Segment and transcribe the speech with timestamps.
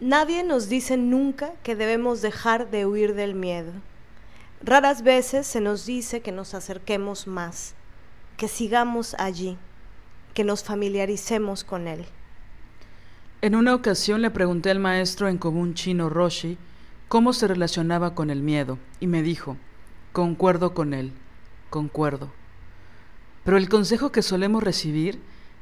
[0.00, 3.72] Nadie nos dice nunca que debemos dejar de huir del miedo.
[4.60, 7.74] Raras veces se nos dice que nos acerquemos más,
[8.36, 9.56] que sigamos allí,
[10.34, 12.04] que nos familiaricemos con él.
[13.40, 16.58] En una ocasión le pregunté al maestro en común chino Roshi
[17.08, 19.56] cómo se relacionaba con el miedo y me dijo,
[20.12, 21.12] concuerdo con él,
[21.70, 22.32] concuerdo.
[23.44, 25.20] Pero el consejo que solemos recibir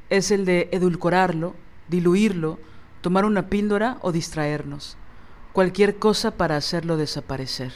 [0.09, 1.53] es el de edulcorarlo,
[1.89, 2.57] diluirlo,
[3.03, 4.95] tomar una píldora o distraernos,
[5.51, 7.73] cualquier cosa para hacerlo desaparecer.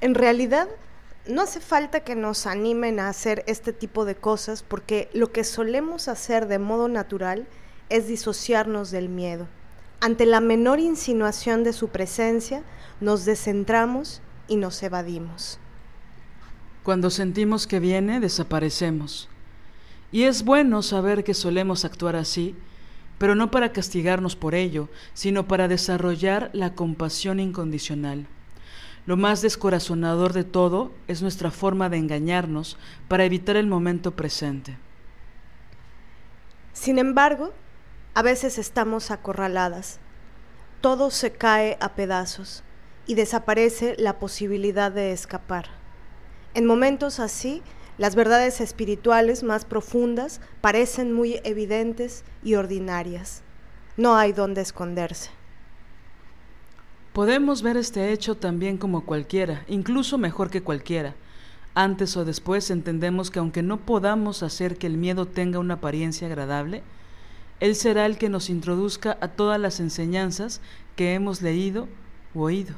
[0.00, 0.66] En realidad,
[1.28, 5.44] no hace falta que nos animen a hacer este tipo de cosas porque lo que
[5.44, 7.46] solemos hacer de modo natural
[7.90, 9.46] es disociarnos del miedo.
[10.00, 12.62] Ante la menor insinuación de su presencia,
[13.02, 15.58] nos descentramos y nos evadimos.
[16.82, 19.28] Cuando sentimos que viene, desaparecemos.
[20.12, 22.56] Y es bueno saber que solemos actuar así,
[23.20, 28.26] pero no para castigarnos por ello, sino para desarrollar la compasión incondicional.
[29.04, 34.78] Lo más descorazonador de todo es nuestra forma de engañarnos para evitar el momento presente.
[36.72, 37.52] Sin embargo,
[38.14, 40.00] a veces estamos acorraladas.
[40.80, 42.64] Todo se cae a pedazos
[43.06, 45.66] y desaparece la posibilidad de escapar.
[46.54, 47.62] En momentos así,
[48.00, 53.42] las verdades espirituales más profundas parecen muy evidentes y ordinarias.
[53.98, 55.28] No hay donde esconderse.
[57.12, 61.14] Podemos ver este hecho también como cualquiera, incluso mejor que cualquiera.
[61.74, 66.26] Antes o después entendemos que aunque no podamos hacer que el miedo tenga una apariencia
[66.26, 66.82] agradable,
[67.60, 70.62] Él será el que nos introduzca a todas las enseñanzas
[70.96, 71.86] que hemos leído
[72.34, 72.74] o oído.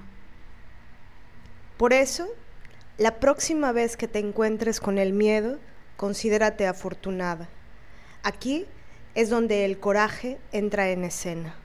[1.76, 2.26] Por eso,
[3.02, 5.58] la próxima vez que te encuentres con el miedo,
[5.96, 7.48] considérate afortunada.
[8.22, 8.64] Aquí
[9.16, 11.56] es donde el coraje entra en escena.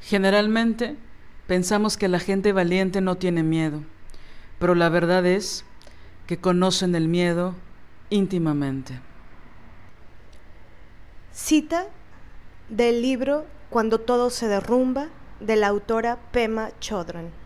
[0.00, 0.96] Generalmente
[1.46, 3.82] pensamos que la gente valiente no tiene miedo,
[4.58, 5.66] pero la verdad es
[6.26, 7.54] que conocen el miedo
[8.08, 8.98] íntimamente.
[11.30, 11.88] Cita
[12.70, 15.08] del libro Cuando todo se derrumba
[15.40, 17.45] de la autora Pema Chodron.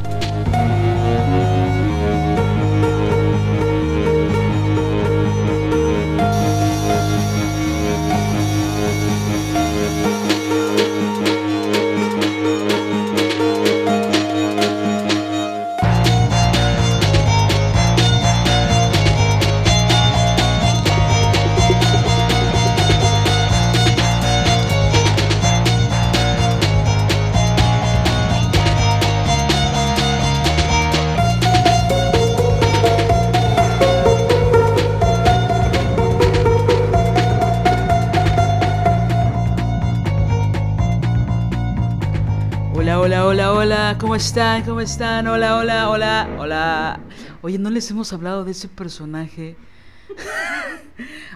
[43.31, 44.61] Hola, hola, ¿cómo están?
[44.65, 45.25] ¿Cómo están?
[45.25, 46.99] Hola, hola, hola, hola.
[47.41, 49.55] Oye, no les hemos hablado de ese personaje.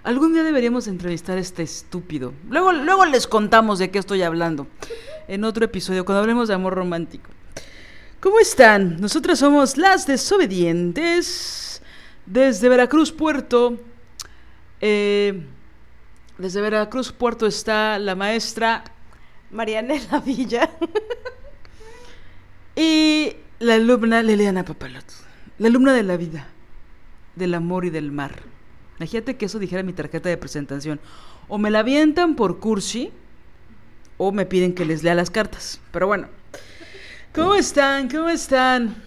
[0.03, 2.33] Algún día deberíamos entrevistar a este estúpido.
[2.49, 4.67] Luego, luego les contamos de qué estoy hablando.
[5.29, 7.29] En otro episodio, cuando hablemos de amor romántico.
[8.19, 8.99] ¿Cómo están?
[8.99, 11.81] Nosotras somos las desobedientes.
[12.25, 13.79] Desde Veracruz, Puerto.
[14.81, 15.45] eh,
[16.37, 18.83] desde Veracruz, Puerto está la maestra
[19.49, 20.69] Marianela Villa.
[22.75, 25.05] Y la alumna Liliana Papalot,
[25.59, 26.47] la alumna de la vida,
[27.35, 28.43] del amor y del mar.
[28.97, 30.99] Imagínate que eso dijera mi tarjeta de presentación.
[31.47, 33.11] O me la avientan por cursi,
[34.17, 35.79] o me piden que les lea las cartas.
[35.91, 36.27] Pero bueno,
[37.33, 38.09] ¿cómo están?
[38.09, 39.01] ¿Cómo están?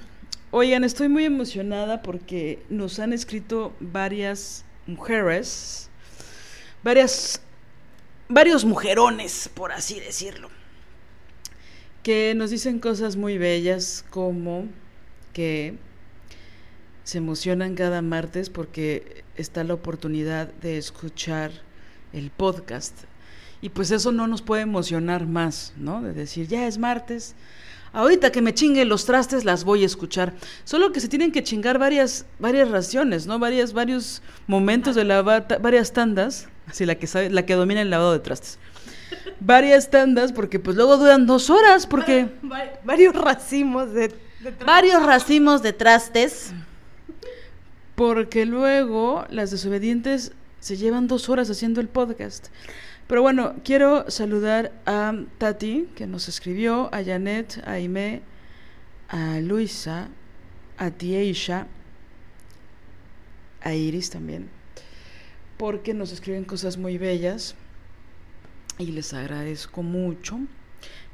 [0.50, 5.90] Oigan, estoy muy emocionada porque nos han escrito varias mujeres,
[6.82, 7.42] varias,
[8.30, 10.48] varios mujerones, por así decirlo
[12.08, 14.64] que nos dicen cosas muy bellas como
[15.34, 15.74] que
[17.04, 21.50] se emocionan cada martes porque está la oportunidad de escuchar
[22.14, 22.96] el podcast.
[23.60, 26.00] Y pues eso no nos puede emocionar más, ¿no?
[26.00, 27.34] De decir, ya es martes,
[27.92, 30.32] ahorita que me chinguen los trastes las voy a escuchar.
[30.64, 33.38] Solo que se tienen que chingar varias, varias raciones, ¿no?
[33.38, 37.90] Varias, varios momentos de lavar, varias tandas, así la que sabe, la que domina el
[37.90, 38.58] lavado de trastes.
[39.40, 42.28] Varias tandas porque pues luego duran dos horas porque...
[42.84, 44.12] varios racimos de,
[44.64, 46.52] Varios racimos de trastes.
[47.94, 52.48] Porque luego las desobedientes se llevan dos horas haciendo el podcast.
[53.08, 58.22] Pero bueno, quiero saludar a Tati, que nos escribió, a Janet, a Aime,
[59.08, 60.08] a Luisa,
[60.76, 61.66] a Tieisha,
[63.62, 64.48] a Iris también,
[65.56, 67.56] porque nos escriben cosas muy bellas
[68.78, 70.38] y les agradezco mucho.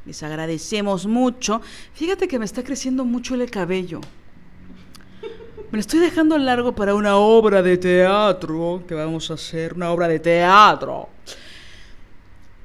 [0.07, 1.63] Les agradecemos mucho.
[1.95, 4.01] Fíjate que me está creciendo mucho el cabello.
[5.71, 9.91] Me lo estoy dejando largo para una obra de teatro que vamos a hacer, una
[9.91, 11.09] obra de teatro.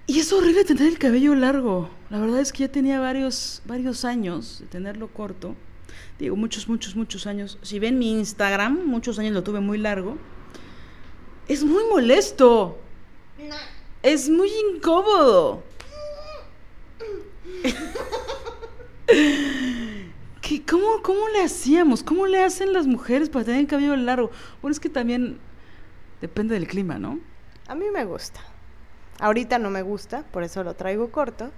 [0.06, 1.90] Y es horrible tener el cabello largo.
[2.10, 5.56] La verdad es que ya tenía varios, varios años de tenerlo corto.
[6.20, 7.58] Digo, muchos, muchos, muchos años.
[7.62, 10.18] Si ven mi Instagram, muchos años lo tuve muy largo.
[11.48, 12.78] Es muy molesto.
[14.02, 15.64] Es muy incómodo.
[20.42, 22.02] ¿Qué, cómo, ¿Cómo le hacíamos?
[22.02, 24.32] ¿Cómo le hacen las mujeres para tener el cabello largo?
[24.62, 25.40] Bueno, es que también
[26.22, 27.20] depende del clima, ¿no?
[27.68, 28.40] A mí me gusta.
[29.20, 31.52] Ahorita no me gusta, por eso lo traigo corto,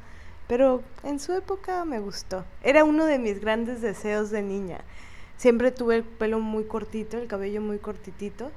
[0.47, 2.43] pero en su época me gustó.
[2.63, 4.81] Era uno de mis grandes deseos de niña.
[5.37, 8.51] Siempre tuve el pelo muy cortito, el cabello muy cortitito,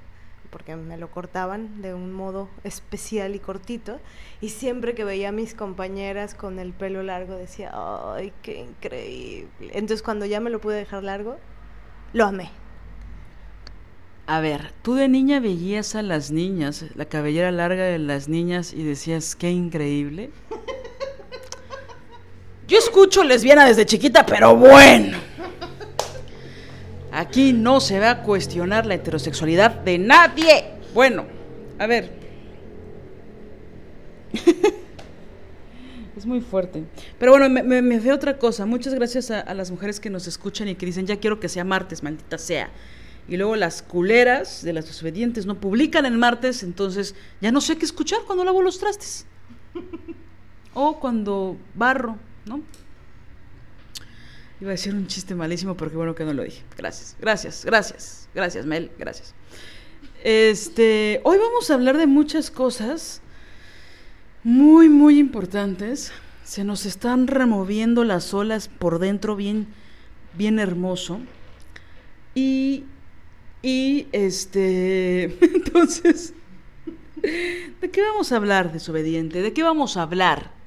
[0.55, 3.99] porque me lo cortaban de un modo especial y cortito.
[4.41, 9.73] Y siempre que veía a mis compañeras con el pelo largo decía, ¡ay, qué increíble!
[9.73, 11.39] Entonces cuando ya me lo pude dejar largo,
[12.13, 12.53] lo amé.
[14.29, 18.73] A ver, tú de niña veías a las niñas, la cabellera larga de las niñas
[18.73, 20.31] y decías, qué increíble.
[22.69, 25.19] Yo escucho lesbiana desde chiquita, pero bueno.
[27.15, 30.65] Aquí no se va a cuestionar la heterosexualidad de nadie.
[30.93, 31.27] Bueno,
[31.79, 32.11] a ver.
[36.17, 36.85] es muy fuerte.
[37.19, 38.67] Pero bueno, me, me, otra cosa.
[38.67, 41.65] Muchas gracias a las mujeres que nos escuchan y que dicen, ya quiero que sea
[41.65, 42.71] martes, maldita sea
[43.29, 47.77] y luego las culeras de las desobedientes no publican el martes, entonces ya no sé
[47.77, 49.27] qué escuchar cuando lavo los trastes.
[50.75, 52.61] o cuando barro, ¿no?
[54.65, 56.63] Iba a decir un chiste malísimo, pero qué bueno que no lo dije.
[56.79, 59.35] Gracias, gracias, gracias, gracias, Mel, gracias.
[60.25, 63.21] Este, hoy vamos a hablar de muchas cosas
[64.43, 66.13] muy, muy importantes.
[66.45, 69.67] Se nos están removiendo las olas por dentro bien,
[70.33, 71.21] bien hermoso.
[72.35, 72.85] Y
[73.61, 76.33] y este, entonces,
[77.21, 79.43] ¿de qué vamos a hablar, desobediente?
[79.43, 80.64] ¿De qué vamos a hablar?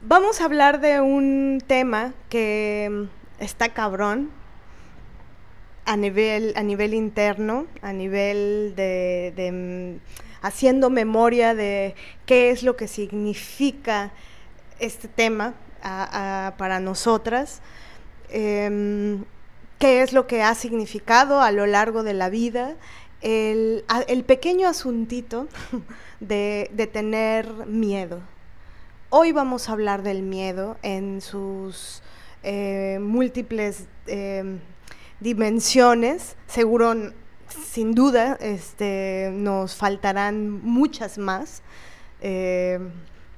[0.00, 3.08] Vamos a hablar de un tema que
[3.40, 4.30] está cabrón
[5.84, 9.98] a nivel, a nivel interno, a nivel de,
[10.40, 11.96] haciendo memoria de
[12.26, 14.12] qué es lo que significa
[14.78, 17.60] este tema para nosotras.
[18.30, 19.24] Em,
[19.78, 22.76] qué es lo que ha significado a lo largo de la vida,
[23.20, 23.84] el,
[24.26, 25.48] pequeño asuntito
[26.20, 28.20] de, tener miedo.
[29.10, 32.02] Hoy vamos a hablar del miedo en sus
[32.42, 34.58] eh, múltiples eh,
[35.20, 36.36] dimensiones.
[36.46, 36.94] Seguro,
[37.48, 41.62] sin duda, este, nos faltarán muchas más.
[42.20, 42.80] Eh,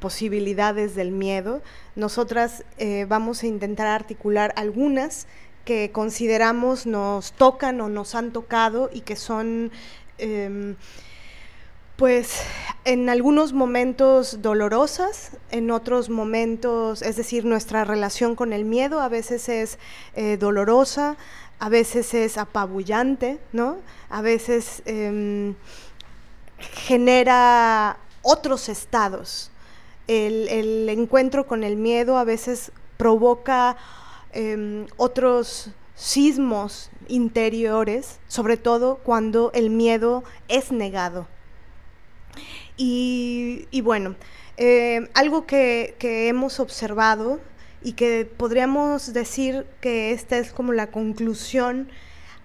[0.00, 1.62] posibilidades del miedo.
[1.94, 2.64] Nosotras
[3.06, 5.28] vamos a intentar articular algunas
[5.66, 9.70] que consideramos nos tocan o nos han tocado y que son,
[10.16, 10.76] em,
[12.00, 12.42] pues,
[12.84, 19.08] en algunos momentos dolorosas, en otros momentos, es decir, nuestra relación con el miedo a
[19.08, 19.78] veces es
[20.16, 21.16] eh, dolorosa,
[21.60, 23.76] a veces es apabullante, ¿no?
[24.08, 25.54] A veces em,
[26.58, 29.52] genera otros estados.
[30.08, 33.76] el encuentro con el miedo a veces provoca
[34.32, 41.26] Em, otros sismos interiores, sobre todo cuando el miedo es negado.
[42.82, 44.16] Y, bueno,
[44.56, 47.38] em, algo que, hemos observado
[47.82, 51.90] y que podríamos decir que esta es como la conclusión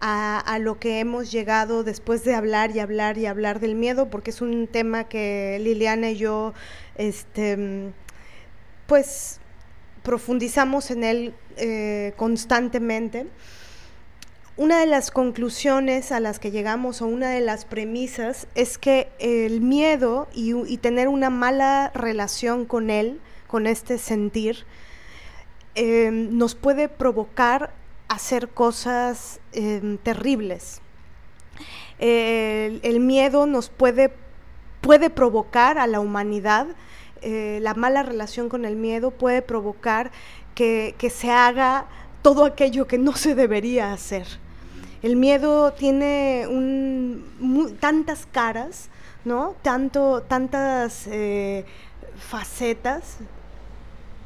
[0.02, 4.32] a, lo que hemos llegado después de hablar y hablar y hablar del miedo, porque
[4.32, 6.54] es un tema que Liliana y yo,
[6.98, 7.94] este,
[8.88, 9.40] pues
[10.04, 13.28] profundizamos en él eh, constantemente.
[14.58, 19.10] Una de las conclusiones a las que llegamos o una de las premisas es que
[19.20, 24.66] el miedo y, tener una mala relación con él, con este sentir,
[25.76, 27.74] eh, nos puede provocar
[28.08, 30.82] hacer cosas eh, terribles.
[32.00, 34.12] el miedo nos puede
[34.86, 36.68] puede provocar a la humanidad,
[37.24, 40.12] eh, la mala relación con el miedo puede provocar
[40.54, 41.88] que, se haga
[42.22, 44.28] todo aquello que no se debería hacer.
[45.06, 46.48] El miedo tiene
[47.80, 48.90] tantas caras,
[49.24, 49.56] ¿no?
[49.62, 51.64] Tanto, tantas eh,
[52.18, 53.18] facetas,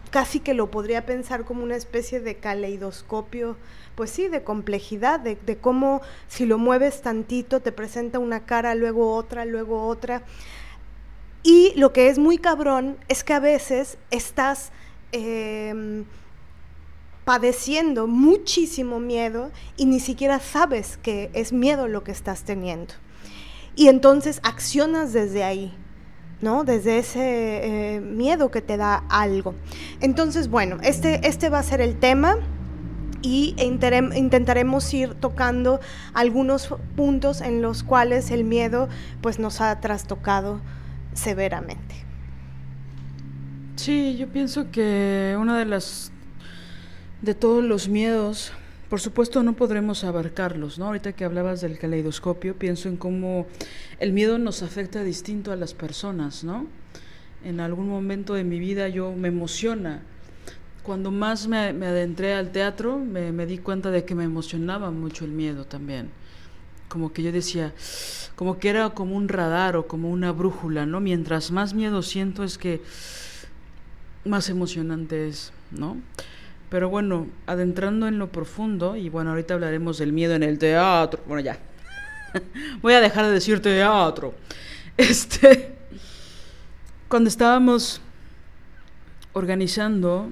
[0.10, 3.58] casi que lo podría pensar como una especie de caleidoscopio,
[3.96, 9.14] pues sí, de complejidad, de, cómo si lo mueves tantito te presenta una cara, luego
[9.16, 10.22] otra, luego otra.
[11.44, 14.72] Y lo que es muy cabrón es que a veces estás
[15.12, 16.06] em,
[17.30, 22.96] padeciendo muchísimo miedo y ni siquiera sabes que es miedo lo que estás teniendo.
[23.76, 25.72] Y entonces accionas desde ahí,
[26.42, 26.64] ¿no?
[26.64, 27.18] Desde ese
[27.94, 29.54] eh, miedo que te da algo.
[30.02, 32.38] Entonces, bueno, este, este va a ser el tema
[33.22, 35.80] y intentaremos ir tocando
[36.16, 38.90] algunos puntos en los cuales el miedo
[39.22, 40.62] pues nos ha trastocado
[41.14, 41.94] severamente.
[43.76, 46.12] Sí, yo pienso que una de las
[47.22, 48.52] de todos los miedos,
[48.90, 50.86] por supuesto no podremos abarcarlos, ¿no?
[50.86, 53.48] Ahorita que hablabas del caleidoscopio, pienso en cómo
[54.00, 56.66] el miedo nos afecta distinto a las personas, ¿no?
[57.44, 60.02] En algún momento de mi vida yo me emociona.
[60.84, 65.26] Cuando más me, adentré al teatro, me, me di cuenta de que me emocionaba mucho
[65.26, 66.10] el miedo también
[66.90, 67.74] como que yo decía,
[68.36, 71.00] como que era como un radar o como una brújula, ¿no?
[71.00, 72.82] Mientras más miedo siento es que
[74.26, 75.98] más emocionante es, ¿no?
[76.70, 81.22] Pero bueno, adentrando en lo profundo, y bueno, ahorita hablaremos del miedo en el teatro.
[81.28, 81.58] Bueno, ya.
[82.82, 84.36] Voy a dejar de decir teatro.
[84.98, 85.76] Este.
[87.08, 88.02] Cuando estábamos
[89.34, 90.30] organizando,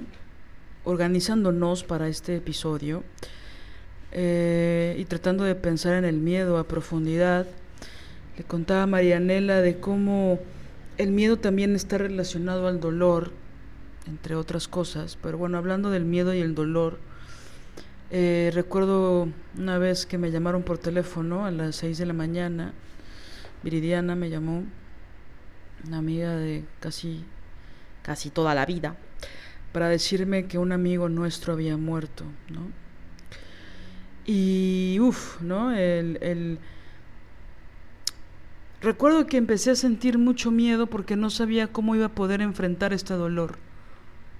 [0.83, 3.03] organizándonos para este episodio,
[4.11, 7.45] eh, y tratando de pensar en el miedo a profundidad,
[8.37, 10.39] le contaba a Marianela de cómo
[10.97, 13.31] el miedo también está relacionado al dolor,
[14.07, 16.99] entre otras cosas, pero bueno, hablando del miedo y el dolor,
[18.09, 22.73] eh, recuerdo una vez que me llamaron por teléfono a las 6 de la mañana,
[23.63, 24.63] Viridiana me llamó,
[25.85, 27.23] una amiga de casi,
[28.03, 28.95] casi toda la vida,
[29.73, 32.71] para decirme que un amigo nuestro había muerto, ¿no?
[34.25, 35.71] Y uff, ¿no?
[35.71, 36.59] El, el...
[38.81, 42.93] Recuerdo que empecé a sentir mucho miedo porque no sabía cómo iba a poder enfrentar
[42.93, 43.57] este dolor,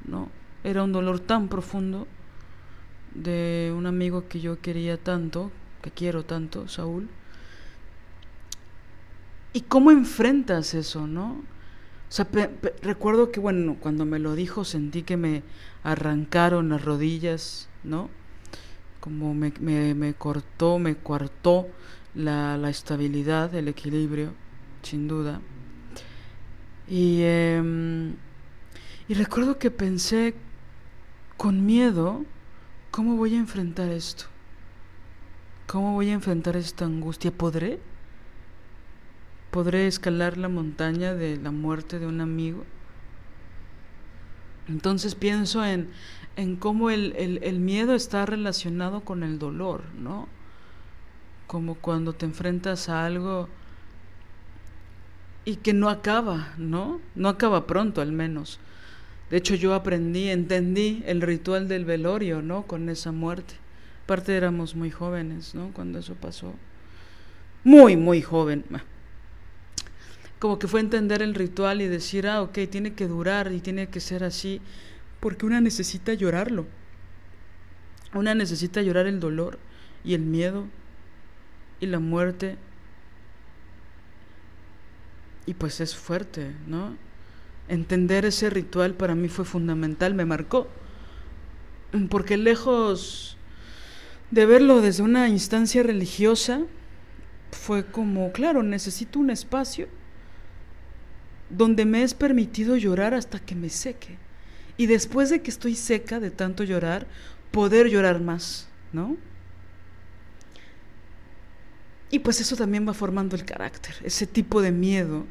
[0.05, 0.29] ¿no?
[0.63, 2.07] Era un dolor tan profundo
[3.13, 5.51] de un amigo que yo quería tanto,
[5.81, 7.09] que quiero tanto, Saúl.
[9.53, 11.41] ¿Y cómo enfrentas eso, no?
[12.09, 12.27] O sea,
[12.81, 15.43] recuerdo que, bueno, cuando me lo dijo sentí que me
[15.83, 18.09] arrancaron las rodillas, ¿no?
[19.07, 21.67] como me, me, cortó, me cuartó
[22.13, 24.33] la, la, estabilidad, el equilibrio,
[24.81, 25.39] sin duda.
[26.89, 28.15] Y, em,
[29.07, 30.35] y recuerdo que pensé
[31.37, 32.25] con miedo,
[32.91, 34.25] ¿cómo voy a enfrentar esto?
[35.67, 37.31] ¿Cómo voy a enfrentar esta angustia?
[37.31, 37.79] ¿Podré?
[39.51, 42.65] ¿Podré escalar la montaña de la muerte de un amigo?
[44.67, 45.89] Entonces pienso en,
[46.35, 50.27] en cómo el, el, miedo está relacionado con el dolor, ¿no?
[51.47, 53.47] Como cuando te enfrentas a algo
[55.45, 56.99] y que no acaba, ¿no?
[57.15, 58.59] No acaba pronto al menos.
[59.29, 62.63] De hecho yo aprendí, entendí el ritual del velorio, ¿no?
[62.63, 63.55] Con esa muerte.
[64.05, 65.71] Aparte éramos muy jóvenes, ¿no?
[65.73, 66.53] Cuando eso pasó.
[67.63, 68.63] Muy, muy joven.
[70.39, 73.87] Como que fue entender el ritual y decir, ah, ok, tiene que durar y tiene
[73.87, 74.61] que ser así
[75.19, 76.65] porque una necesita llorarlo.
[78.13, 79.59] Una necesita llorar el dolor
[80.05, 80.65] y el miedo
[81.81, 82.55] y la muerte.
[85.45, 86.95] Y pues es fuerte, ¿no?
[87.67, 90.67] Entender ese ritual para mí fue fundamental, me marcó.
[92.09, 93.37] Porque lejos
[94.31, 96.61] de verlo desde una instancia religiosa,
[97.51, 99.87] fue como, claro, necesito un espacio
[101.49, 104.17] donde me es permitido llorar hasta que me seque
[104.75, 107.07] y después de que estoy seca de tanto llorar,
[107.51, 109.17] poder llorar más, ¿no?
[112.11, 115.25] Y pues eso también va formando el carácter, ese tipo de miedo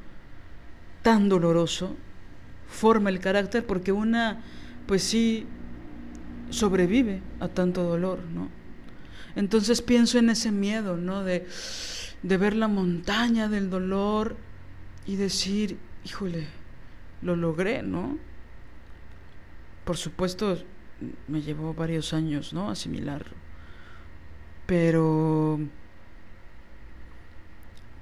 [1.03, 1.97] tan doloroso
[2.77, 4.43] forma el carácter porque una,
[4.87, 5.47] pues sí,
[6.51, 8.49] sobrevive a tanto dolor, ¿no?
[9.35, 11.25] Entonces pienso en ese miedo, ¿no?
[11.25, 11.47] De,
[12.23, 14.37] de ver la montaña del dolor
[15.07, 16.47] y decir, híjole,
[17.23, 18.19] lo logré, ¿no?
[19.85, 20.59] Por supuesto,
[21.29, 22.71] me llevó varios años, ¿no?
[22.71, 23.35] Asimilarlo.
[24.67, 25.61] Pero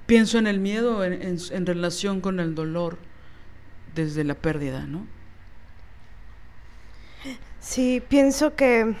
[0.05, 2.97] pienso en el miedo en, relación con el dolor
[3.95, 5.07] desde la pérdida, ¿no?
[7.59, 8.95] Sí, pienso que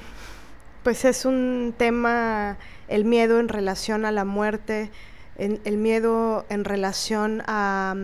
[0.83, 4.91] pues es un tema el miedo en relación a la muerte,
[5.37, 7.95] el miedo en relación a,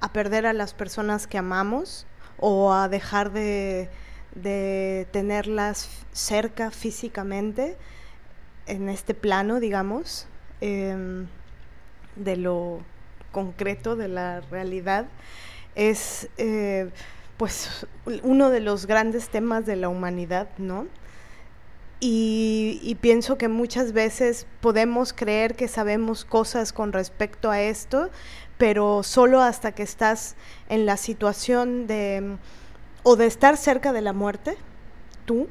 [0.00, 2.06] a perder a las personas que amamos
[2.38, 3.88] o a dejar de,
[4.34, 7.76] de tenerlas cerca físicamente
[8.66, 10.26] en este plano, digamos,
[10.60, 11.26] em,
[12.16, 12.80] de lo
[13.36, 15.04] concreto, de la realidad,
[15.74, 16.88] es eh,
[17.36, 17.86] pues
[18.22, 20.86] uno de los grandes temas de la humanidad, ¿no?
[22.00, 28.08] y, pienso que muchas veces podemos creer que sabemos cosas con respecto a esto,
[28.56, 30.36] pero solo hasta que estás
[30.70, 32.36] en la situación de
[33.02, 34.56] o de estar cerca de la muerte,
[35.26, 35.48] tú,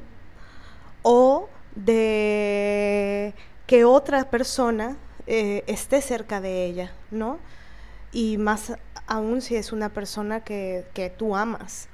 [1.02, 3.32] o de
[3.66, 7.38] que otra persona eh, esté cerca de ella, ¿no?
[8.12, 8.72] Y más
[9.06, 11.88] aún si es una persona que, que tú amas.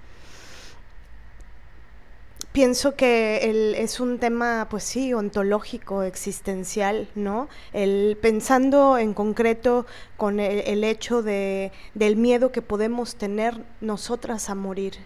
[2.52, 7.48] Pienso que es un tema, pues sí, ontológico, existencial, ¿no?
[7.72, 9.86] El, pensando en concreto
[10.18, 14.98] con el, el hecho de, del miedo que podemos tener nosotras a morir,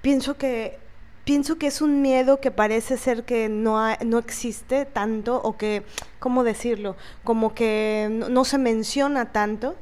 [0.00, 0.78] pienso que
[1.24, 5.82] pienso que es un miedo que parece ser que no, no existe tanto o que,
[6.18, 6.96] ¿cómo decirlo?
[7.24, 9.74] Como que no, se menciona tanto,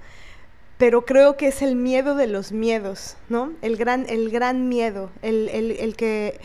[0.82, 3.52] pero creo que es el miedo de los miedos, ¿no?
[3.62, 6.40] El gran, el gran miedo, el, el, que,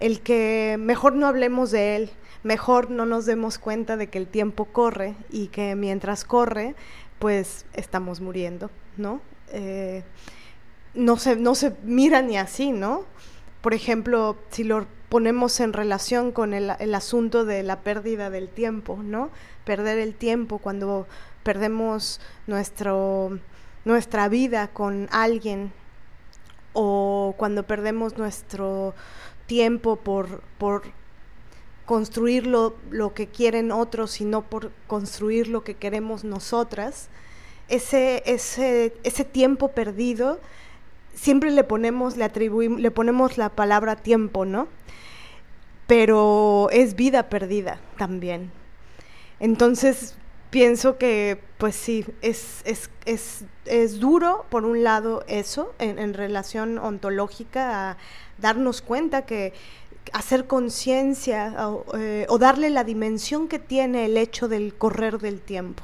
[0.00, 2.10] el que mejor no hablemos de él,
[2.44, 6.74] mejor no nos demos cuenta de que el tiempo corre y que mientras corre,
[7.18, 9.20] pues estamos muriendo, ¿no?
[9.52, 10.02] Eh,
[10.94, 13.04] no se, no se mira ni así, ¿no?
[13.60, 18.98] Por ejemplo, si lo ponemos en relación con el, asunto de la pérdida del tiempo,
[19.04, 19.28] ¿no?
[19.66, 21.06] Perder el tiempo cuando
[21.42, 23.38] perdemos nuestro,
[23.84, 25.72] nuestra vida con alguien
[26.72, 28.94] o cuando perdemos nuestro
[29.46, 30.82] tiempo por, por
[31.86, 37.08] construir lo, lo, que quieren otros y no por construir lo que queremos nosotras,
[37.68, 40.40] ese, ese, ese tiempo perdido
[41.14, 44.68] siempre le ponemos, le atribuimos, le ponemos la palabra tiempo, ¿no?
[45.86, 48.50] Pero es vida perdida también.
[49.40, 50.16] Entonces,
[50.54, 56.78] pienso que, pues sí, es, es, es, es duro, por un lado, eso, en, relación
[56.78, 57.96] ontológica, a
[58.38, 59.52] darnos cuenta que
[60.12, 61.52] hacer conciencia
[61.98, 65.82] eh, o darle la dimensión que tiene el hecho del correr del tiempo.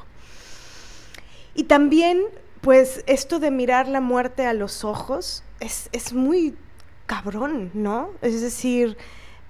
[1.56, 2.22] Y también
[2.60, 6.54] pues esto de mirar la muerte a los ojos es, muy
[7.06, 8.10] cabrón, ¿no?
[8.22, 8.96] Es decir,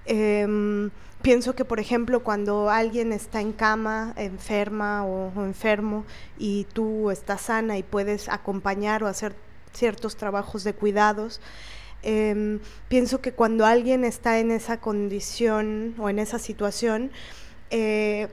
[0.05, 0.89] em,
[1.21, 6.05] pienso que, por ejemplo, cuando alguien está en cama, enferma o, enfermo,
[6.37, 9.35] y tú estás sana y puedes acompañar o hacer
[9.73, 11.41] ciertos trabajos de cuidados,
[12.03, 17.11] em, pienso que cuando alguien está en esa condición o en esa situación,
[17.69, 18.27] eh,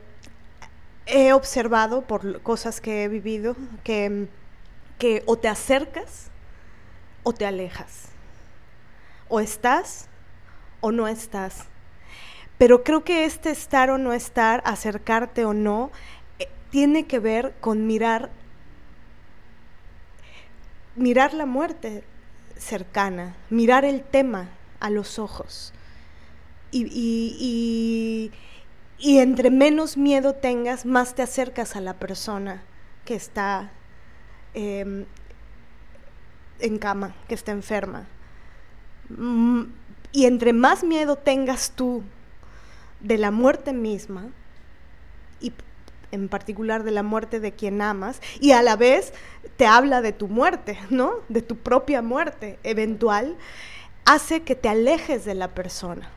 [1.05, 4.27] he observado por cosas que he vivido que
[4.99, 6.27] que o te acercas
[7.23, 8.09] o te alejas.
[9.29, 10.07] O estás
[10.81, 11.65] o no estás.
[12.59, 15.89] Pero creo que este estar o no estar, acercarte o no,
[16.37, 18.29] eh, tiene que ver con mirar
[20.95, 22.03] mirar la muerte
[22.57, 25.73] cercana, mirar el tema a los ojos.
[26.69, 28.31] Y, y,
[28.99, 32.61] y, entre menos miedo tengas, más te acercas a la persona
[33.05, 33.71] que está
[34.53, 35.05] Em,
[36.59, 38.07] en cama, que está enferma.
[39.09, 39.63] Mm,
[40.11, 42.03] y entre más miedo tengas tú
[42.99, 44.27] de la muerte misma,
[45.39, 45.53] y
[46.11, 49.13] en particular de la muerte de quien amas, y a la vez
[49.57, 51.13] te habla de tu muerte, ¿no?
[51.29, 53.37] De tu propia muerte eventual,
[54.05, 56.09] hace que te alejes de la persona.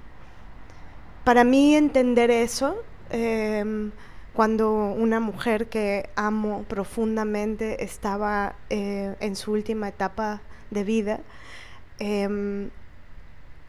[1.24, 3.92] Para mí entender eso, em,
[4.32, 10.40] cuando una mujer que amo profundamente estaba eh, en su última etapa
[10.70, 11.20] de vida.
[11.98, 12.70] Em,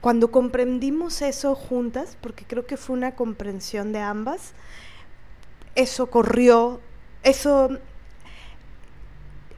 [0.03, 4.51] cuando comprendimos eso juntas, porque creo que fue una comprensión de ambas,
[5.75, 6.81] eso corrió,
[7.23, 7.69] eso,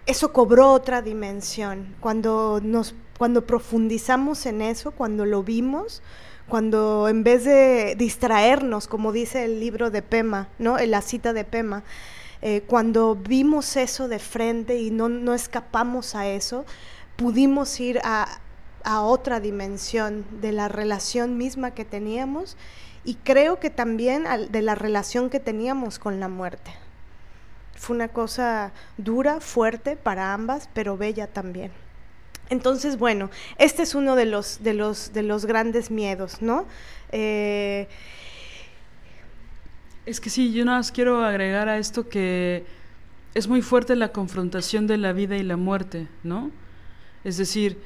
[0.05, 1.95] eso cobró otra dimensión.
[1.99, 6.03] Cuando, nos, cuando profundizamos en eso, cuando lo vimos,
[6.47, 10.77] cuando en vez de distraernos, como dice el libro de Pema, ¿no?
[10.77, 11.83] la cita de Pema,
[12.43, 16.65] eh, cuando vimos eso de frente y no, no escapamos a eso,
[17.15, 18.41] pudimos ir a,
[18.85, 22.55] a otra dimensión de la relación misma que teníamos
[23.03, 26.71] y creo que también de la relación que teníamos con la muerte.
[27.75, 31.71] fue una cosa dura, fuerte para ambas, pero bella también.
[32.49, 36.65] Entonces, bueno, este es uno de los, de los, de los grandes miedos, ¿no?
[37.11, 37.87] Eh,
[40.05, 42.65] es que sí, yo nada más quiero agregar a esto que
[43.33, 46.51] es muy fuerte la confrontación de la vida y la muerte, ¿no?
[47.23, 47.81] Es decir,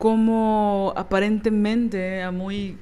[0.00, 2.78] cómo aparentemente a muy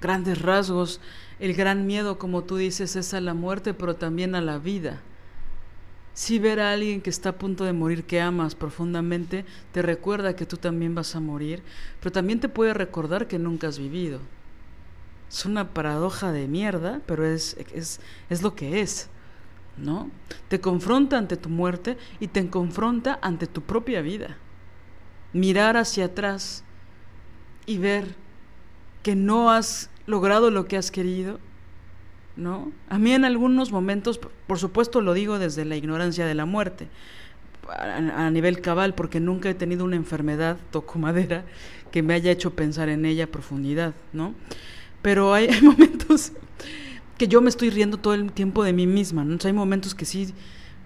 [0.00, 1.00] grandes rasgos
[1.40, 5.00] el gran miedo, como tú dices, es a la muerte, pero también a la vida.
[6.14, 10.36] Si ver a alguien que está a punto de morir, que amas profundamente, te recuerda
[10.36, 11.64] que tú también vas a morir,
[11.98, 14.20] pero también te puede recordar que nunca has vivido.
[15.28, 19.08] Es una paradoja de mierda, pero es, es, es lo que es.
[19.76, 20.12] ¿No?
[20.46, 24.36] Te confronta ante tu muerte y te confronta ante tu propia vida.
[25.32, 26.64] Mirar hacia atrás
[27.66, 28.14] y ver
[29.02, 31.38] que no has logrado lo que has querido,
[32.36, 32.72] ¿no?
[32.88, 36.88] A mí en algunos momentos, por supuesto lo digo desde la ignorancia de la muerte,
[37.68, 41.44] a, nivel cabal, porque nunca he tenido una enfermedad, toco madera,
[41.90, 44.34] que me haya hecho pensar en ella a profundidad, ¿no?
[45.02, 46.32] Pero hay, momentos
[47.18, 49.38] que yo me estoy riendo todo el tiempo de mí misma, ¿no?
[49.42, 50.34] hay momentos que sí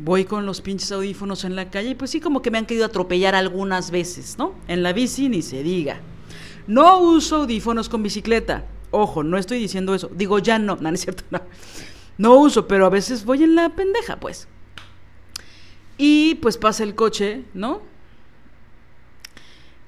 [0.03, 2.67] voy con los pinches audífonos en la calle y pues sí como que me han
[2.67, 4.55] querido atropellar algunas veces, ¿no?
[4.67, 6.01] En la bici ni se diga.
[6.67, 8.65] No uso audífonos con bicicleta.
[8.91, 10.11] Ojo, no estoy diciendo eso.
[10.15, 10.77] Digo, ya no.
[10.77, 11.41] No, no es cierto, no.
[12.19, 14.49] No uso, pero a veces voy en la pendeja, pues.
[15.99, 17.83] Y pues pasa el coche, ¿no?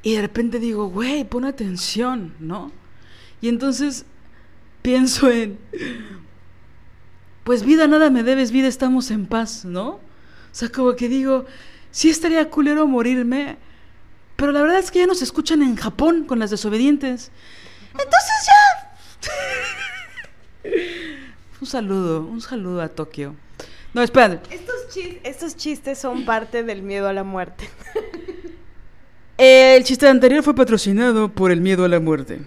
[0.03, 2.73] Y de repente digo, güey, pon atención, ¿no?
[3.41, 4.05] Y entonces
[4.83, 5.59] pienso en,
[7.45, 9.89] pues vida nada me debes, vida estamos en paz, ¿no?
[9.89, 10.01] O
[10.55, 11.47] sea, como que digo,
[11.91, 13.57] sí estaría culero morirme,
[14.37, 17.31] pero la verdad es que ya nos escuchan en Japón con las desobedientes.
[17.93, 18.63] Entonces ya...
[21.61, 23.35] un saludo, un saludo a Tokio.
[23.95, 24.55] No, espérate.
[25.25, 27.69] Estos, chistes son parte del miedo a la muerte.
[29.39, 32.43] El chiste anterior fue patrocinado por el miedo a la muerte.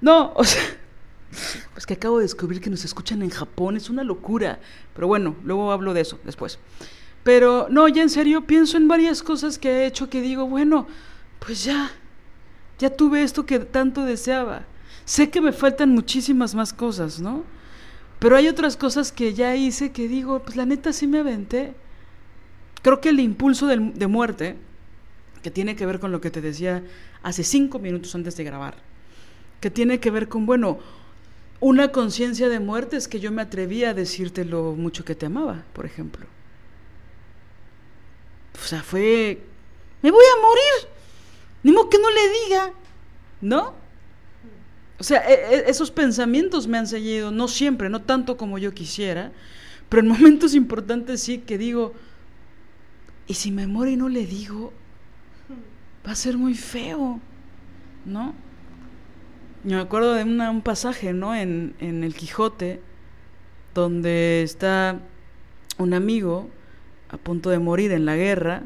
[0.00, 0.62] No, o sea,
[1.72, 4.60] pues que acabo de descubrir que nos escuchan en Japón, es una locura.
[4.94, 6.58] Pero bueno, luego hablo de eso después.
[7.22, 10.86] Pero no, ya en serio, pienso en varias cosas que he hecho que digo, bueno,
[11.44, 11.90] pues ya,
[12.78, 14.64] ya tuve esto que tanto deseaba.
[15.04, 17.44] Sé que me faltan muchísimas más cosas, ¿no?
[18.18, 21.74] Pero hay otras cosas que ya hice que digo, pues la neta sí me aventé.
[22.82, 24.56] Creo que el impulso de, de muerte,
[25.42, 26.82] que tiene que ver con lo que te decía
[27.22, 28.76] hace cinco minutos antes de grabar,
[29.60, 30.78] que tiene que ver con, bueno,
[31.60, 35.26] una conciencia de muerte es que yo me atreví a decirte lo mucho que te
[35.26, 36.26] amaba, por ejemplo.
[38.54, 39.40] O sea, fue,
[40.02, 40.94] me voy a morir,
[41.62, 42.72] ni modo que no le diga,
[43.40, 43.74] ¿no?
[44.98, 48.72] O sea, e, e, esos pensamientos me han seguido, no siempre, no tanto como yo
[48.72, 49.32] quisiera,
[49.88, 51.92] pero en momentos importantes sí que digo,
[53.26, 54.72] y si me muero y no le digo,
[56.06, 57.20] va a ser muy feo,
[58.04, 58.34] ¿no?
[59.64, 61.34] Me acuerdo de un pasaje, ¿no?
[61.34, 62.80] En, El Quijote,
[63.74, 65.00] donde está
[65.78, 66.48] un amigo
[67.08, 68.62] a punto de morir en la guerra,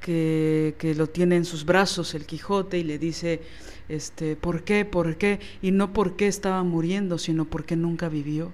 [0.00, 3.40] que, que, lo tiene en sus brazos el Quijote y le dice,
[3.88, 4.84] este, ¿por qué?
[4.84, 5.40] ¿Por qué?
[5.62, 8.52] Y no por qué estaba muriendo, sino porque nunca vivió.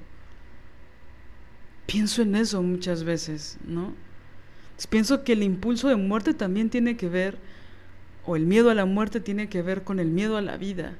[1.86, 3.94] Pienso en eso muchas veces, ¿no?
[4.88, 7.38] pienso que el impulso de muerte también tiene que ver
[8.26, 10.94] o el miedo a la muerte tiene que ver con el miedo a la vida.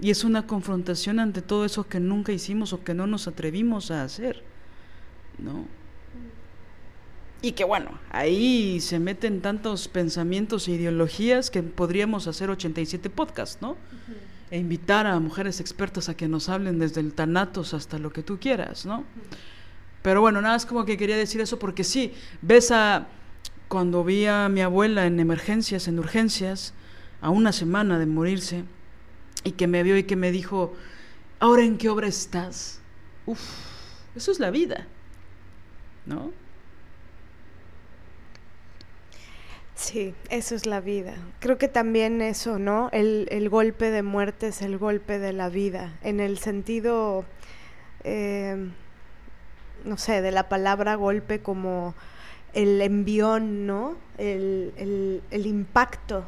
[0.00, 3.90] Y es una confrontación ante todo eso que nunca hicimos o que no nos atrevimos
[3.90, 4.42] a hacer.
[5.38, 5.66] ¿No?
[7.44, 13.60] Y que bueno, ahí se meten tantos pensamientos e ideologías que podríamos hacer 87 podcasts,
[13.60, 13.76] ¿no?
[14.50, 18.22] E invitar a mujeres expertas a que nos hablen desde el tanatos hasta lo que
[18.22, 19.04] tú quieras, ¿no?
[20.00, 23.08] Pero bueno, nada, es como que quería decir eso porque sí, ves a
[23.74, 26.74] cuando vi a mi abuela en emergencias, en urgencias,
[27.20, 28.62] a una semana de morirse,
[29.42, 30.74] y que me vio y que me dijo,
[31.40, 32.80] ¿ahora en qué obra estás?
[33.26, 33.40] Uf,
[34.14, 34.86] eso es la vida,
[36.06, 36.30] ¿no?
[39.74, 41.16] Sí, eso es la vida.
[41.40, 42.90] Creo que también eso, ¿no?
[42.92, 47.24] El, golpe de muerte es el golpe de la vida, en el sentido,
[48.04, 48.70] eh,
[49.84, 51.96] no sé, de la palabra golpe como
[52.54, 53.96] el envión, ¿no?
[54.16, 56.24] El, impacto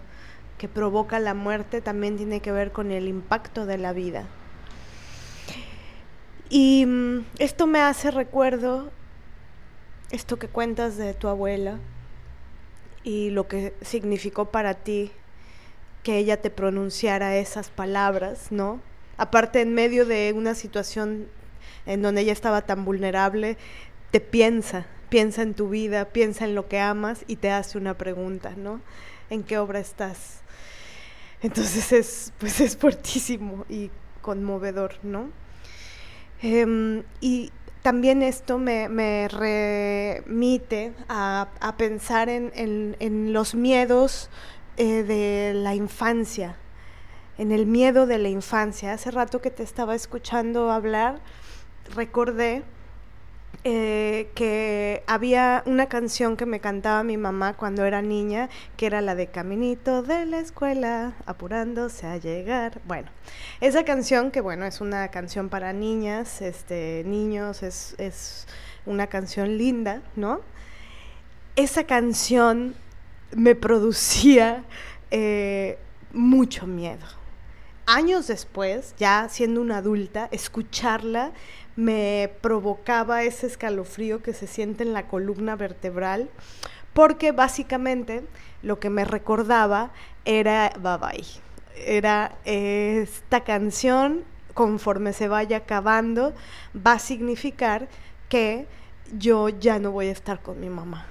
[0.58, 4.26] que provoca la muerte también tiene que ver con el impacto de la vida.
[6.48, 8.90] Y mm, esto me hace recuerdo
[10.10, 11.78] esto que cuentas de tu abuela
[13.02, 15.10] y lo que significó para ti
[16.02, 18.80] que ella te pronunciara esas palabras, ¿no?
[19.16, 21.26] Aparte en medio de una situación
[21.86, 23.56] en donde ella estaba tan vulnerable,
[24.10, 24.86] te piensa,
[25.16, 28.82] piensa en tu vida, piensa en lo que amas y te hace una pregunta, ¿no?
[29.30, 30.42] ¿En qué obra estás?
[31.40, 35.30] Entonces es, pues es fuertísimo y conmovedor, ¿no?
[36.42, 37.50] Em, y
[37.80, 41.48] también esto me, remite a,
[41.78, 44.28] pensar en, los miedos
[44.76, 46.56] eh, de la infancia,
[47.38, 48.92] en el miedo de la infancia.
[48.92, 51.20] Hace rato que te estaba escuchando hablar,
[51.94, 52.64] recordé
[53.68, 59.00] eh, que había una canción que me cantaba mi mamá cuando era niña, que era
[59.00, 62.80] la de Caminito de la escuela, apurándose a llegar.
[62.86, 63.10] Bueno,
[63.60, 68.46] esa canción, que bueno, es una canción para niñas, este, niños, es, es
[68.84, 70.42] una canción linda, ¿no?
[71.56, 72.76] Esa canción
[73.34, 74.62] me producía
[75.10, 75.76] eh,
[76.12, 77.04] mucho miedo.
[77.88, 81.32] Años después, ya siendo una adulta, escucharla
[81.76, 86.30] me provocaba ese escalofrío que se siente en la columna vertebral,
[86.94, 88.24] porque básicamente
[88.62, 89.90] lo que me recordaba
[90.24, 91.26] era Bye Bye.
[91.76, 96.32] Era esta canción, conforme se vaya acabando,
[96.74, 97.88] va a significar
[98.30, 98.66] que
[99.12, 101.06] yo ya no voy a estar con mi mamá,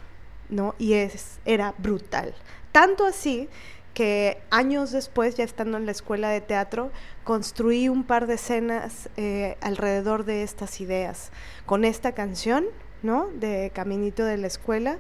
[0.49, 0.73] ¿no?
[0.79, 2.33] Y es, era brutal.
[2.71, 3.47] Tanto así
[3.95, 6.91] que años después, ya estando en la escuela de teatro,
[7.23, 11.31] construí un par de escenas eh, alrededor de estas ideas,
[11.65, 12.65] con esta canción,
[13.01, 13.27] ¿no?
[13.27, 14.99] De Caminito de la Escuela,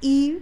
[0.00, 0.38] y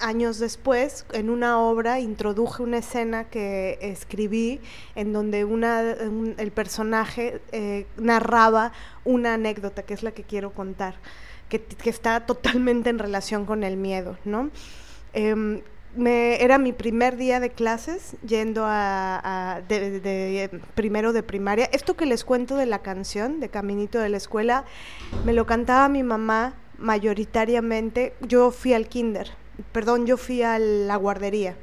[0.00, 4.60] años después, en una obra, introduje una escena que escribí
[4.94, 8.72] en donde una, el personaje eh, narraba
[9.04, 10.94] una anécdota, que es la que quiero contar,
[11.50, 14.50] que, que está totalmente en relación con el miedo, ¿no?
[15.96, 19.60] Em, era mi primer día de clases yendo a,
[20.74, 21.68] primero de primaria.
[21.72, 24.64] Esto que les cuento de la canción de Caminito de la Escuela,
[25.24, 28.14] me lo cantaba mi mamá mayoritariamente.
[28.20, 29.30] Yo fui al kinder,
[29.72, 31.56] perdón, yo fui a la guardería.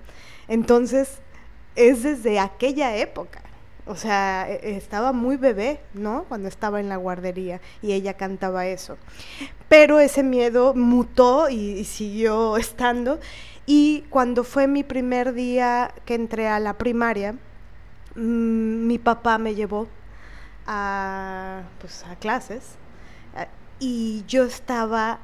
[0.48, 1.20] Entonces,
[1.76, 3.42] es desde aquella época.
[3.90, 6.26] O sea, e, estaba muy bebé, ¿no?
[6.30, 8.98] Cuando estaba en la guardería y ella cantaba eso.
[9.68, 13.20] Pero ese miedo mutó y siguió estando.
[13.72, 17.34] Y cuando fue mi primer día que entré a la primaria,
[18.16, 19.88] mm, mi papá me llevó
[20.66, 22.64] a, pues, clases
[23.78, 25.20] y yo estaba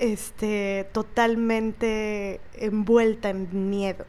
[0.00, 4.06] este, totalmente envuelta en miedo.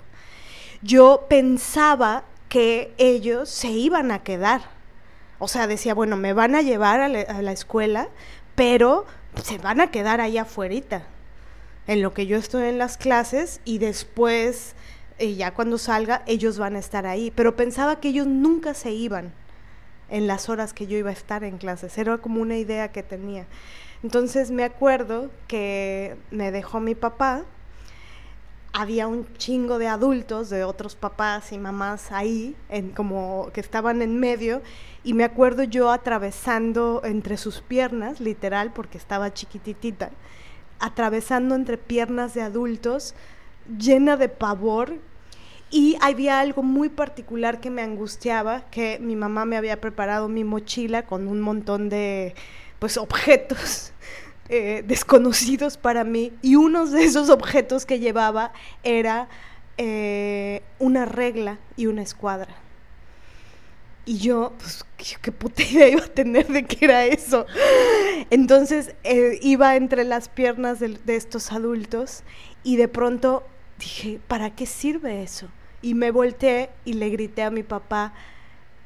[0.81, 4.61] Yo pensaba que ellos se iban a quedar.
[5.37, 8.09] O sea, decía, bueno, me van a llevar a, a la escuela,
[8.55, 9.05] pero
[9.43, 10.73] se van a quedar ahí afuera
[11.87, 14.75] en lo que yo estoy en las clases y después,
[15.19, 17.31] eh, ya cuando salga, ellos van a estar ahí.
[17.35, 19.31] Pero pensaba que ellos nunca se iban
[20.09, 21.97] en las horas que yo iba a estar en clases.
[21.97, 23.45] Era como una idea que tenía.
[24.03, 27.43] Entonces me acuerdo que me dejó mi papá.
[28.73, 34.01] Había un chingo de adultos, de otros papás y mamás ahí, en, como que estaban
[34.01, 34.61] en medio,
[35.01, 40.11] y me acuerdo yo atravesando entre sus piernas, literal, porque estaba chiquititita,
[40.79, 43.15] atravesando entre piernas de adultos,
[43.77, 44.95] llena de pavor.
[45.71, 50.43] Y había algo muy particular que me angustiaba, que mi mamá me había preparado mi
[50.43, 52.35] mochila con un montón de
[52.79, 53.91] pues objetos
[54.49, 56.31] eh, desconocidos para mí.
[56.41, 59.27] Y uno de esos objetos que llevaba era
[59.77, 62.64] eh, una regla y una escuadra.
[64.05, 64.85] Y yo, pues,
[65.21, 67.47] ¿qué, puta idea iba a tener de qué era eso?
[68.29, 72.23] Entonces eh, iba entre las piernas de, estos adultos
[72.63, 73.43] y de pronto
[73.79, 75.49] dije, ¿para qué sirve eso?
[75.81, 78.13] Y me volteé y le grité a mi papá,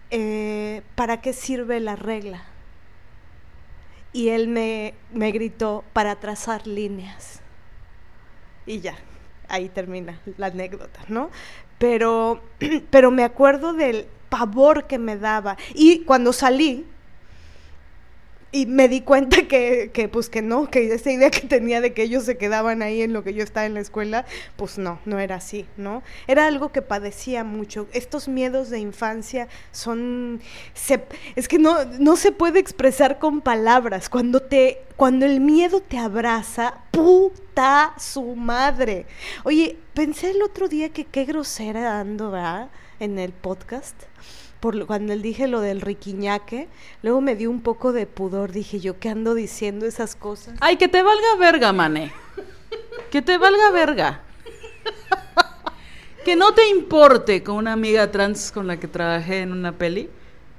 [0.10, 2.46] eh, ¿para qué sirve la regla?
[4.14, 7.42] Y él me, me gritó, para trazar líneas.
[8.66, 8.96] Y ya,
[9.50, 11.30] ahí termina la anécdota, ¿no?
[11.78, 12.42] Pero,
[12.90, 15.58] pero me acuerdo del pavor que me daba.
[15.74, 16.86] Y cuando salí,
[18.52, 21.94] y me di cuenta que, que, pues que no, que esa idea que tenía de
[21.94, 25.00] que ellos se quedaban ahí en lo que yo estaba en la escuela, pues no,
[25.06, 26.04] no era así, ¿no?
[26.28, 27.88] Era algo que padecía mucho.
[27.94, 30.42] Estos miedos de infancia son,
[31.36, 34.10] es que no, no se puede expresar con palabras.
[34.10, 39.06] Cuando te, cuando el miedo te abraza, puta su madre.
[39.44, 42.70] Oye, pensé el otro día que qué grosera ando, ¿verdad?
[43.00, 44.09] En el podcast
[44.60, 46.68] por cuando él dije lo del riquiñaque,
[47.02, 50.56] luego me dio un poco de pudor, dije yo, ¿qué ando diciendo esas cosas?
[50.60, 52.12] Ay, que te valga verga, mané.
[53.10, 54.22] Que te valga verga.
[56.26, 60.10] Que no te importe con una amiga trans con la que trabajé en una peli,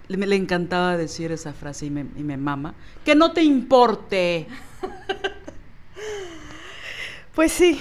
[0.09, 2.75] Le, le encantaba decir esa frase y me, y me mama.
[3.05, 4.49] Que no te importe.
[7.35, 7.81] Pues sí.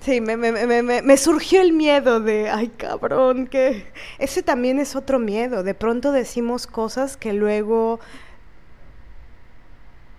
[0.00, 3.84] Sí, me, me, me, me, surgió el miedo de, ay cabrón, que
[4.18, 5.62] ese también es otro miedo.
[5.62, 8.00] De pronto decimos cosas que luego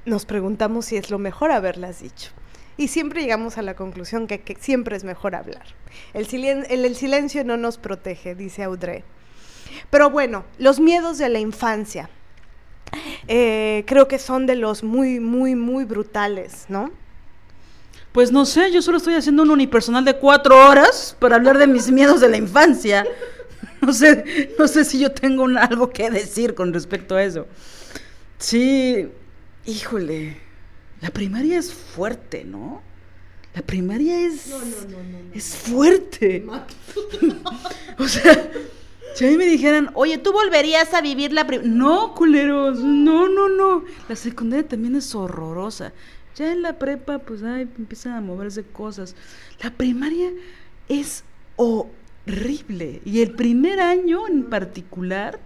[0.06, 2.32] nos preguntamos si es lo mejor haberlas dicho.
[2.78, 5.66] Y siempre llegamos a la conclusión que, que siempre es mejor hablar.
[6.14, 9.04] El, silen el, silencio no nos protege, dice Audrey.
[9.90, 12.10] Pero bueno, los miedos de la infancia.
[13.28, 16.92] Eh, creo que son de los muy, muy, muy brutales, ¿no?
[18.12, 21.68] Pues no sé, yo solo estoy haciendo un unipersonal de cuatro horas para hablar de
[21.68, 23.06] mis miedos de la infancia.
[23.82, 27.48] No sé, no sé si yo tengo un, algo que decir con respecto a eso.
[28.38, 29.08] Sí,
[29.66, 30.38] híjole,
[31.02, 32.84] la primaria es fuerte, ¿no?
[33.56, 34.48] La primaria es.
[34.48, 35.34] No, no, no, no, no.
[35.34, 36.46] Es fuerte.
[37.98, 38.52] o sea,
[39.16, 41.72] si a mí me dijeran, oye, ¿tú volverías a vivir la primaria?
[41.72, 43.84] No, culeros, no, no, no.
[44.08, 45.92] La secundaria también es horrorosa.
[46.42, 49.16] Ya en la prepa, pues, ay, empiezan a moverse cosas.
[49.62, 50.32] La primaria
[50.90, 51.24] es
[51.56, 53.00] horrible.
[53.06, 55.40] Y el primer año en particular.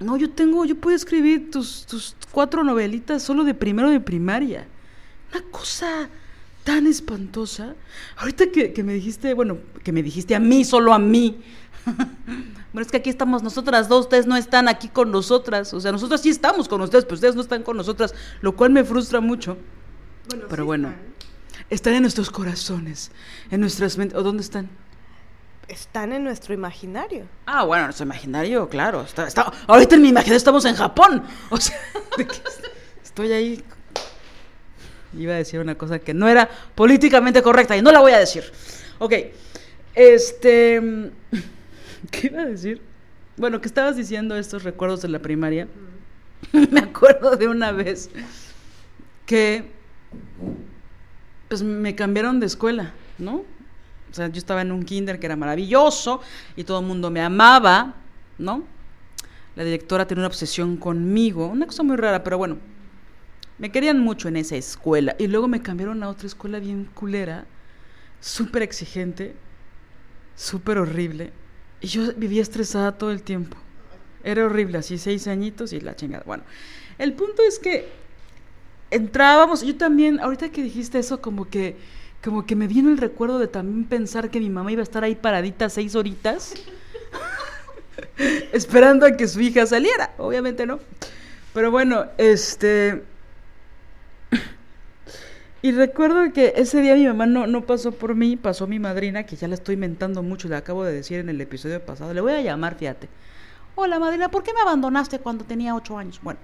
[0.00, 4.66] No, yo tengo, yo puedo escribir tus, tus cuatro novelitas solo de primero de primaria.
[5.32, 6.08] Una cosa
[6.64, 7.76] tan espantosa.
[8.16, 11.40] Ahorita que, que, me dijiste, bueno, que me dijiste a mí, solo a mí.
[12.72, 15.72] bueno, es que aquí estamos nosotras dos, ustedes no están aquí con nosotras.
[15.74, 18.70] O sea, nosotros sí estamos con ustedes, pero ustedes no están con nosotras, lo cual
[18.70, 19.56] me frustra mucho.
[20.28, 21.66] Bueno, pero sí bueno, están.
[21.70, 23.10] están en nuestros corazones,
[23.50, 24.18] en nuestras mentes.
[24.18, 24.68] ¿O dónde están?
[25.68, 27.26] Están en nuestro imaginario.
[27.44, 29.02] Ah, bueno, nuestro imaginario, claro.
[29.02, 31.22] Está, está, ahorita en mi imaginario estamos en Japón.
[31.50, 31.78] O sea,
[32.16, 32.34] ¿de qué
[33.04, 33.64] estoy ahí.
[35.18, 38.18] Iba a decir una cosa que no era políticamente correcta y no la voy a
[38.18, 38.44] decir.
[38.98, 39.12] Ok.
[39.94, 41.10] Este.
[42.10, 42.80] ¿Qué iba a decir?
[43.36, 45.68] Bueno, que estabas diciendo estos recuerdos de la primaria.
[46.70, 48.10] Me acuerdo de una vez
[49.26, 49.76] que.
[51.48, 53.36] Pues me cambiaron de escuela, ¿no?
[54.10, 56.20] O sea, yo estaba en un kinder que era maravilloso
[56.56, 57.94] y todo el mundo me amaba,
[58.36, 58.64] ¿no?
[59.56, 62.58] La directora tenía una obsesión conmigo, una cosa muy rara, pero bueno,
[63.56, 65.16] me querían mucho en esa escuela.
[65.18, 67.46] Y luego me cambiaron a otra escuela bien culera,
[68.20, 69.34] súper exigente,
[70.36, 71.32] súper horrible.
[71.80, 73.56] Y yo vivía estresada todo el tiempo.
[74.24, 76.24] Era horrible, así seis añitos y la chingada.
[76.26, 76.42] Bueno,
[76.98, 77.88] el punto es que
[78.90, 81.76] entrábamos, yo también, ahorita que dijiste eso, como que
[82.22, 85.04] como que me vino el recuerdo de también pensar que mi mamá iba a estar
[85.04, 86.54] ahí paradita seis horitas,
[88.52, 90.12] esperando a que su hija saliera.
[90.18, 90.80] Obviamente no.
[91.54, 93.02] Pero bueno, este...
[95.60, 99.24] Y recuerdo que ese día mi mamá no, no pasó por mí, pasó mi madrina,
[99.26, 102.14] que ya la estoy mentando mucho, le acabo de decir en el episodio pasado.
[102.14, 103.08] Le voy a llamar, fíjate.
[103.74, 106.20] Hola, madrina, ¿por qué me abandonaste cuando tenía ocho años?
[106.22, 106.38] Bueno,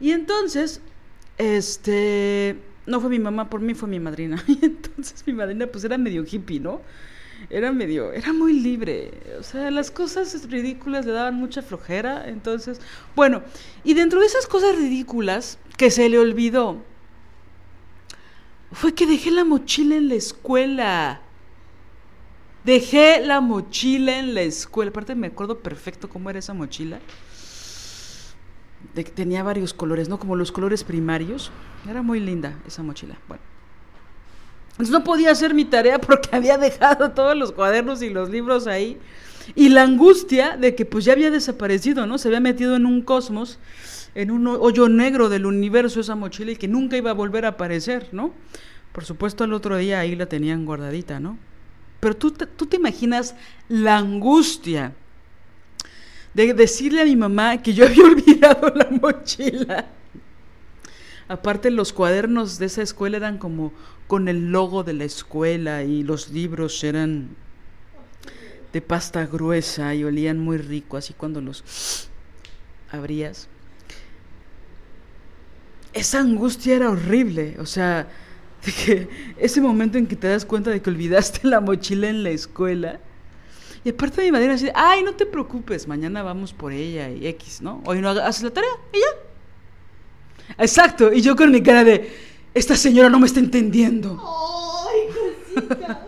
[0.00, 0.80] y entonces,
[1.38, 4.42] este no fue mi mamá por mí, fue mi madrina.
[4.48, 6.80] Y entonces mi madrina pues era medio hippie, ¿no?
[7.50, 9.10] Era medio, era muy libre.
[9.38, 12.28] O sea, las cosas ridículas le daban mucha flojera.
[12.28, 12.80] Entonces,
[13.14, 13.42] bueno,
[13.84, 16.82] y dentro de esas cosas ridículas que se le olvidó,
[18.76, 21.22] fue que dejé la mochila en la escuela.
[22.62, 24.90] Dejé la mochila en la escuela.
[24.90, 26.98] Aparte me acuerdo perfecto cómo era esa mochila.
[28.94, 30.18] De que tenía varios colores, ¿no?
[30.18, 31.50] Como los colores primarios.
[31.88, 33.16] Era muy linda esa mochila.
[33.28, 33.42] Bueno.
[34.72, 38.66] Entonces no podía hacer mi tarea porque había dejado todos los cuadernos y los libros
[38.66, 38.98] ahí.
[39.54, 42.18] Y la angustia de que pues ya había desaparecido, ¿no?
[42.18, 43.58] Se había metido en un cosmos,
[44.16, 47.48] en un hoyo negro del universo esa mochila y que nunca iba a volver a
[47.48, 48.32] aparecer, ¿no?
[48.92, 51.38] Por supuesto al otro día ahí la tenían guardadita, ¿no?
[52.00, 53.34] Pero tú te, tú te imaginas
[53.68, 54.94] la angustia
[56.32, 59.86] de decirle a mi mamá que yo había olvidado la mochila.
[61.28, 63.74] Aparte los cuadernos de esa escuela eran como
[64.06, 67.36] con el logo de la escuela y los libros eran
[68.72, 72.08] de pasta gruesa y olían muy rico, así cuando los
[72.90, 73.50] abrías.
[75.96, 78.06] Esa angustia era horrible, o sea,
[78.64, 82.22] de que ese momento en que te das cuenta de que olvidaste la mochila en
[82.22, 83.00] la escuela.
[83.82, 87.62] Y aparte mi madre así, ay, no te preocupes, mañana vamos por ella y X,
[87.62, 87.82] ¿no?
[87.86, 89.06] Hoy no haces la tarea y ya.
[90.58, 92.12] Exacto, y yo con mi cara de,
[92.52, 94.22] esta señora no me está entendiendo.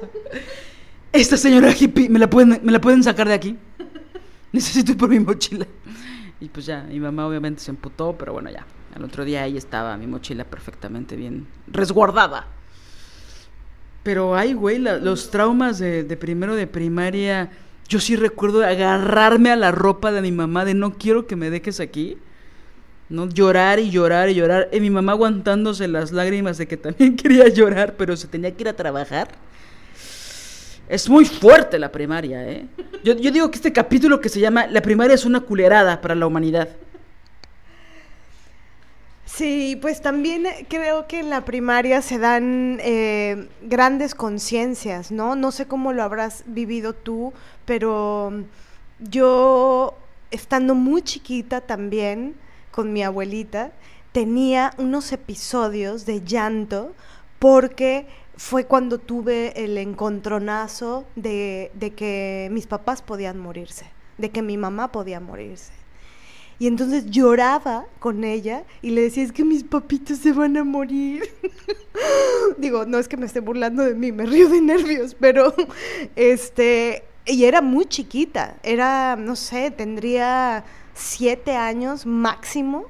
[1.10, 3.56] Esta señora hippie, ¿me la, pueden, ¿me la pueden sacar de aquí?
[4.52, 5.66] Necesito ir por mi mochila.
[6.38, 8.66] Y pues ya, mi mamá obviamente se emputó, pero bueno, ya.
[8.98, 12.46] Al otro día ahí estaba mi mochila perfectamente bien resguardada.
[14.02, 17.50] Pero ay, güey, los traumas de, de primero de primaria
[17.88, 21.48] yo sí recuerdo agarrarme a la ropa de mi mamá de no quiero que me
[21.48, 22.18] dejes aquí.
[23.08, 23.26] ¿no?
[23.26, 24.68] Llorar y llorar y llorar.
[24.72, 28.62] Y mi mamá aguantándose las lágrimas de que también quería llorar, pero se tenía que
[28.62, 29.28] ir a trabajar.
[30.86, 32.66] Es muy fuerte la primaria, ¿eh?
[33.04, 36.14] Yo, yo digo que este capítulo que se llama La primaria es una culerada para
[36.14, 36.68] la humanidad.
[39.30, 45.36] Sí, pues también creo que en la primaria se dan eh, grandes conciencias, ¿no?
[45.36, 47.34] No sé cómo lo habrás vivido tú,
[47.66, 48.32] pero
[48.98, 49.94] yo,
[50.30, 52.36] estando muy chiquita también,
[52.70, 53.72] con mi abuelita,
[54.12, 56.94] tenía unos episodios de llanto
[57.38, 58.06] porque
[58.36, 64.56] fue cuando tuve el encontronazo de, de que mis papás podían morirse, de que mi
[64.56, 65.77] mamá podía morirse.
[66.60, 70.64] Y entonces lloraba con ella y le decía, es que mis papitos se van a
[70.64, 71.22] morir.
[72.58, 75.54] Digo, no es que me esté burlando de mí, me río de nervios, pero
[76.16, 82.86] este, y era muy chiquita, era, no sé, tendría siete años máximo.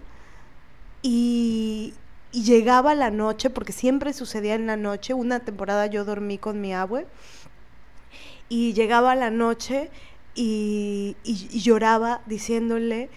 [1.03, 1.95] Y,
[2.31, 6.73] llegaba la noche, porque siempre sucedía en la noche, una temporada yo dormí con mi
[6.73, 7.07] abue,
[8.49, 9.91] y llegaba la noche
[10.35, 13.09] y, y lloraba diciéndole,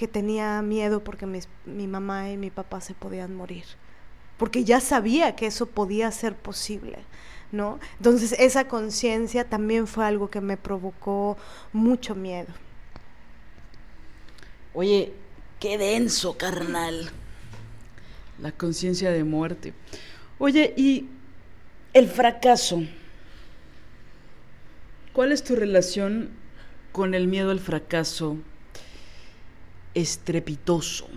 [0.00, 3.64] que tenía miedo porque mi mamá y mi papá se podían morir,
[4.38, 7.00] porque ya sabía que eso podía ser posible.
[7.52, 7.78] ¿No?
[7.98, 11.36] Entonces esa conciencia también fue algo que me provocó
[11.74, 12.48] mucho miedo.
[14.72, 15.12] Oye,
[15.58, 17.10] qué denso, carnal.
[18.40, 19.74] La conciencia de muerte.
[20.38, 21.08] Oye, y
[21.92, 22.84] el fracaso.
[25.12, 26.30] ¿Cuál es tu relación
[26.92, 28.38] con el miedo al fracaso
[29.94, 31.08] estrepitoso.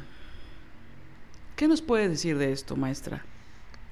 [1.56, 3.24] ¿Qué nos puede decir de esto, maestra?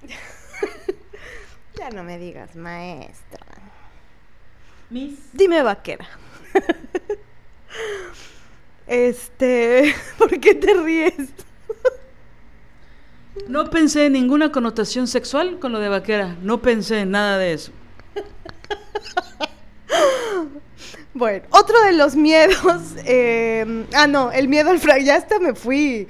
[1.78, 3.46] ya no me digas, maestra.
[4.90, 5.20] Miss.
[5.32, 6.08] Dime vaquera.
[8.88, 11.30] este, ¿por qué te ríes?
[13.48, 16.36] no pensé en ninguna connotación sexual con lo de vaquera.
[16.42, 17.72] No pensé en nada de eso.
[21.14, 22.96] Bueno, otro de los miedos.
[23.06, 25.06] Eh, ah, no, el miedo al fracaso.
[25.06, 26.08] Ya hasta me fui.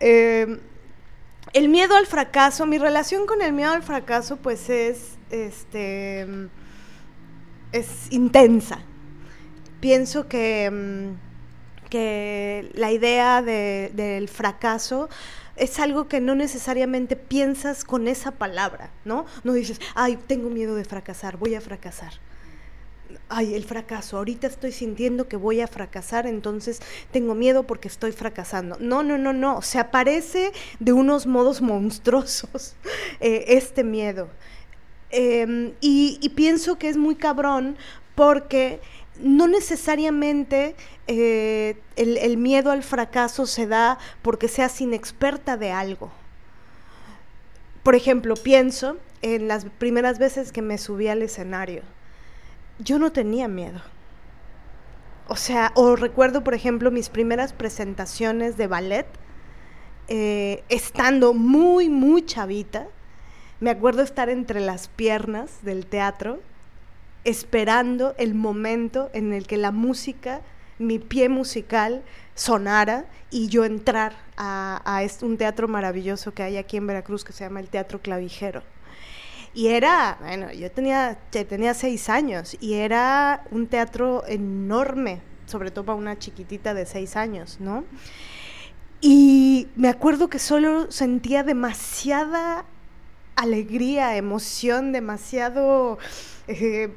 [0.00, 0.58] Eh,
[1.52, 2.66] el miedo al fracaso.
[2.66, 5.16] Mi relación con el miedo al fracaso, pues es.
[5.30, 6.26] Este.
[7.72, 8.80] Es intensa.
[9.80, 10.70] Pienso que.
[10.70, 11.32] Mm,
[11.90, 15.10] que la idea del fracaso
[15.56, 19.26] es algo que no necesariamente piensas con esa palabra, ¿no?
[19.44, 22.14] No dices, ay, tengo miedo de fracasar, voy a fracasar
[23.28, 28.12] ay, el fracaso, ahorita estoy sintiendo que voy a fracasar, entonces tengo miedo porque estoy
[28.12, 28.76] fracasando.
[28.80, 32.74] No, no, no, no, se aparece de unos modos monstruosos
[33.20, 34.28] eh, este miedo.
[35.10, 37.76] Em, y, pienso que es muy cabrón
[38.14, 38.80] porque
[39.20, 40.74] no necesariamente
[41.06, 46.10] eh, el, el miedo al fracaso se da porque seas inexperta de algo.
[47.82, 51.82] Por ejemplo, pienso en las primeras veces que me subí al escenario
[52.78, 53.80] yo no tenía miedo.
[55.28, 59.06] O sea, o recuerdo, por ejemplo, mis primeras presentaciones de ballet,
[60.08, 62.86] eh, estando muy, muy chavita.
[63.60, 66.40] Me acuerdo estar entre las piernas del teatro,
[67.24, 70.40] esperando el momento en el que la música,
[70.78, 72.02] mi pie musical,
[72.34, 77.32] sonara y yo entrar a, a un teatro maravilloso que hay aquí en Veracruz que
[77.32, 78.62] se llama el Teatro Clavijero.
[79.54, 85.84] Y era, bueno, yo tenía, tenía seis años y era un teatro enorme, sobre todo
[85.84, 87.84] para una chiquitita de seis años, ¿no?
[89.02, 92.64] Y me acuerdo que solo sentía demasiada
[93.36, 95.98] alegría, emoción, demasiado,
[96.48, 96.94] eh,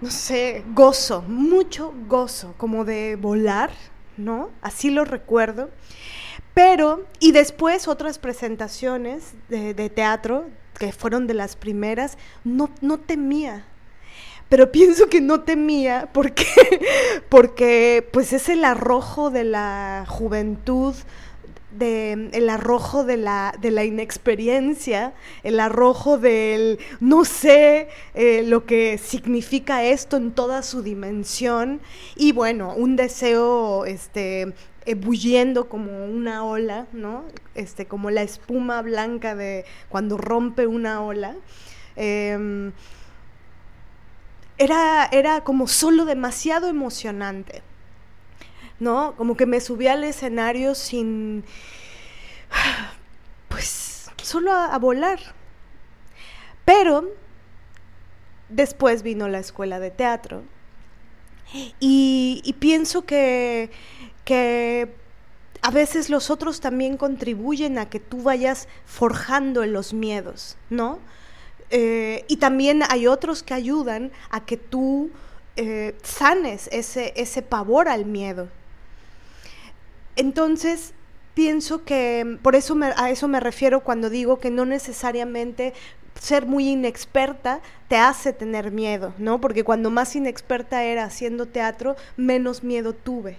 [0.00, 3.70] no sé, gozo, mucho gozo, como de volar,
[4.16, 4.50] ¿no?
[4.62, 5.70] Así lo recuerdo.
[6.54, 10.46] Pero, y después otras presentaciones de, de teatro,
[10.82, 13.64] que fueron de las primeras, no, no temía.
[14.48, 16.44] Pero pienso que no temía porque,
[17.28, 20.94] porque pues es el arrojo de la juventud,
[21.70, 25.14] de, el arrojo de la, de la inexperiencia,
[25.44, 31.80] el arrojo del no sé eh, lo que significa esto en toda su dimensión
[32.16, 34.52] y bueno, un deseo este,
[34.86, 37.24] ebulliendo como una ola, ¿no?
[37.54, 41.36] Este, como la espuma blanca de cuando rompe una ola.
[41.96, 42.72] Em,
[44.58, 47.62] era, era como solo demasiado emocionante,
[48.80, 49.14] ¿no?
[49.16, 51.44] Como que me subí al escenario sin,
[53.48, 55.18] pues, solo a volar.
[56.64, 57.10] Pero
[58.48, 60.42] después vino la escuela de teatro
[61.80, 63.70] Y, pienso que,
[64.24, 64.94] que
[65.62, 70.98] a veces los otros también contribuyen a que tú vayas forjando los miedos, ¿no?
[71.70, 75.10] Eh, y también hay otros que ayudan a que tú
[75.56, 78.48] eh, sanes ese, ese pavor al miedo.
[80.16, 80.92] Entonces,
[81.34, 85.72] pienso que por eso a eso me refiero cuando digo que no necesariamente
[86.20, 89.40] ser muy inexperta te hace tener miedo, ¿no?
[89.40, 93.38] Porque cuando más inexperta era haciendo teatro, menos miedo tuve.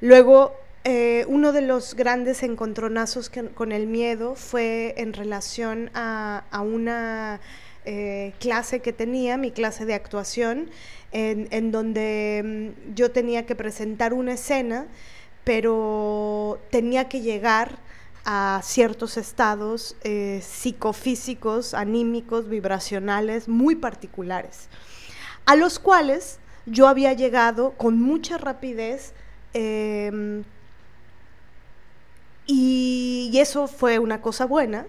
[0.00, 7.40] Luego, eh, uno de los grandes encontronazos con el miedo fue en relación a, una
[7.84, 10.70] eh, clase que tenía, mi clase de actuación,
[11.10, 14.86] en, donde mm, yo tenía que presentar una escena,
[15.42, 17.78] pero tenía que llegar
[18.24, 24.68] a ciertos estados eh, psicofísicos, anímicos, vibracionales muy particulares,
[25.46, 29.14] a los cuales yo había llegado con mucha rapidez
[29.54, 30.44] em,
[32.46, 34.86] y, eso fue una cosa buena,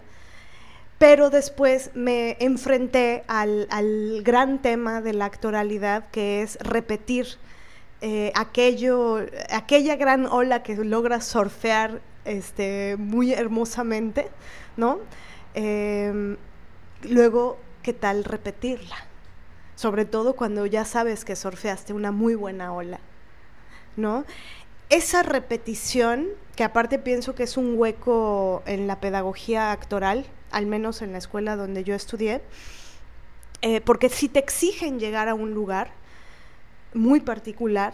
[0.97, 3.68] pero después me enfrenté al,
[4.24, 7.28] gran tema de la actoralidad que es repetir
[8.01, 9.20] eh, aquello,
[9.51, 14.30] aquella gran ola que logra surfear este, muy hermosamente,
[14.78, 14.99] ¿no?
[15.53, 16.38] Em,
[17.03, 18.95] luego, ¿qué tal repetirla?
[19.76, 22.99] Sobre todo cuando ya sabes que surfeaste una muy buena ola,
[24.89, 31.02] Esa repetición, que aparte pienso que es un hueco en la pedagogía actoral, al menos
[31.02, 32.41] en la escuela donde yo estudié,
[33.62, 35.91] eh, porque si te exigen llegar a un lugar
[36.93, 37.93] muy particular,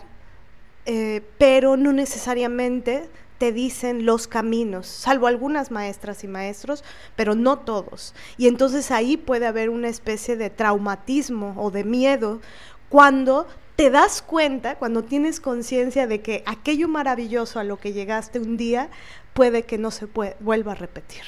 [0.85, 6.83] eh, pero no necesariamente te dicen los caminos, salvo algunas maestras y maestros,
[7.15, 8.13] pero no todos.
[8.37, 12.39] Y entonces ahí puede haber una especie de traumatismo o de miedo
[12.87, 18.39] cuando te das cuenta, cuando tienes conciencia de que aquello maravilloso a lo que llegaste
[18.39, 18.89] un día
[19.33, 20.07] puede que no se
[20.39, 21.23] vuelva a repetir.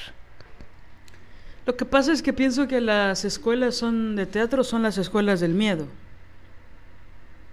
[1.66, 5.40] Lo que pasa es que pienso que las escuelas son de teatro son las escuelas
[5.40, 5.86] del miedo.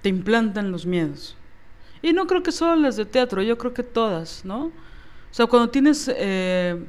[0.01, 1.35] Te implantan los miedos.
[2.01, 4.67] Y no creo que solo las de teatro, yo creo que todas, ¿no?
[4.67, 4.71] O
[5.31, 6.81] sea, cuando tienes eh,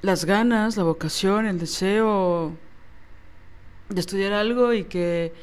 [0.00, 2.56] las ganas, la vocación, el deseo
[3.90, 5.34] de estudiar algo y que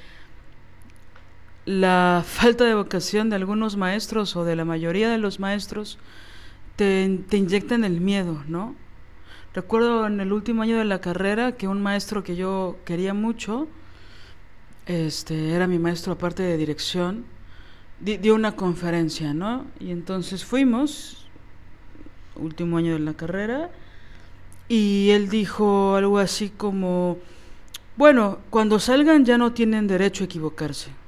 [1.65, 5.97] la falta de vocación de algunos maestros o de la mayoría de los maestros
[6.75, 8.75] te, inyectan el miedo, ¿no?
[9.53, 13.67] Recuerdo en el último año de la carrera que un maestro que yo quería mucho,
[14.85, 17.25] este, era mi maestro aparte de dirección,
[17.99, 19.65] dio una conferencia, ¿no?
[19.79, 21.27] Y entonces fuimos,
[22.35, 23.71] último año de la carrera,
[24.67, 27.17] y él dijo algo así como,
[27.95, 31.04] bueno, cuando salgan ya no tienen derecho a equivocarse.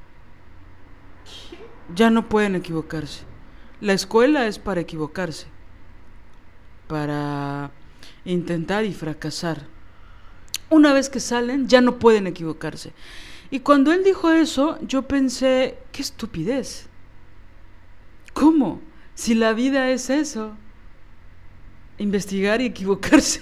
[1.95, 3.23] Ya no pueden equivocarse.
[3.79, 5.47] La escuela es para equivocarse,
[6.87, 7.71] para
[8.25, 9.67] intentar y fracasar.
[10.69, 12.93] Una vez que salen, ya no pueden equivocarse.
[13.51, 16.87] Y cuando él dijo eso, yo pensé, qué estupidez.
[18.33, 18.81] ¿Cómo?
[19.15, 20.53] Si la vida es eso,
[21.97, 23.41] investigar y equivocarse.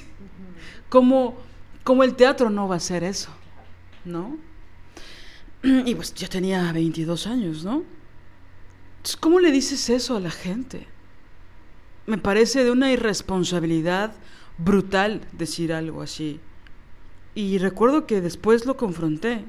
[0.89, 1.35] ¿Cómo,
[1.83, 3.29] cómo el teatro no va a ser eso?
[4.03, 4.37] ¿No?
[5.63, 7.94] Y pues yo tenía 22 años, ¿no?
[9.19, 10.87] ¿Cómo le dices eso a la gente?
[12.07, 14.13] Me parece de una irresponsabilidad
[14.57, 16.39] brutal decir algo así.
[17.35, 19.43] Y recuerdo que después lo confronté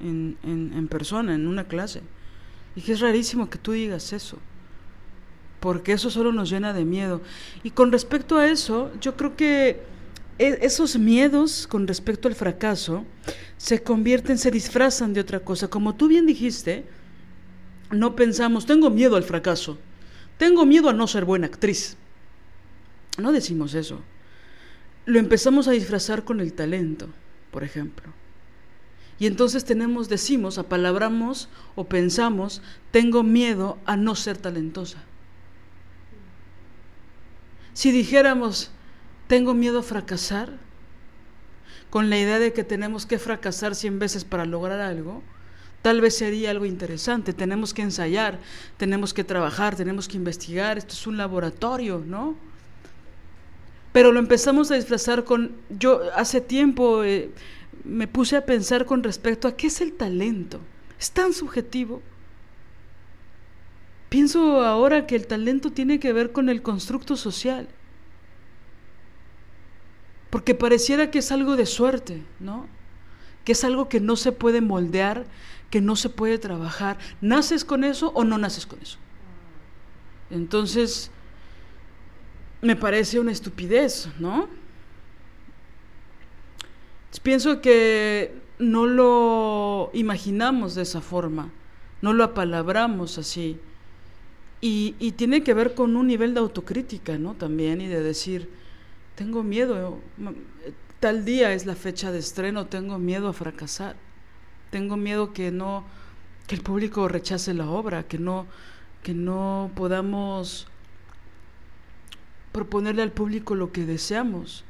[0.00, 2.02] en, en, persona, en una clase.
[2.76, 4.38] Y que es rarísimo que tú digas eso,
[5.58, 7.20] porque eso solo nos llena de miedo.
[7.64, 9.82] Y con respecto a eso, yo creo que
[10.38, 13.04] e, esos miedos con respecto al fracaso
[13.56, 15.68] se convierten, se disfrazan de otra cosa.
[15.68, 16.84] Como tú bien dijiste,
[17.90, 19.78] no pensamos, tengo miedo al fracaso,
[20.38, 21.96] tengo miedo a no ser buena actriz.
[23.18, 24.00] No decimos eso.
[25.06, 27.08] Lo empezamos a disfrazar con el talento,
[27.50, 28.12] por ejemplo.
[29.18, 35.02] Y entonces tenemos, decimos, apalabramos o pensamos, tengo miedo a no ser talentosa.
[37.74, 38.70] Si dijéramos,
[39.26, 40.58] tengo miedo a fracasar,
[41.90, 45.22] con la idea de que tenemos que fracasar cien veces para lograr algo,
[45.82, 47.32] tal vez sería algo interesante.
[47.32, 48.38] Tenemos que ensayar,
[48.76, 52.36] tenemos que trabajar, tenemos que investigar, esto es un laboratorio, ¿no?
[53.92, 57.04] Pero lo empezamos a disfrazar con, yo hace tiempo...
[57.04, 57.30] Eh,
[57.82, 60.60] me puse a pensar con respecto a qué es el talento.
[60.98, 62.02] Es tan subjetivo.
[64.10, 67.68] Pienso ahora que el talento tiene que ver con el constructo social.
[70.28, 72.66] Porque pareciera que es algo de suerte, ¿no?
[73.44, 75.24] que es algo que no se puede moldear,
[75.70, 76.98] que no se puede trabajar.
[77.20, 78.98] ¿Naces con eso o no naces con eso?
[80.30, 81.10] Entonces,
[82.60, 84.48] me parece una estupidez, ¿no?
[87.22, 91.50] Pienso que no lo imaginamos de esa forma,
[92.02, 93.58] no lo apalabramos así.
[94.62, 97.34] Y, y, tiene que ver con un nivel de autocrítica, ¿no?
[97.34, 98.50] También, y de decir,
[99.14, 99.98] tengo miedo,
[100.98, 103.96] tal día es la fecha de estreno, tengo miedo a fracasar,
[104.70, 105.84] tengo miedo que no,
[106.46, 108.46] que el público rechace la obra, que no,
[109.02, 110.66] que no podamos
[112.52, 114.64] proponerle al público lo que deseamos,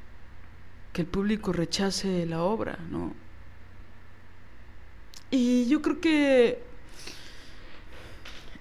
[0.92, 3.14] que el público rechace la obra, ¿no?
[5.30, 6.62] Y yo creo que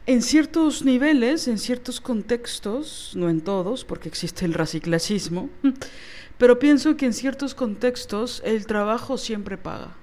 [0.05, 5.49] en ciertos niveles, en ciertos contextos, no en todos, porque existe el raciclasismo,
[6.37, 9.98] pero pienso que en ciertos contextos el trabajo siempre paga.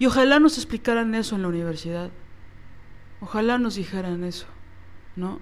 [0.00, 2.10] Y ojalá nos explicaran eso en la universidad.
[3.20, 4.46] Ojalá nos dijeran eso,
[5.14, 5.40] ¿no?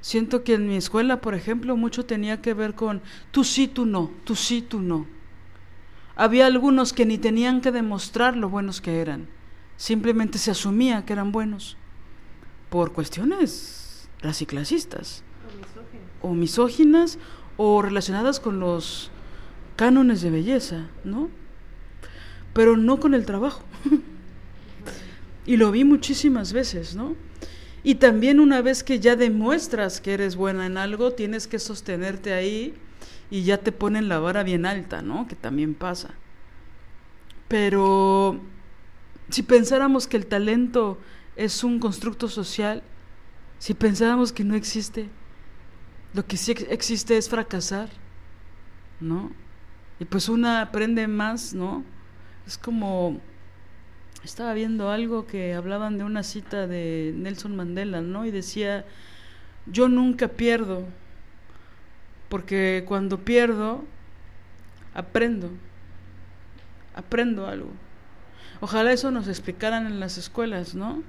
[0.00, 3.86] Siento que en mi escuela, por ejemplo, mucho tenía que ver con tú sí, tú
[3.86, 5.06] no, tú sí, tú no.
[6.16, 9.28] Había algunos que ni tenían que demostrar lo buenos que eran,
[9.76, 11.76] simplemente se asumía que eran buenos
[12.68, 15.22] por cuestiones raciclasistas
[16.20, 17.20] o misóginas
[17.56, 19.12] o relacionadas con los
[19.76, 21.30] cánones de belleza, ¿no?
[22.52, 23.62] Pero no con el trabajo.
[25.46, 27.16] y lo vi muchísimas veces, ¿no?
[27.84, 32.32] Y también una vez que ya demuestras que eres buena en algo, tienes que sostenerte
[32.32, 32.74] ahí
[33.30, 35.26] y ya te ponen la vara bien alta, ¿no?
[35.26, 36.10] Que también pasa.
[37.48, 38.40] Pero
[39.30, 40.98] si pensáramos que el talento
[41.34, 42.82] es un constructo social,
[43.58, 45.08] si pensáramos que no existe,
[46.14, 47.88] lo que sí existe es fracasar,
[49.00, 49.30] ¿no?
[49.98, 51.84] Y pues una aprende más, ¿no?
[52.46, 53.20] Es como
[54.24, 58.24] estaba viendo algo que hablaban de una cita de Nelson Mandela, ¿no?
[58.24, 58.84] Y decía,
[59.66, 60.84] yo nunca pierdo,
[62.28, 63.84] porque cuando pierdo,
[64.94, 65.50] aprendo,
[66.94, 67.70] aprendo algo.
[68.60, 71.02] Ojalá eso nos explicaran en las escuelas, ¿no?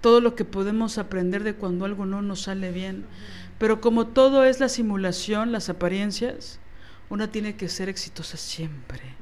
[0.00, 3.04] Todo lo que podemos aprender de cuando algo no nos sale bien.
[3.58, 6.58] Pero como todo es la simulación, las apariencias,
[7.10, 9.21] una tiene que ser exitosa siempre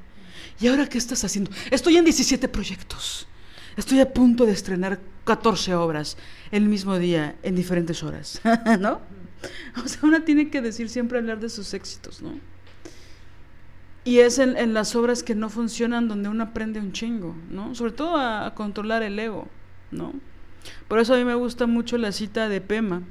[0.61, 1.51] ¿Y ahora qué estás haciendo?
[1.71, 3.27] Estoy en 17 proyectos.
[3.75, 6.17] Estoy a punto de estrenar 14 obras
[6.51, 8.39] el mismo día, en diferentes horas,
[8.79, 9.01] ¿no?
[9.83, 12.33] O sea, una tiene que decir siempre hablar de sus éxitos, ¿no?
[14.03, 17.73] Y es en, las obras que no funcionan donde uno aprende un chingo, ¿no?
[17.73, 19.47] Sobre todo a, controlar el ego,
[19.91, 20.13] ¿no?
[20.87, 23.03] Por eso a mí me gusta mucho la cita de Pema,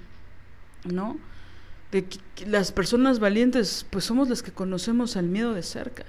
[0.85, 1.17] ¿no?
[1.91, 6.05] De que las personas valientes, pues somos las que conocemos al miedo de cerca.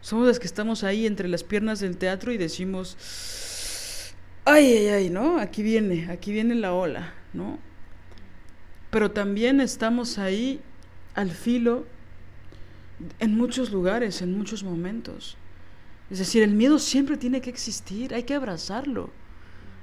[0.00, 2.96] Somos las que estamos ahí entre las piernas del teatro y decimos,
[4.44, 5.38] ay, ay, ay, ¿no?
[5.38, 7.58] Aquí viene, aquí viene la ola, ¿no?
[8.90, 10.60] Pero también estamos ahí
[11.14, 11.86] al filo
[13.18, 15.36] en muchos lugares, en muchos momentos.
[16.10, 19.10] Es decir, el miedo siempre tiene que existir, hay que abrazarlo,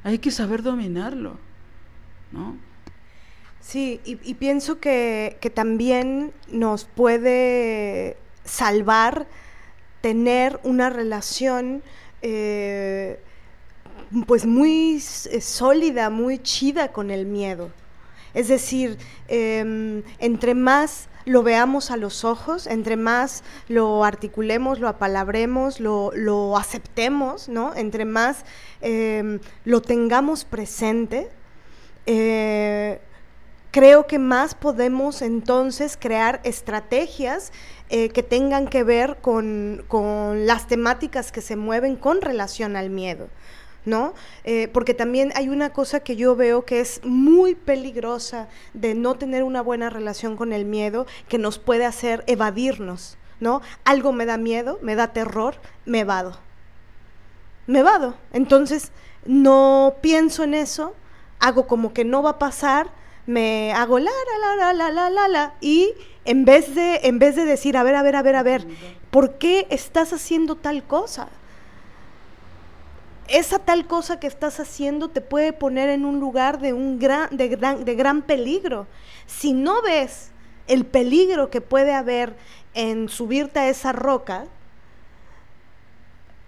[0.04, 1.38] hay que saber dominarlo,
[2.32, 2.58] ¿no?
[3.60, 8.16] Sí, y, pienso que, que también nos puede
[8.46, 9.28] salvar
[10.02, 11.84] tener una relación
[12.22, 13.20] eh,
[14.26, 17.72] pues muy eh, sólida, muy chida con el miedo.
[18.34, 24.88] Es decir, em, entre más lo veamos a los ojos, entre más lo articulemos, lo
[24.88, 27.76] apalabremos, lo, lo aceptemos, ¿no?
[27.76, 28.46] Entre más
[28.82, 31.30] em, lo tengamos presente,
[32.06, 33.02] eh,
[33.72, 37.52] creo que más podemos entonces crear estrategias
[37.90, 39.86] eh, que tengan que ver con,
[40.46, 43.30] las temáticas que se mueven con relación al miedo.
[43.86, 44.14] ¿no?
[44.44, 49.16] Eh, porque también hay una cosa que yo veo que es muy peligrosa de no
[49.16, 53.62] tener una buena relación con el miedo, que nos puede hacer evadirnos, ¿no?
[53.86, 56.38] Algo me da miedo, me da terror, me vado.
[57.66, 58.16] Me vado.
[58.34, 58.92] Entonces,
[59.26, 60.94] no pienso en eso,
[61.40, 62.90] hago como que no va a pasar,
[63.28, 65.92] me hago la, la, la, la, la, la, la, y
[66.26, 68.68] en vez, de, en vez de decir, a ver, a ver, a ver, a ver,
[69.12, 71.28] ¿por qué estás haciendo tal cosa?
[73.28, 77.36] Esa tal cosa que estás haciendo te puede poner en un lugar de, un gran,
[77.36, 78.88] de, gran, de gran peligro.
[79.26, 80.32] Si no ves
[80.68, 82.34] el peligro que puede haber
[82.74, 84.46] en subirte a esa roca,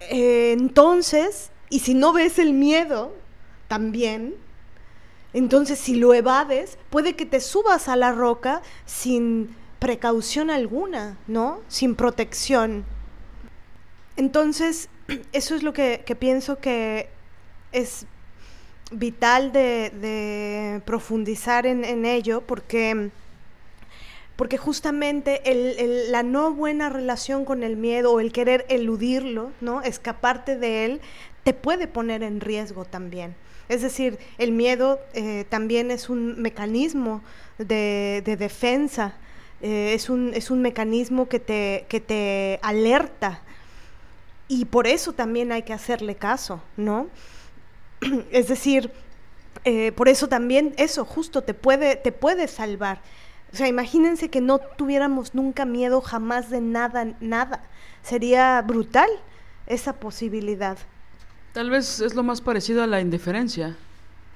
[0.00, 3.12] eh, entonces, y si no ves el miedo
[3.68, 4.34] también,
[5.32, 11.60] entonces, si lo evades, puede que te subas a la roca sin precaución alguna, ¿no?
[11.68, 12.84] Sin protección.
[14.16, 14.88] Entonces,
[15.32, 17.08] eso es lo que, pienso que
[17.72, 18.06] es
[18.90, 23.10] vital de, profundizar en, ello, porque,
[24.34, 25.40] porque justamente
[26.08, 29.80] la no buena relación con el miedo o el querer eludirlo, ¿no?
[29.82, 31.00] escaparte de él,
[31.44, 33.36] te puede poner en riesgo también.
[33.70, 37.22] Es decir, el miedo eh, también es un mecanismo
[37.56, 39.14] de, defensa,
[39.62, 43.42] eh, es, un, es, un, mecanismo que te, que te alerta
[44.48, 47.06] y por eso también hay que hacerle caso, ¿no?
[48.32, 48.90] es decir,
[49.64, 53.00] eh, por eso también eso justo te puede, te puede salvar.
[53.52, 57.62] O sea, imagínense que no tuviéramos nunca miedo jamás de nada, nada.
[58.02, 59.10] Sería brutal
[59.68, 60.76] esa posibilidad.
[61.52, 63.76] Tal vez es lo más parecido a la indiferencia,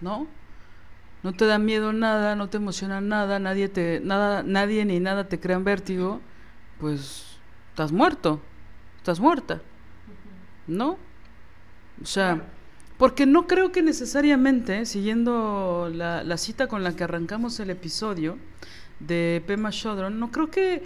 [0.01, 0.27] ¿no?
[1.23, 5.29] No te da miedo nada, no te emociona nada, nadie te nada nadie ni nada
[5.29, 6.21] te crea vértigo,
[6.81, 7.39] pues
[7.71, 8.41] estás muerto.
[8.99, 9.63] Estás muerta.
[10.67, 10.99] ¿No?
[12.03, 12.43] O sea,
[12.99, 18.39] porque no creo que necesariamente, siguiendo la, la cita con la que arrancamos el episodio
[18.99, 20.83] de Pema Chodron, no creo que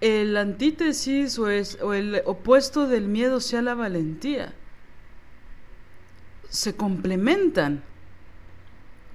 [0.00, 4.52] el antítesis o, es, o el opuesto del miedo sea la valentía
[6.52, 7.82] se complementan.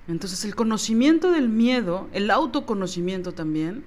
[0.08, 3.84] Entonces el conocimiento del miedo, el autoconocimiento también,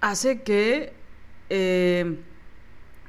[0.00, 0.94] hace que
[1.50, 2.18] eh,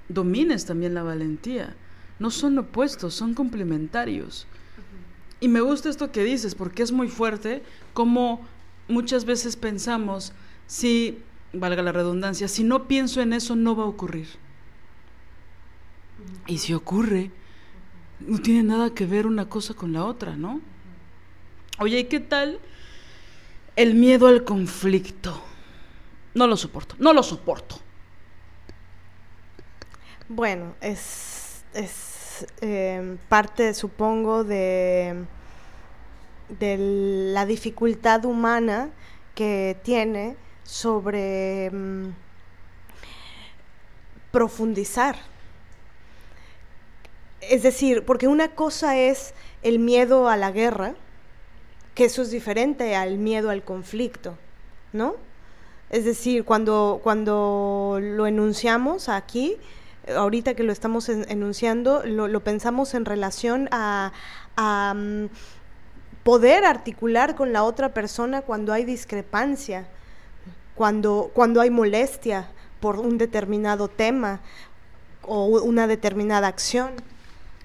[0.10, 1.76] domines también la valentía.
[2.20, 4.48] No son opuestos, son complementarios.
[5.40, 7.64] Y me gusta esto que dices, porque es muy fuerte,
[7.94, 8.46] como
[8.90, 10.34] muchas veces pensamos,
[10.68, 11.20] si,
[11.54, 14.28] valga la redundancia, si no pienso en eso no va a ocurrir.
[16.48, 17.32] Y si ocurre,
[18.28, 20.61] no tiene nada que ver una cosa con la otra, ¿no?
[21.80, 22.59] Oye, ¿y qué tal
[23.76, 25.41] el miedo al conflicto?
[26.34, 27.80] No lo soporto, no lo soporto.
[30.30, 35.26] Bueno, es, es em, parte, supongo, de,
[36.59, 36.78] de
[37.34, 38.89] la dificultad humana
[39.36, 42.13] que tiene sobre em,
[44.32, 45.31] profundizar
[47.42, 49.34] es decir, porque una cosa es
[49.64, 50.96] el miedo a la guerra,
[51.96, 54.38] que eso es diferente al miedo al conflicto,
[54.94, 55.16] ¿no?
[55.89, 59.58] Es decir, cuando, cuando lo enunciamos aquí,
[60.08, 64.14] ahorita que lo estamos enunciando, lo, pensamos en relación a,
[64.96, 65.26] mm,
[66.24, 69.88] poder articular con la otra persona cuando hay discrepancia,
[70.76, 74.39] cuando, cuando hay molestia por un determinado tema
[75.24, 76.92] o una determinada acción.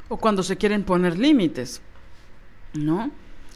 [0.08, 1.80] O cuando se quieren poner límites,
[2.74, 3.10] ¿no?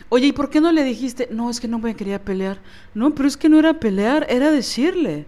[0.09, 1.29] Oye, ¿y por qué no le dijiste?
[1.31, 2.61] No, es que no me quería pelear.
[2.95, 5.27] No, pero es que no era pelear, era decirle.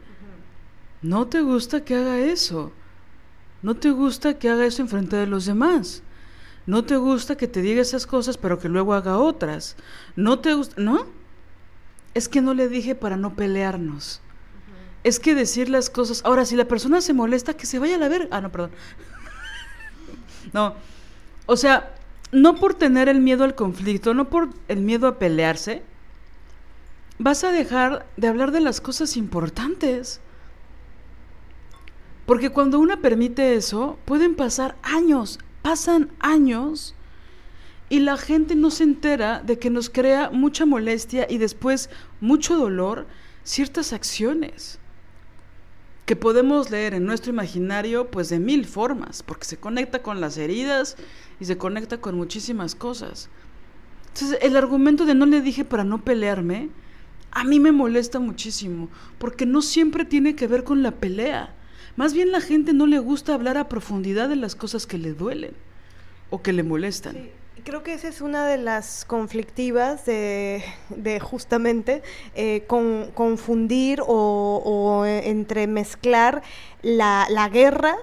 [1.02, 2.72] No te gusta que haga eso.
[3.62, 6.02] No te gusta que haga eso en frente de los demás.
[6.66, 9.76] No te gusta que te diga esas cosas, pero que luego haga otras.
[10.16, 11.06] No te gusta, ¿no?
[12.14, 14.20] Es que no le dije para no pelearnos.
[15.04, 16.22] Es que decir las cosas.
[16.24, 18.28] Ahora, si la persona se molesta, que se vaya a la ver.
[18.30, 18.70] Ah, no, perdón.
[20.52, 20.74] no,
[21.52, 21.94] o sea,
[22.32, 25.82] no por tener el miedo al conflicto, no por el miedo a pelearse,
[27.18, 30.22] vas a dejar de hablar de las cosas importantes.
[32.24, 36.94] Porque cuando una permite eso, pueden pasar años, pasan años,
[37.90, 41.90] y la gente no se entera de que nos crea mucha molestia y después
[42.22, 43.06] mucho dolor
[43.44, 44.78] ciertas acciones
[46.06, 50.36] que podemos leer en nuestro imaginario pues de mil formas, porque se conecta con las
[50.36, 50.96] heridas
[51.40, 53.28] y se conecta con muchísimas cosas.
[54.08, 56.70] Entonces, el argumento de no le dije para no pelearme,
[57.30, 58.88] a mí me molesta muchísimo,
[59.18, 61.54] porque no siempre tiene que ver con la pelea.
[61.96, 65.14] Más bien la gente no le gusta hablar a profundidad de las cosas que le
[65.14, 65.54] duelen
[66.30, 67.16] o que le molestan.
[67.64, 70.64] Creo que esa es una de las conflictivas de,
[71.22, 72.02] justamente
[72.34, 76.42] eh, confundir o, entremezclar
[76.82, 77.94] la, la guerra,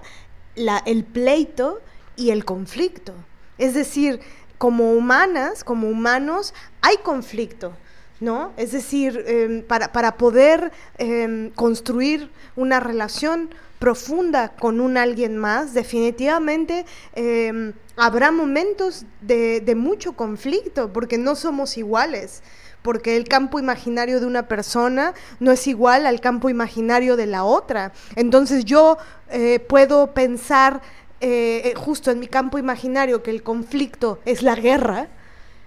[0.56, 1.82] la, el pleito
[2.16, 3.14] y el conflicto.
[3.58, 4.22] Es decir,
[4.58, 7.74] como humanas, como humanos, hay conflicto.
[8.20, 8.52] ¿No?
[8.58, 13.50] Es decir, em, para, para, poder em, construir una relación
[13.80, 21.36] profunda con un alguien más, definitivamente em, habrá momentos de, de, mucho conflicto, porque no
[21.36, 22.44] somos iguales,
[22.82, 27.44] porque el campo imaginario de una persona no es igual al campo imaginario de la
[27.44, 27.94] otra.
[28.16, 28.98] Entonces yo
[29.30, 30.82] eh, puedo pensar
[31.22, 35.08] eh, eh, justo en mi campo imaginario que el conflicto es la guerra,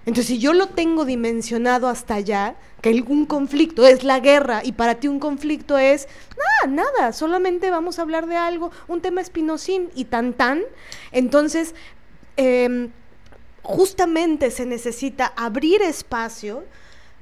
[0.05, 4.73] Entonces, si yo lo tengo dimensionado hasta allá, que un conflicto es la guerra y
[4.73, 6.09] para ti un conflicto es
[6.65, 10.61] nada, nada, solamente vamos a hablar de algo, un tema espinosín y tan tan,
[11.13, 11.73] entonces
[12.35, 12.89] em,
[13.61, 16.65] justamente se necesita abrir espacio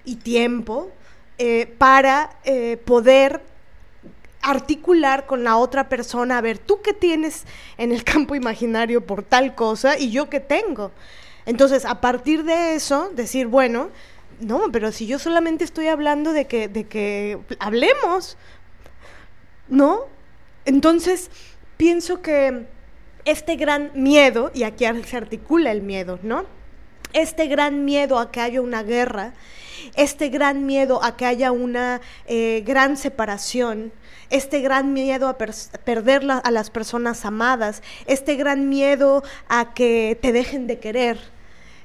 [0.04, 0.90] y tiempo
[1.38, 3.42] eh, para eh, poder
[4.42, 7.44] articular con la otra persona, a ver, tú qué tienes
[7.78, 10.92] en el campo imaginario por tal cosa y yo qué tengo.
[11.46, 13.90] Entonces, a partir de eso, decir, bueno,
[14.40, 18.38] no, pero si yo solamente estoy hablando de que, de que hablemos,
[19.68, 20.02] ¿no?
[20.66, 21.30] Entonces,
[21.78, 22.66] pienso que
[23.26, 26.46] este gran miedo, y aquí se articula el miedo, ¿no?
[27.14, 29.34] Este gran miedo a que haya una guerra,
[29.96, 33.92] este gran miedo a que haya una eh, gran separación,
[34.32, 40.32] este gran miedo a perder a las personas amadas, este gran miedo a que te
[40.32, 41.20] dejen de querer,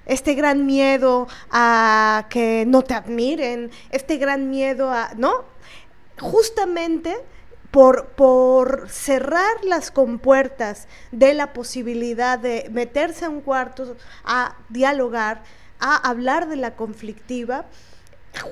[0.06, 5.44] este gran miedo a que no te admiren, este gran miedo a, ¿no?
[6.20, 7.14] Justamente
[7.72, 15.42] por, por, cerrar las compuertas de la posibilidad de meterse a un cuarto a dialogar,
[15.80, 17.66] a hablar de la conflictiva,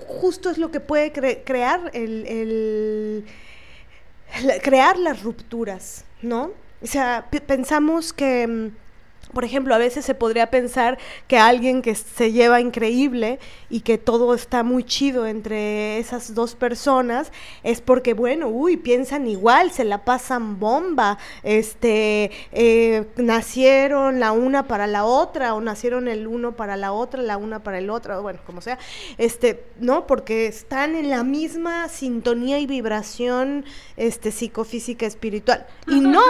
[0.09, 3.24] justo es lo que puede crear el
[4.62, 6.51] crear las rupturas, ¿no?
[6.82, 8.84] O sea, pensamos que mm,
[9.35, 13.99] por ejemplo, a veces se podría pensar que alguien que se lleva increíble y que
[13.99, 17.32] todo está muy chido entre esas dos personas
[17.62, 24.66] es porque, bueno, uy, piensan igual, se la pasan bomba, este, eh, nacieron la una
[24.66, 28.22] para la otra o nacieron el uno para la otra, la una para el otro,
[28.22, 28.78] bueno, como sea,
[29.18, 30.07] este, ¿no?
[30.07, 33.64] Porque están en la misma sintonía y vibración,
[33.97, 35.66] este, psicofísica espiritual.
[35.87, 36.22] Y no,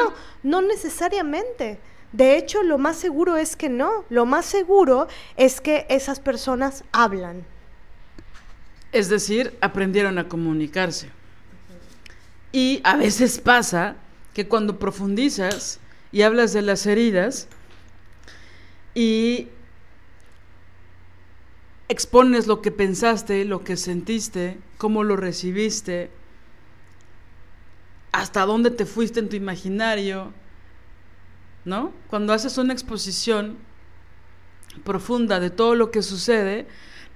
[0.42, 1.78] no necesariamente.
[2.14, 4.04] De hecho, lo más seguro es que no.
[4.08, 7.44] Lo más seguro es que esas personas hablan.
[8.92, 11.08] Es decir, aprendieron a comunicarse.
[12.52, 13.96] Y a veces pasa
[14.32, 15.80] que cuando profundizas
[16.12, 17.48] y hablas de las heridas
[18.94, 19.48] y
[21.88, 26.10] expones lo que pensaste, lo que sentiste, cómo lo recibiste,
[28.12, 30.32] hasta dónde te fuiste en tu imaginario,
[31.64, 31.92] ¿no?
[32.08, 33.56] Cuando haces una exposición
[34.84, 36.66] profunda de todo lo que sucede,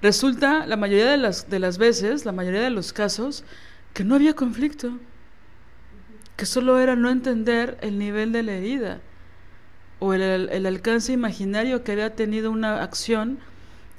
[0.01, 3.45] resulta la mayoría de las, de las veces, la mayoría de los casos,
[3.93, 4.93] que no había conflicto,
[6.37, 9.01] que solo era no entender el nivel de la herida
[9.99, 13.41] o el, el, alcance imaginario que había tenido una acción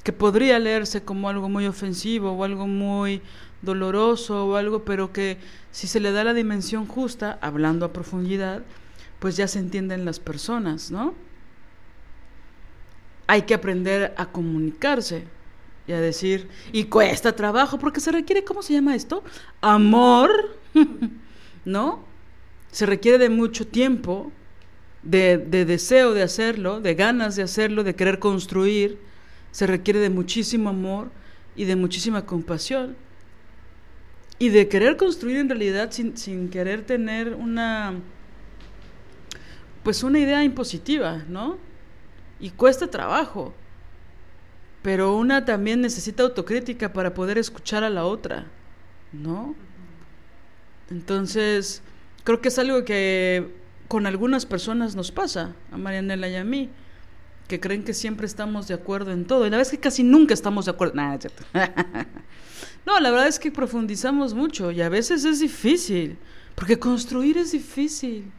[0.02, 3.20] que podría leerse como algo muy ofensivo o algo muy
[3.60, 5.36] doloroso o algo, pero que
[5.70, 8.62] si se le da la dimensión justa, hablando a profundidad,
[9.20, 11.14] pues ya se entienden las personas, ¿no?
[13.26, 15.24] Hay que aprender a comunicarse
[15.86, 19.22] y a decir, y cuesta trabajo porque se requiere, ¿cómo se llama esto?
[19.60, 20.58] Amor,
[21.64, 22.04] ¿no?
[22.72, 24.32] Se requiere de mucho tiempo,
[25.02, 28.98] de, de, deseo de hacerlo, de ganas de hacerlo, de querer construir,
[29.52, 31.10] se requiere de muchísimo amor
[31.56, 32.96] y de muchísima compasión.
[34.38, 37.94] Y de querer construir en realidad sin, sin querer tener una
[39.82, 41.58] pues una idea impositiva, ¿no?
[42.38, 43.54] Y cuesta trabajo.
[44.82, 48.46] Pero una también necesita autocrítica para poder escuchar a la otra,
[49.12, 49.54] ¿no?
[50.90, 51.82] Entonces,
[52.24, 53.54] creo que es algo que
[53.88, 56.70] con algunas personas nos pasa, a Marianela y a mí,
[57.48, 59.46] que creen que siempre estamos de acuerdo en todo.
[59.46, 60.94] Y la verdad es que casi nunca estamos de acuerdo.
[60.94, 61.18] Nah,
[62.86, 66.16] no, la verdad es que profundizamos mucho y a veces es difícil,
[66.54, 68.30] porque construir es difícil.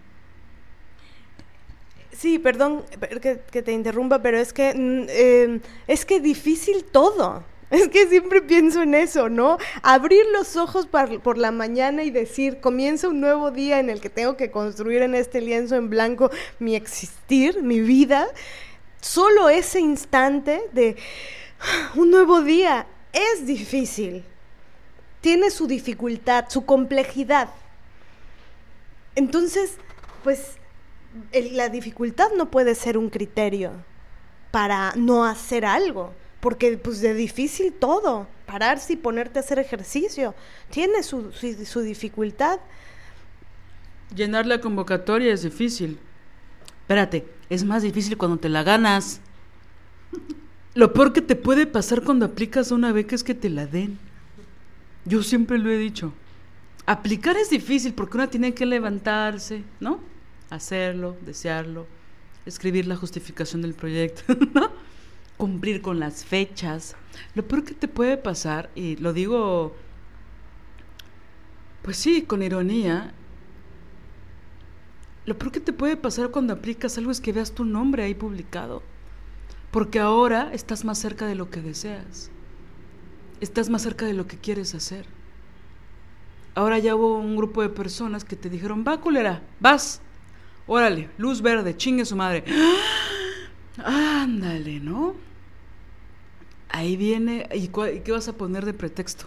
[2.21, 2.85] Sí, perdón
[3.19, 7.43] que, te interrumpa, pero es que mm, em, es que difícil todo.
[7.71, 9.57] Es que siempre pienso en eso, ¿no?
[9.81, 14.09] Abrir los ojos por la mañana y decir, comienza un nuevo día en el que
[14.09, 18.27] tengo que construir en este lienzo en blanco mi existir, mi vida.
[18.99, 20.97] Solo ese instante de
[21.95, 24.25] un nuevo día es difícil.
[25.21, 27.49] Tiene su dificultad, su complejidad.
[29.15, 29.77] Entonces,
[30.25, 30.57] pues
[31.51, 33.71] la dificultad no puede ser un criterio
[34.51, 40.35] para no hacer algo, porque pues de difícil todo, pararse y ponerte a hacer ejercicio,
[40.69, 42.59] tiene su, su, dificultad.
[44.13, 45.99] Llenar la convocatoria es difícil.
[46.81, 49.21] Espérate, es más difícil cuando te la ganas.
[50.73, 53.99] Lo peor que te puede pasar cuando aplicas una beca es que te la den.
[55.05, 56.13] Yo siempre lo he dicho.
[56.85, 60.10] Aplicar es difícil porque uno tiene que levantarse, ¿no?
[60.51, 61.87] Hacerlo, desearlo,
[62.45, 64.21] escribir la justificación del proyecto,
[65.37, 66.95] cumplir con las fechas.
[67.33, 69.75] Lo peor que te puede pasar, y lo digo,
[71.81, 73.13] pues sí, con ironía,
[75.25, 78.13] lo peor que te puede pasar cuando aplicas algo es que veas tu nombre ahí
[78.13, 78.83] publicado.
[79.71, 82.29] Porque ahora estás más cerca de lo que deseas.
[83.39, 85.05] Estás más cerca de lo que quieres hacer.
[86.53, 90.01] Ahora ya hubo un grupo de personas que te dijeron, va culera, vas.
[90.67, 92.43] Órale, luz verde, chingue su madre.
[93.83, 95.15] Ándale, ¿no?
[96.69, 99.25] Ahí viene, ¿y qué vas a poner de pretexto?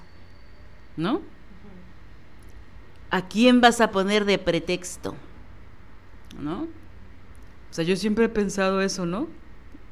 [0.96, 1.20] ¿No?
[3.10, 5.14] ¿A quién vas a poner de pretexto?
[6.40, 6.62] ¿No?
[6.62, 9.28] O sea, yo siempre he pensado eso, ¿no?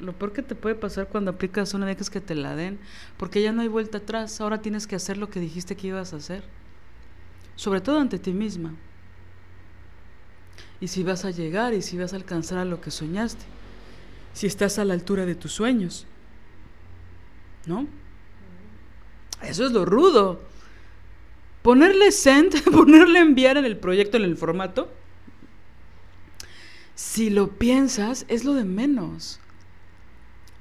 [0.00, 2.80] Lo peor que te puede pasar cuando aplicas una dejas que te la den,
[3.16, 6.12] porque ya no hay vuelta atrás, ahora tienes que hacer lo que dijiste que ibas
[6.12, 6.42] a hacer,
[7.54, 8.74] sobre todo ante ti misma.
[10.82, 13.44] Y si vas a llegar y si vas a alcanzar a lo que soñaste,
[14.34, 16.06] si estás a la altura de tus sueños,
[17.66, 17.86] ¿no?
[19.42, 20.42] Eso es lo rudo.
[21.62, 24.92] Ponerle send, ponerle enviar en el proyecto, en el formato,
[26.96, 29.38] si lo piensas, es lo de menos.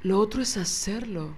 [0.04, 1.36] Lo otro es hacerlo.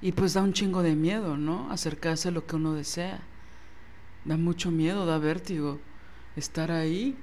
[0.00, 1.70] Y pues da un chingo de miedo, ¿no?
[1.70, 3.20] Acercarse a lo que uno desea.
[4.24, 5.78] Da mucho miedo, da vértigo
[6.36, 7.18] estar ahí,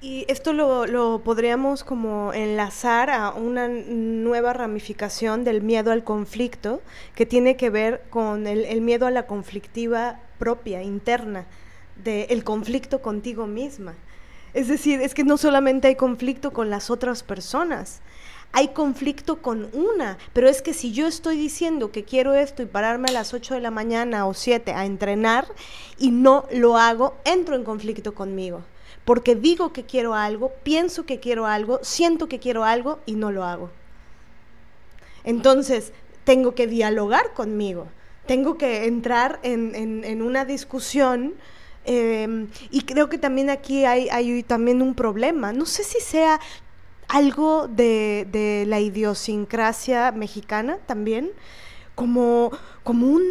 [0.00, 6.82] Y esto lo, lo, podríamos como enlazar a una nueva ramificación del miedo al conflicto,
[7.14, 11.46] que tiene que ver con el, miedo a la conflictiva propia, interna,
[12.04, 13.94] del conflicto contigo misma.
[14.52, 18.02] Es decir, es que no solamente hay conflicto con las otras personas,
[18.52, 22.66] hay conflicto con una, pero es que si yo estoy diciendo que quiero esto y
[22.66, 25.46] pararme a las 8 de la mañana o 7 a entrenar
[25.98, 28.62] y no lo hago, entro en conflicto conmigo.
[29.04, 33.30] Porque digo que quiero algo, pienso que quiero algo, siento que quiero algo y no
[33.30, 33.70] lo hago.
[35.24, 35.92] Entonces,
[36.24, 37.86] tengo que dialogar conmigo,
[38.26, 41.34] tengo que entrar en, una discusión
[41.84, 45.52] em, y creo que también aquí hay, hay, también un problema.
[45.52, 46.40] No sé si sea
[47.08, 51.30] algo de, de la idiosincrasia mexicana también,
[51.94, 52.50] como,
[52.82, 53.22] como un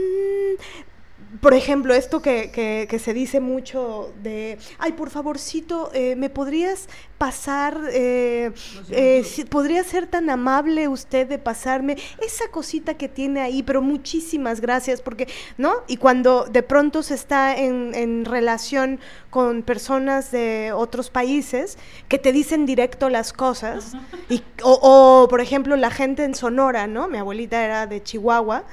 [1.41, 2.51] por ejemplo, esto que,
[2.89, 8.51] que, se dice mucho de, ay, por favorcito, eh, ¿me podrías pasar, eh,
[8.91, 14.61] eh, podría ser tan amable usted de pasarme esa cosita que tiene ahí, pero muchísimas
[14.61, 15.27] gracias, porque,
[15.57, 15.73] ¿no?
[15.87, 21.77] Y cuando de pronto se está en, en relación con personas de otros países
[22.09, 23.93] que te dicen directo las cosas,
[24.29, 24.79] y, o,
[25.23, 27.07] o, por ejemplo, la gente en Sonora, ¿no?
[27.07, 28.65] Mi abuelita era de Chihuahua,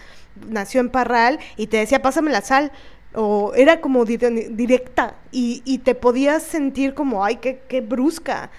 [0.48, 2.72] nació en Parral y te decía, pásame la sal.
[3.12, 8.50] O era como directa y, y te podías sentir como, ay, qué, qué brusca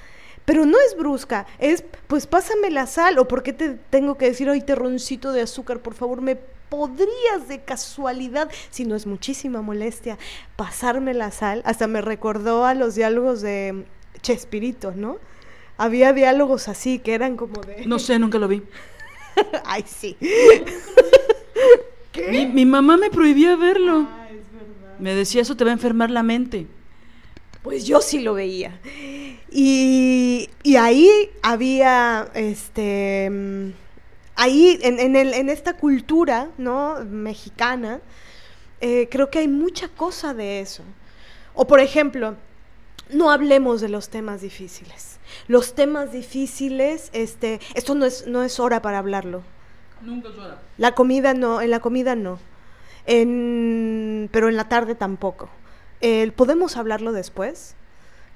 [0.44, 4.26] pero no es brusca, es pues pásame la sal o por qué te tengo que
[4.26, 9.62] decir, ay, terroncito de azúcar, por favor, me podrías de casualidad, si no es muchísima
[9.62, 10.18] molestia,
[10.56, 11.62] pasarme la sal.
[11.66, 13.86] Hasta me recordó a los diálogos de
[14.22, 15.18] Chespirito, ¿no?
[15.78, 17.86] Había diálogos así que eran como de...
[17.86, 18.64] No sé, nunca lo vi.
[19.66, 20.18] ay, sí.
[22.53, 24.07] Mi, mamá me prohibía verlo.
[24.09, 24.28] Ah,
[24.99, 26.68] me decía, eso te va a enfermar la mente.
[27.64, 28.80] Pues yo sí lo veía.
[29.49, 30.49] Y,
[30.80, 31.09] ahí
[31.41, 33.30] había, este,
[34.36, 37.03] ahí en, el, en esta cultura, ¿no?
[37.05, 38.01] Mexicana,
[38.80, 40.84] eh, creo que hay mucha cosa de eso.
[41.53, 42.36] O por ejemplo,
[43.12, 45.20] no hablemos de los temas difíciles.
[45.47, 49.43] Los temas difíciles, este, esto no es, no es hora para hablarlo.
[50.02, 50.30] Nunca.
[50.78, 52.39] La comida no, en la comida no.
[53.06, 55.49] En, pero en la tarde tampoco.
[56.36, 57.76] ¿Podemos hablarlo después?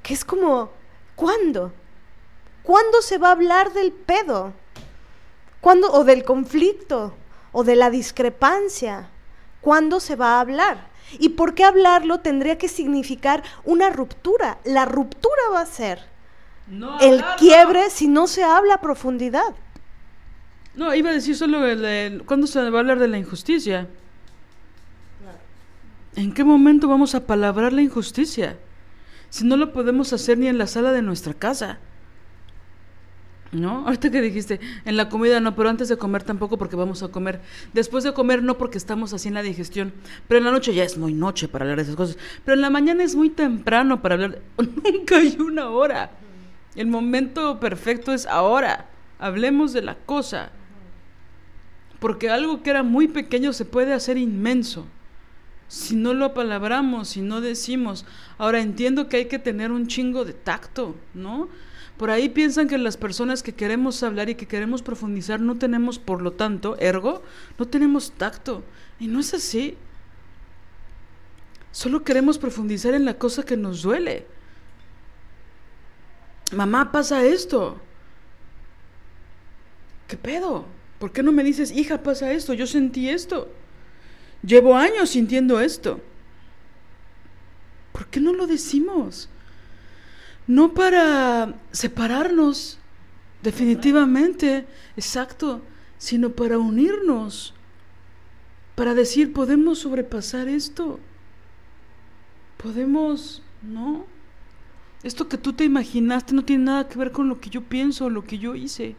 [0.04, 0.72] Que es como,
[1.16, 1.74] ¿cuándo?
[2.64, 4.54] ¿Cuándo se va a hablar del pedo?
[5.62, 5.92] ¿Cuándo?
[5.92, 7.14] O del conflicto,
[7.52, 9.10] o de la discrepancia.
[9.62, 10.90] ¿Cuándo se va a hablar?
[11.20, 14.60] ¿Y por qué hablarlo tendría que significar una ruptura?
[14.64, 16.00] La ruptura va a ser
[17.02, 19.56] el quiebre si no se habla a profundidad.
[20.76, 23.88] No, iba a decir solo el ¿cuándo se va a hablar de la injusticia?
[26.16, 28.58] ¿En qué momento vamos a palabrar la injusticia?
[29.30, 31.80] Si no lo podemos hacer ni en la sala de nuestra casa.
[33.52, 33.86] ¿No?
[33.86, 37.08] Ahorita que dijiste, en la comida no, pero antes de comer tampoco porque vamos a
[37.10, 37.42] comer.
[37.74, 39.94] Después de comer no porque estamos así en la digestión.
[40.28, 42.18] Pero en la noche ya es muy noche para hablar de esas cosas.
[42.44, 44.42] Pero en la mañana es muy temprano para hablar.
[44.58, 46.12] Nunca hay una hora.
[46.76, 48.90] El momento perfecto es ahora.
[49.20, 50.52] Hablemos de la cosa
[52.06, 54.86] porque algo que era muy pequeño se puede hacer inmenso.
[55.68, 58.06] Si no lo apalabramos, si no decimos.
[58.38, 61.50] Ahora entiendo que hay que tener un chingo de tacto, ¿no?
[61.98, 65.98] Por ahí piensan que las personas que queremos hablar y que queremos profundizar no tenemos,
[65.98, 67.24] por lo tanto, ergo,
[67.58, 68.64] no tenemos tacto.
[69.00, 69.76] Y no es así.
[71.72, 74.28] Solo queremos profundizar en la cosa que nos duele.
[76.56, 77.82] Mamá, pasa esto.
[80.08, 80.66] ¿Qué pedo?
[81.00, 82.54] ¿Por qué no me dices, hija, pasa esto?
[82.54, 83.50] Yo sentí esto.
[84.44, 86.00] Llevo años sintiendo esto.
[87.92, 89.30] ¿Por qué no lo decimos?
[90.48, 92.78] No para separarnos,
[93.42, 95.62] definitivamente, exacto,
[95.98, 97.54] sino para unirnos,
[98.76, 101.00] para decir, podemos sobrepasar esto,
[102.58, 104.06] podemos, ¿no?
[105.04, 108.10] Esto que tú te imaginaste no tiene nada que ver con lo que yo pienso,
[108.10, 108.96] lo que yo hice.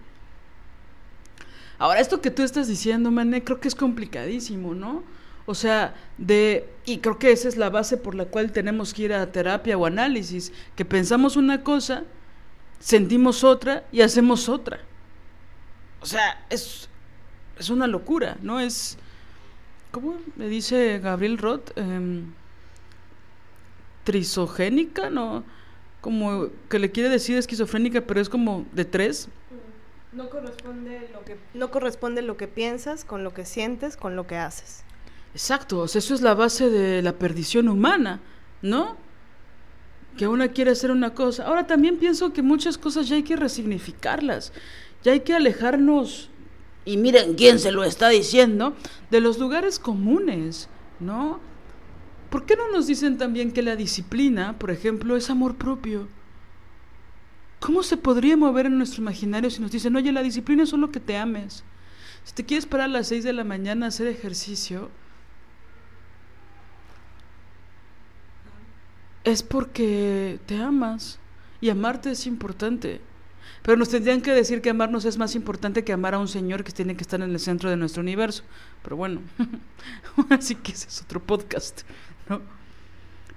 [1.78, 5.02] Ahora, esto que tú estás diciendo, Mané, creo que es complicadísimo, ¿no?
[5.46, 9.02] O sea, de, y creo que esa es la base por la cual tenemos que
[9.02, 12.04] ir a terapia o análisis, que pensamos una cosa,
[12.80, 14.80] sentimos otra y hacemos otra.
[16.00, 16.88] O sea, es,
[17.58, 18.58] es una locura, ¿no?
[18.58, 18.98] Es,
[19.92, 21.70] ¿cómo me dice Gabriel Roth?
[21.76, 22.32] Em,
[24.04, 25.44] trisogénica, ¿no?
[26.00, 29.28] Como que le quiere decir esquizofrénica, pero es como de tres.
[30.16, 34.26] No corresponde lo que, no corresponde lo que piensas con lo que sientes, con lo
[34.26, 34.82] que haces.
[35.34, 38.22] Exacto, eso es la base de la perdición humana,
[38.62, 38.96] ¿no?
[40.16, 41.44] Que una quiere hacer una cosa.
[41.44, 44.54] Ahora también pienso que muchas cosas ya hay que resignificarlas,
[45.04, 46.30] ya hay que alejarnos,
[46.86, 48.74] y miren quién se lo está diciendo,
[49.10, 51.40] de los lugares comunes, ¿no?
[52.30, 56.08] ¿Por qué no nos dicen también que la disciplina, por ejemplo, es amor propio?
[57.66, 60.92] ¿Cómo se podría mover en nuestro imaginario si nos dicen, oye, la disciplina es solo
[60.92, 61.64] que te ames?
[62.22, 64.88] Si te quieres parar a las 6 de la mañana a hacer ejercicio,
[69.24, 71.18] es porque te amas
[71.60, 73.00] y amarte es importante.
[73.62, 76.62] Pero nos tendrían que decir que amarnos es más importante que amar a un Señor
[76.62, 78.44] que tiene que estar en el centro de nuestro universo.
[78.84, 79.22] Pero bueno,
[80.30, 81.80] así que ese es otro podcast,
[82.28, 82.42] ¿no?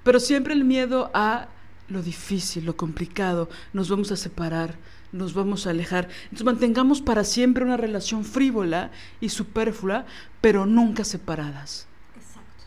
[0.04, 1.48] Pero siempre el miedo a
[1.90, 4.76] lo difícil, lo complicado, nos vamos a separar,
[5.12, 6.08] nos vamos a alejar.
[6.24, 10.06] Entonces mantengamos para siempre una relación frívola y superflua,
[10.40, 11.86] pero nunca separadas.
[12.16, 12.64] Exacto.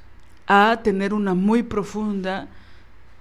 [0.47, 2.49] A tener una muy profunda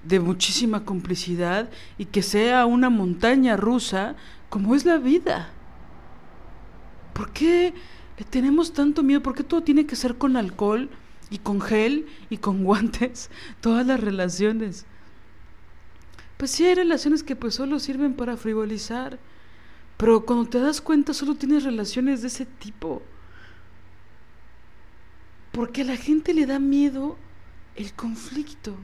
[0.03, 4.17] de muchísima complicidad y que sea una montaña rusa
[4.49, 5.51] como es la vida.
[7.13, 7.73] ¿Por qué
[8.19, 9.23] le tenemos tanto miedo?
[9.23, 10.91] ¿Por qué todo tiene que ser con alcohol
[11.31, 13.31] y con gel y con guantes?
[13.61, 14.87] Todas las relaciones.
[16.43, 19.21] Pues sí hay relaciones que pues solo sirven para frivolizar.
[19.97, 23.01] Pero cuando te das cuenta solo tienes relaciones de ese tipo.
[25.53, 27.17] Porque a la gente le da miedo
[27.77, 28.75] el conflicto.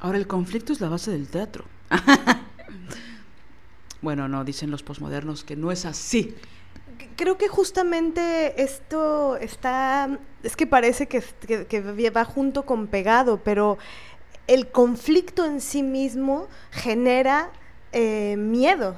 [0.00, 1.66] Ahora, el conflicto es la base del teatro.
[4.00, 6.34] bueno, no, dicen los posmodernos que no es así.
[7.16, 13.76] Creo que justamente esto está, es que parece que, va junto con pegado, pero
[14.48, 17.50] el conflicto en sí mismo genera
[17.92, 18.96] eh, miedo.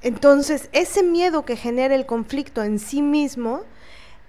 [0.00, 3.62] Entonces, ese miedo que genera el conflicto en sí mismo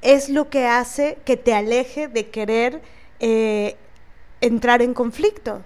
[0.01, 2.81] es lo que hace que te aleje de querer
[3.19, 3.77] eh,
[4.41, 5.61] entrar en conflicto.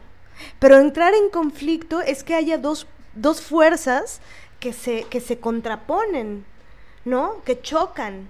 [0.59, 2.87] Pero entrar en conflicto es que haya dos,
[3.41, 4.21] fuerzas
[4.59, 6.45] que se, que se contraponen,
[7.05, 7.43] ¿no?
[7.43, 8.27] Que chocan.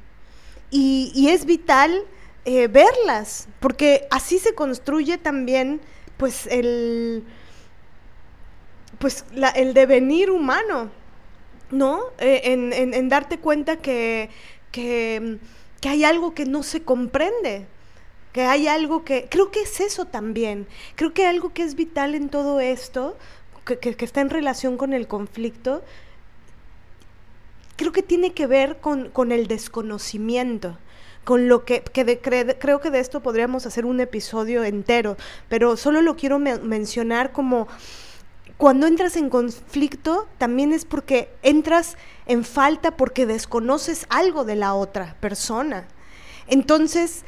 [0.72, 2.04] Y, es vital
[2.46, 5.82] eh, verlas, porque así se construye también,
[6.18, 7.24] pues, el,
[9.00, 9.26] pues,
[9.56, 10.90] el devenir humano,
[11.72, 12.02] ¿no?
[12.20, 14.30] Eh, en, darte cuenta que,
[14.72, 15.38] que,
[15.82, 17.68] que hay algo que no se comprende
[18.32, 22.16] que hay algo que, creo que es eso también, creo que algo que es vital
[22.16, 23.18] en todo esto,
[23.66, 25.84] que, está en relación con el conflicto,
[27.76, 30.78] creo que tiene que ver con, el desconocimiento
[31.24, 35.18] con lo que, creo que de esto podríamos hacer un episodio entero,
[35.48, 37.68] pero solo lo quiero mencionar como
[38.58, 44.74] cuando entras en conflicto también es porque entras en falta porque desconoces algo de la
[44.74, 45.88] otra persona.
[46.48, 47.24] Entonces,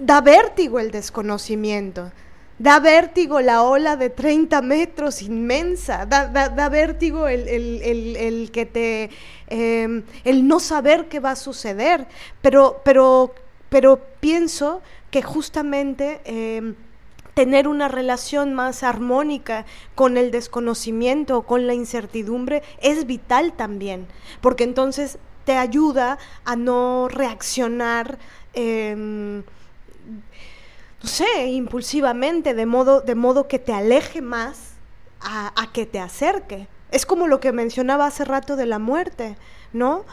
[0.00, 2.10] da vértigo el desconocimiento,
[2.58, 9.10] da vértigo la ola de 30 metros inmensa, da, vértigo el, que te,
[9.48, 12.06] em, el no saber qué va a suceder,
[12.40, 13.34] pero, pero,
[13.68, 16.20] pero pienso que justamente...
[16.24, 16.74] Em,
[17.34, 24.06] tener una relación más armónica con el desconocimiento, con la incertidumbre, es vital también,
[24.40, 26.16] porque entonces te ayuda
[26.46, 28.18] a no reaccionar
[28.54, 29.42] em,
[31.06, 34.72] no sé, impulsivamente, de modo, de modo que te aleje más
[35.20, 36.66] a, que te acerque.
[36.90, 39.36] Es como lo que mencionaba hace rato de la muerte,
[39.72, 40.04] ¿no?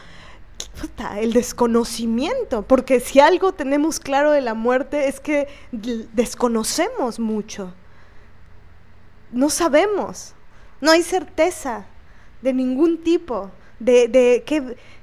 [1.18, 7.74] el desconocimiento, porque si algo tenemos claro de la muerte es que desconocemos mucho.
[9.32, 10.34] No sabemos,
[10.80, 11.86] no hay certeza
[12.40, 13.50] de ningún tipo
[13.80, 14.44] de, de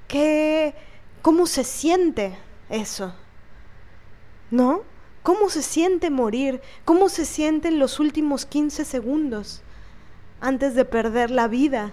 [0.07, 0.73] qué,
[1.21, 2.37] cómo se siente
[2.69, 3.13] eso,
[4.51, 4.89] ¿no?
[5.23, 6.61] ¿Cómo se siente morir?
[6.83, 9.61] ¿Cómo se sienten los últimos 15 segundos
[10.39, 11.91] antes de perder la vida?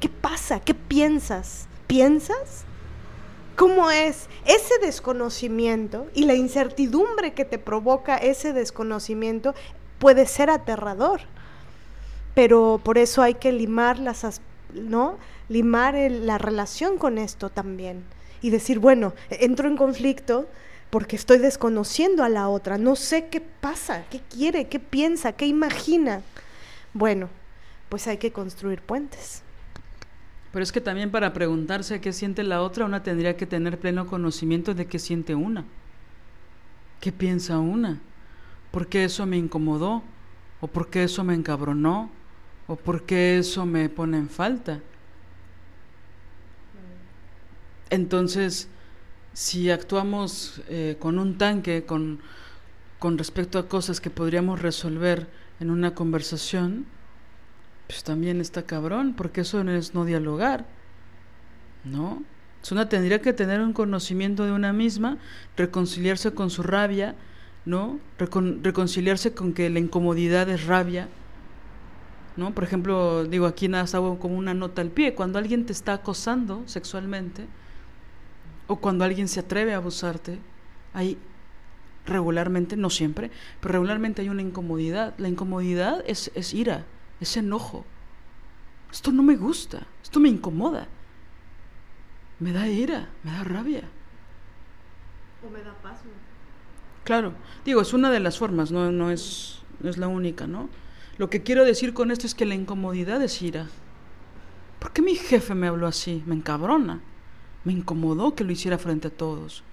[0.00, 0.60] ¿Qué pasa?
[0.60, 1.68] ¿Qué piensas?
[1.86, 2.64] ¿Piensas?
[3.56, 9.54] ¿Cómo es ese desconocimiento y la incertidumbre que te provoca ese desconocimiento
[9.98, 11.22] puede ser aterrador?
[12.34, 14.42] Pero por eso hay que limar las,
[14.74, 15.16] ¿no?
[15.48, 18.04] Limar la relación con esto también
[18.42, 20.46] y decir, bueno, entro en conflicto,
[20.96, 25.46] porque estoy desconociendo a la otra, no sé qué pasa, qué quiere, qué piensa, qué
[25.46, 26.22] imagina.
[26.94, 27.28] Bueno,
[27.90, 29.42] pues hay que construir puentes.
[30.54, 34.06] Pero es que también para preguntarse qué siente la otra, una tendría que tener pleno
[34.06, 35.66] conocimiento de qué siente una.
[36.98, 38.00] ¿Qué piensa una?
[38.70, 40.02] ¿Por qué eso me incomodó?
[40.62, 42.08] ¿O por qué eso me encabronó?
[42.68, 44.80] ¿O por qué eso me pone en falta?
[47.90, 48.70] Entonces,
[49.36, 52.20] si actuamos eh, con un tanque, con,
[52.98, 55.26] con respecto a cosas que podríamos resolver
[55.60, 56.86] en una conversación,
[57.86, 60.64] pues también está cabrón, porque eso no es no dialogar,
[61.84, 62.22] ¿no?
[62.70, 65.18] Una tendría que tener un conocimiento de una misma,
[65.54, 67.14] reconciliarse con su rabia,
[67.66, 68.00] ¿no?
[68.18, 71.08] reconciliarse con que la incomodidad es rabia,
[72.38, 72.54] ¿no?
[72.54, 75.92] Por ejemplo, digo, aquí nada, hago como una nota al pie, cuando alguien te está
[75.92, 77.46] acosando sexualmente,
[78.66, 80.38] o cuando alguien se atreve a abusarte,
[80.92, 81.18] hay
[82.06, 83.30] regularmente, no siempre,
[83.60, 85.14] pero regularmente hay una incomodidad.
[85.18, 86.84] La incomodidad es, es ira,
[87.20, 87.84] es enojo.
[88.90, 90.88] Esto no me gusta, esto me incomoda.
[92.38, 93.82] Me da ira, me da rabia.
[95.46, 96.10] O me da pasmo.
[97.04, 97.34] Claro,
[97.64, 100.68] digo, es una de las formas, no, no, es, no es la única, ¿no?
[101.18, 103.68] Lo que quiero decir con esto es que la incomodidad es ira.
[104.80, 106.22] ¿Por qué mi jefe me habló así?
[106.26, 107.00] Me encabrona.
[107.66, 109.64] Me incomodó que lo hiciera frente a todos.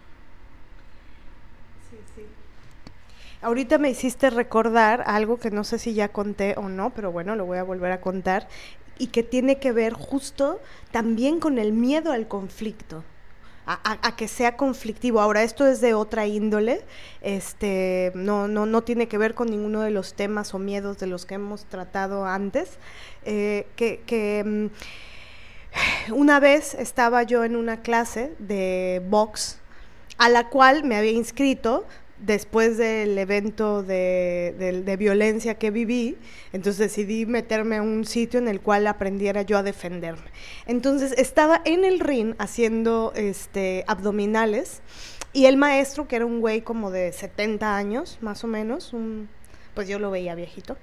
[1.91, 2.23] Sí, sí.
[3.43, 7.35] Ahorita me hiciste recordar algo que no sé si ya conté o no, pero bueno,
[7.35, 8.47] lo voy a volver a contar,
[8.97, 10.59] y que tiene que ver justo
[10.91, 13.03] también con el miedo al conflicto.
[13.65, 15.21] A, que sea conflictivo.
[15.21, 16.81] Ahora, esto es de otra índole,
[17.21, 21.07] este, no, no, no tiene que ver con ninguno de los temas o miedos de
[21.07, 22.71] los que hemos tratado antes,
[23.23, 24.65] eh, que, mm,
[26.11, 29.59] una vez estaba yo en una clase de box
[30.17, 31.85] a la cual me había inscrito
[32.19, 36.17] después del evento de, violencia que viví,
[36.53, 40.31] entonces decidí meterme a un sitio en el cual aprendiera yo a defenderme.
[40.65, 44.81] Entonces estaba en el ring haciendo este, abdominales
[45.33, 48.93] y el maestro, que era un güey como de 70 años, más o menos,
[49.73, 50.77] pues yo lo veía viejito,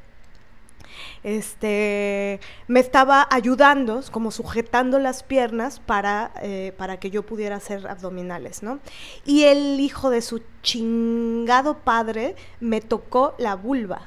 [1.22, 7.86] este, me estaba ayudando, como sujetando las piernas para, eh, para que yo pudiera hacer
[7.86, 8.80] abdominales, ¿no?
[9.24, 14.02] Y el hijo de su chingado padre me tocó la vulva.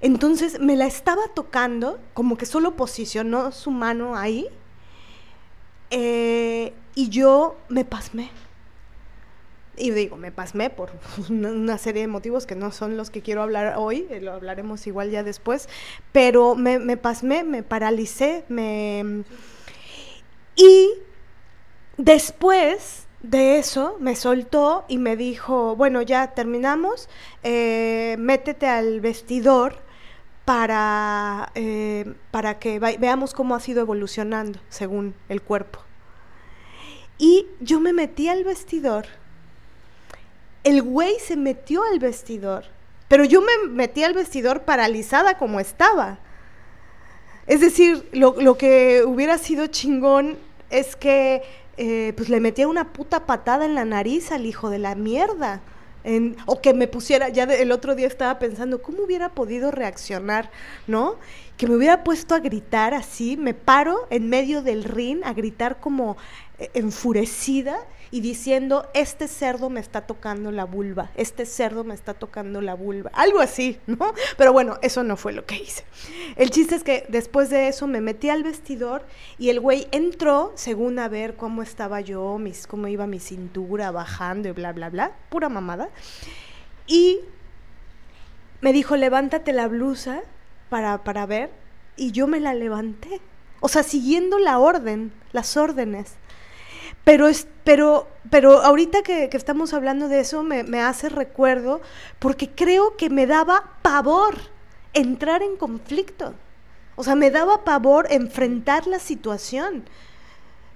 [0.00, 4.48] Entonces me la estaba tocando, como que solo posicionó su mano ahí,
[5.90, 8.30] eh, y yo me pasmé.
[9.76, 10.90] Y digo, me pasmé por
[11.30, 14.86] una serie de motivos que no son los que quiero hablar hoy, eh, lo hablaremos
[14.86, 15.68] igual ya después,
[16.12, 19.24] pero me, me pasmé, me paralicé, me...
[20.56, 20.90] Y
[21.96, 27.08] después de eso me soltó y me dijo, bueno, ya terminamos,
[27.42, 29.82] eh, métete al vestidor
[30.44, 35.80] para, eh, para que veamos cómo ha sido evolucionando según el cuerpo.
[37.16, 39.06] Y yo me metí al vestidor
[40.64, 42.64] el güey se metió al vestidor,
[43.08, 46.18] pero yo me metí al vestidor paralizada como estaba.
[47.46, 50.38] Es decir, lo, que hubiera sido chingón
[50.70, 51.42] es que
[51.76, 55.60] eh, pues le metía una puta patada en la nariz al hijo de la mierda.
[56.46, 60.50] o que me pusiera, ya el otro día estaba pensando, ¿cómo hubiera podido reaccionar?
[60.86, 61.16] ¿No?
[61.58, 65.80] Que me hubiera puesto a gritar así, me paro en medio del ring a gritar
[65.80, 66.16] como
[66.58, 67.76] eh, enfurecida
[68.14, 72.74] y diciendo, este cerdo me está tocando la vulva, este cerdo me está tocando la
[72.74, 74.14] vulva, algo así, ¿no?
[74.38, 75.82] Pero bueno, eso no fue lo que hice.
[76.36, 79.04] El chiste es que después de eso me metí al vestidor
[79.36, 83.90] y el güey entró según a ver cómo estaba yo, mis, cómo iba mi cintura
[83.90, 85.88] bajando y bla, bla, bla, pura mamada.
[86.86, 87.18] Y
[88.60, 90.22] me dijo, levántate la blusa
[90.68, 91.50] para, para ver
[91.96, 93.20] y yo me la levanté.
[93.58, 96.14] O sea, siguiendo la orden, las órdenes.
[97.04, 101.80] Pero, es, pero, pero ahorita que, que estamos hablando de eso me, me hace recuerdo
[102.18, 104.36] porque creo que me daba pavor
[104.94, 106.34] entrar en conflicto.
[106.96, 109.84] O sea, me daba pavor enfrentar la situación.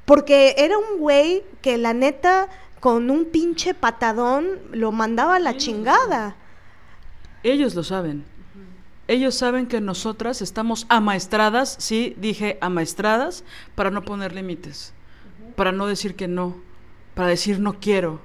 [0.05, 2.49] Porque era un güey que la neta
[2.81, 6.37] con un pinche patadón lo mandaba a la chingada.
[7.43, 8.25] Ellos lo saben.
[9.07, 13.43] Ellos saben que nosotras estamos amaestradas, sí, dije amaestradas,
[13.75, 14.93] para no poner límites,
[15.59, 16.57] para no decir que no,
[17.15, 18.21] para decir no quiero.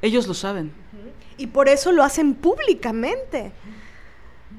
[0.00, 0.72] Ellos lo saben.
[1.36, 3.52] Y por eso lo hacen públicamente.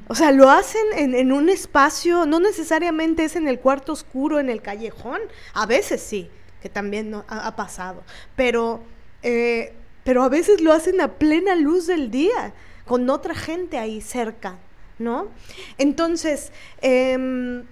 [0.07, 4.39] O sea, lo hacen en, en, un espacio, no necesariamente es en el cuarto oscuro,
[4.39, 5.19] en el callejón,
[5.53, 6.29] a veces sí,
[6.61, 8.03] que también no, ha, pasado,
[8.35, 8.83] pero,
[9.23, 9.73] eh,
[10.03, 12.53] pero a veces lo hacen a plena luz del día,
[12.85, 14.59] con otra gente ahí cerca,
[14.99, 15.29] ¿no?
[15.77, 17.63] Entonces, eh,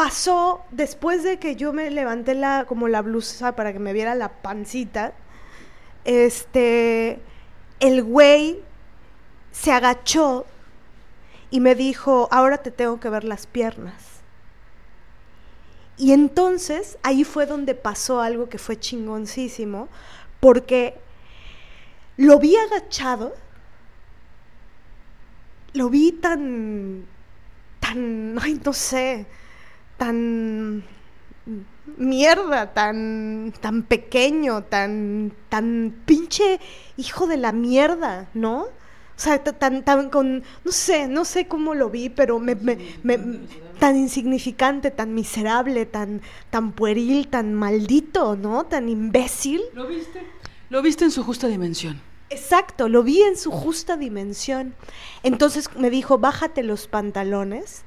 [0.00, 4.14] pasó después de que yo me levanté la, como la blusa para que me viera
[4.14, 5.12] la pancita,
[6.06, 7.20] este,
[7.80, 8.62] el güey
[9.52, 10.46] se agachó
[11.50, 14.22] y me dijo, ahora te tengo que ver las piernas.
[15.98, 19.90] Y entonces ahí fue donde pasó algo que fue chingoncísimo,
[20.40, 20.94] porque
[22.16, 23.34] lo vi agachado,
[25.74, 27.04] lo vi tan,
[27.80, 29.26] tan, ay, no sé,
[30.00, 30.82] tan
[31.98, 36.58] mierda, tan, tan pequeño, tan, tan pinche
[36.96, 38.60] hijo de la mierda, ¿no?
[38.62, 42.78] O sea, tan, tan con, no sé, no sé cómo lo vi, pero me, me,
[43.02, 43.18] me,
[43.78, 48.64] tan insignificante, tan miserable, tan, tan pueril, tan maldito, ¿no?
[48.64, 49.60] Tan imbécil.
[49.74, 50.22] ¿Lo viste?
[50.70, 52.00] Lo viste en su justa dimensión.
[52.30, 54.74] Exacto, lo vi en su justa dimensión.
[55.22, 57.84] Entonces me dijo, bájate los pantalones.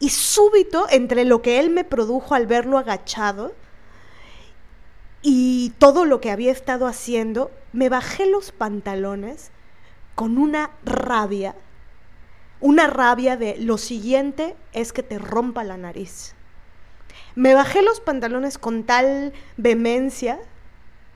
[0.00, 3.54] Y súbito, entre lo que él me produjo al verlo agachado
[5.22, 9.50] y todo lo que había estado haciendo, me bajé los pantalones
[10.14, 11.54] con una rabia,
[12.60, 16.34] una rabia de lo siguiente es que te rompa la nariz.
[17.34, 20.40] Me bajé los pantalones con tal vehemencia,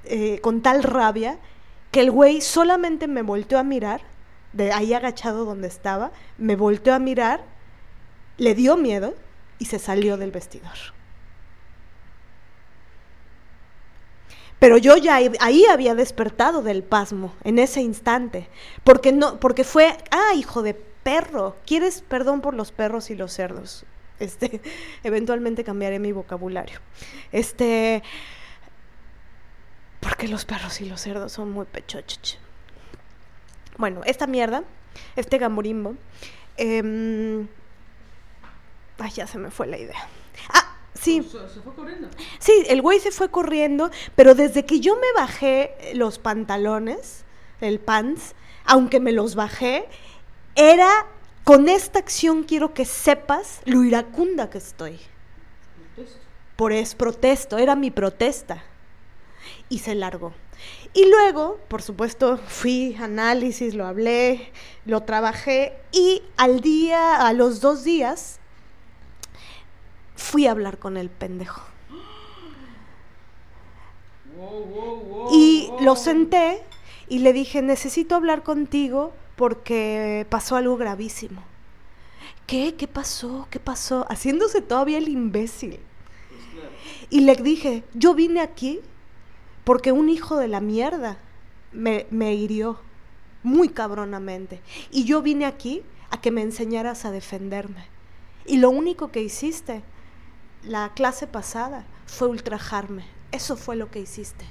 [0.05, 1.39] eh, con tal rabia,
[1.91, 4.03] que el güey solamente me volteó a mirar,
[4.53, 7.45] de ahí agachado donde estaba, me volteó a mirar,
[8.39, 9.15] le dio miedo
[9.59, 10.77] y se salió del vestidor.
[14.63, 18.49] Pero yo ya ahí había despertado del pasmo en ese instante,
[18.85, 23.33] porque no, porque fue, ah, hijo de perro, ¿quieres perdón por los perros y los
[23.33, 23.85] cerdos?
[24.21, 24.61] Este,
[25.03, 26.79] eventualmente cambiaré mi vocabulario.
[27.33, 28.05] Este,
[29.99, 32.39] porque los perros y los cerdos son muy pechochich.
[33.79, 34.63] Bueno, esta mierda,
[35.17, 35.97] este gamorimbo,
[36.57, 37.45] eh,
[38.99, 40.09] ay, ya se me fue la idea.
[40.51, 41.23] Ah, Sí.
[41.23, 42.09] ¿Se fue corriendo?
[42.39, 47.25] Sí, el güey se fue corriendo, pero desde que yo me bajé los pantalones,
[47.61, 49.89] el pants, aunque me los bajé,
[50.55, 51.07] era
[51.45, 55.01] con esta acción quiero que sepas lo iracunda que estoy.
[55.95, 56.21] Protesto.
[56.55, 58.63] Por eso protesto, era mi protesta.
[59.69, 60.33] Y se largó.
[60.95, 64.53] Y luego, por supuesto, fui análisis, lo hablé,
[64.85, 68.39] lo trabajé y al día, a los dos días,
[70.17, 71.63] fui a hablar con el pendejo.
[74.37, 76.63] Wow, wow, wow, y lo senté
[77.09, 81.43] y le dije, necesito hablar contigo porque pasó algo gravísimo.
[82.47, 82.75] ¿Qué?
[82.75, 83.47] ¿Qué pasó?
[83.51, 84.07] ¿Qué pasó?
[84.09, 85.79] Haciéndose todavía el imbécil.
[86.29, 86.71] Pues claro.
[87.11, 88.81] Y le dije, yo vine aquí
[89.65, 91.19] porque un hijo de la mierda
[91.73, 92.81] me, me hirió
[93.43, 94.61] muy cabronamente.
[94.91, 97.87] Y yo vine aquí a que me enseñaras a defenderme.
[98.47, 99.83] Y lo único que hiciste
[100.65, 103.05] la clase pasada fue ultrajarme.
[103.33, 104.45] Eso fue lo que hiciste.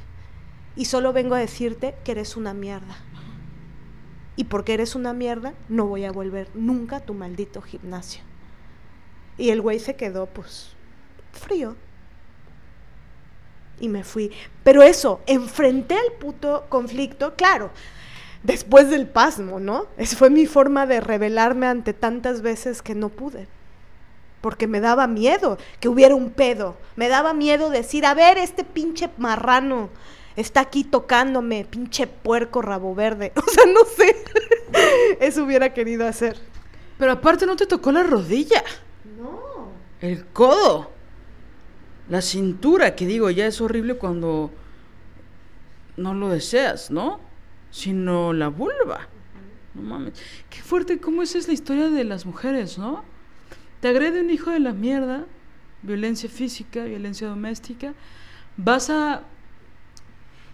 [0.76, 2.98] Y solo vengo a decirte que eres una mierda.
[4.36, 8.24] Y porque eres una mierda, no voy a volver nunca a tu maldito gimnasio.
[9.38, 10.74] Y el güey se quedó, pues,
[11.32, 11.76] frío.
[13.80, 14.32] Y me fui.
[14.64, 17.72] Pero eso, enfrenté el puto conflicto, claro,
[18.44, 19.88] después del pasmo, ¿no?
[19.98, 23.48] Esa fue mi forma de rebelarme ante tantas veces que no pude
[24.42, 26.76] porque me daba miedo que hubiera un pedo.
[26.96, 29.90] Me daba miedo decir, a ver, este pinche marrano
[30.36, 33.32] está aquí tocándome, pinche puerco rabo verde.
[33.48, 34.16] O sea, no sé.
[35.20, 36.38] Eso hubiera querido hacer.
[36.98, 38.64] Pero aparte no te tocó la rodilla.
[39.18, 39.70] No.
[40.02, 40.92] El codo.
[42.10, 44.52] La cintura, que digo, ya es horrible cuando
[45.98, 47.20] no lo deseas, ¿no?
[47.70, 49.08] Sino la vulva.
[49.74, 50.14] No mames.
[50.50, 53.04] Qué fuerte, cómo esa es la historia de las mujeres, ¿no?
[53.82, 55.26] Te agrede un hijo de la mierda,
[55.82, 57.94] violencia física, violencia doméstica,
[58.56, 59.24] vas a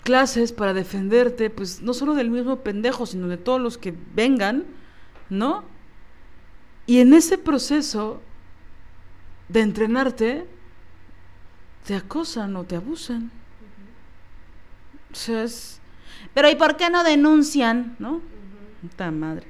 [0.04, 4.64] clases para defenderte, pues no solo del mismo pendejo, sino de todos los que vengan,
[5.30, 5.66] ¿no?
[6.86, 8.22] Y en ese proceso
[9.50, 10.48] de entrenarte,
[11.86, 13.30] te acosan o te abusan.
[15.12, 15.82] O sea, es...
[16.34, 17.98] Pero ¿y por qué no denuncian?
[18.00, 18.22] ¿No?
[18.82, 19.48] Puta madre.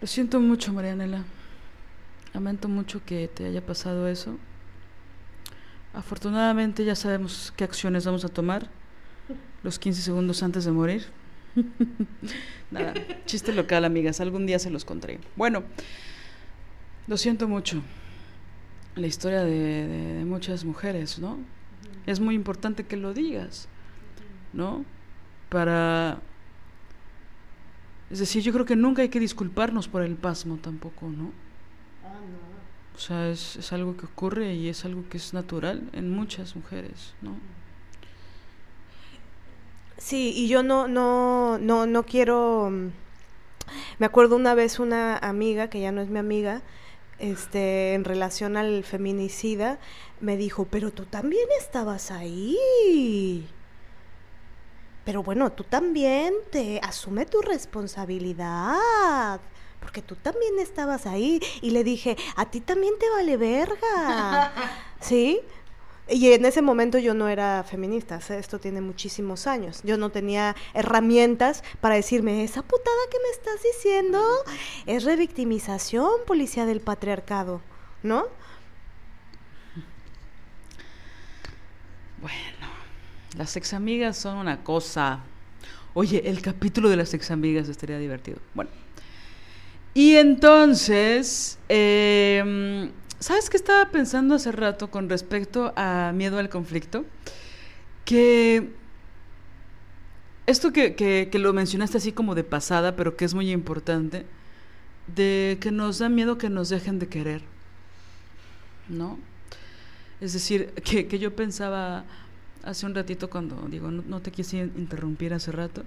[0.00, 1.24] Lo siento mucho, Marianela.
[2.36, 4.36] Lamento mucho que te haya pasado eso.
[5.94, 8.68] Afortunadamente ya sabemos qué acciones vamos a tomar
[9.62, 11.06] los 15 segundos antes de morir.
[12.70, 12.92] Nada,
[13.24, 14.20] chiste local, amigas.
[14.20, 15.18] Algún día se los contaré.
[15.34, 15.62] Bueno,
[17.06, 17.80] lo siento mucho.
[18.96, 21.38] La historia de, de muchas mujeres, ¿no?
[22.04, 23.66] Es muy importante que lo digas,
[24.52, 24.84] ¿no?
[25.48, 26.20] Para...
[28.10, 31.45] Es decir, yo creo que nunca hay que disculparnos por el pasmo tampoco, ¿no?
[32.96, 36.56] O sea, es, es algo que ocurre y es algo que es natural en muchas
[36.56, 37.40] mujeres, ¿no?
[39.98, 42.68] Sí, y yo no, no, no, no quiero.
[42.70, 42.90] mm,
[43.98, 46.62] Me acuerdo una vez una amiga, que ya no es mi amiga,
[47.18, 49.78] este, en relación al feminicida,
[50.20, 52.56] me dijo, pero tú también estabas ahí.
[55.04, 59.40] Pero bueno, tú también te asume tu responsabilidad.
[59.86, 61.40] Porque tú también estabas ahí.
[61.62, 64.52] Y le dije, a ti también te vale verga.
[65.00, 65.40] ¿Sí?
[66.08, 69.82] Y en ese momento yo no era feminista, o sea, esto tiene muchísimos años.
[69.84, 74.20] Yo no tenía herramientas para decirme, esa putada que me estás diciendo
[74.86, 77.60] es revictimización, policía del patriarcado,
[78.02, 78.26] ¿no?
[82.20, 82.66] Bueno,
[83.36, 85.20] las examigas son una cosa.
[85.94, 88.40] Oye, el capítulo de las examigas estaría divertido.
[88.52, 88.85] Bueno.
[89.96, 97.06] Y entonces, eh, ¿sabes qué estaba pensando hace rato con respecto a miedo al conflicto?
[98.04, 98.74] Que
[100.44, 104.26] esto que, que, lo mencionaste así como de pasada, pero que es muy importante,
[105.14, 107.40] de que nos da miedo que nos dejen de querer,
[108.90, 109.18] ¿no?
[110.20, 112.04] Es decir, que, que yo pensaba
[112.64, 115.84] hace un ratito cuando digo, no, no te quise interrumpir hace rato.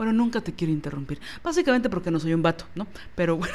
[0.00, 1.20] Bueno, nunca te quiero interrumpir.
[1.44, 2.86] Básicamente porque no soy un vato, ¿no?
[3.14, 3.54] Pero bueno.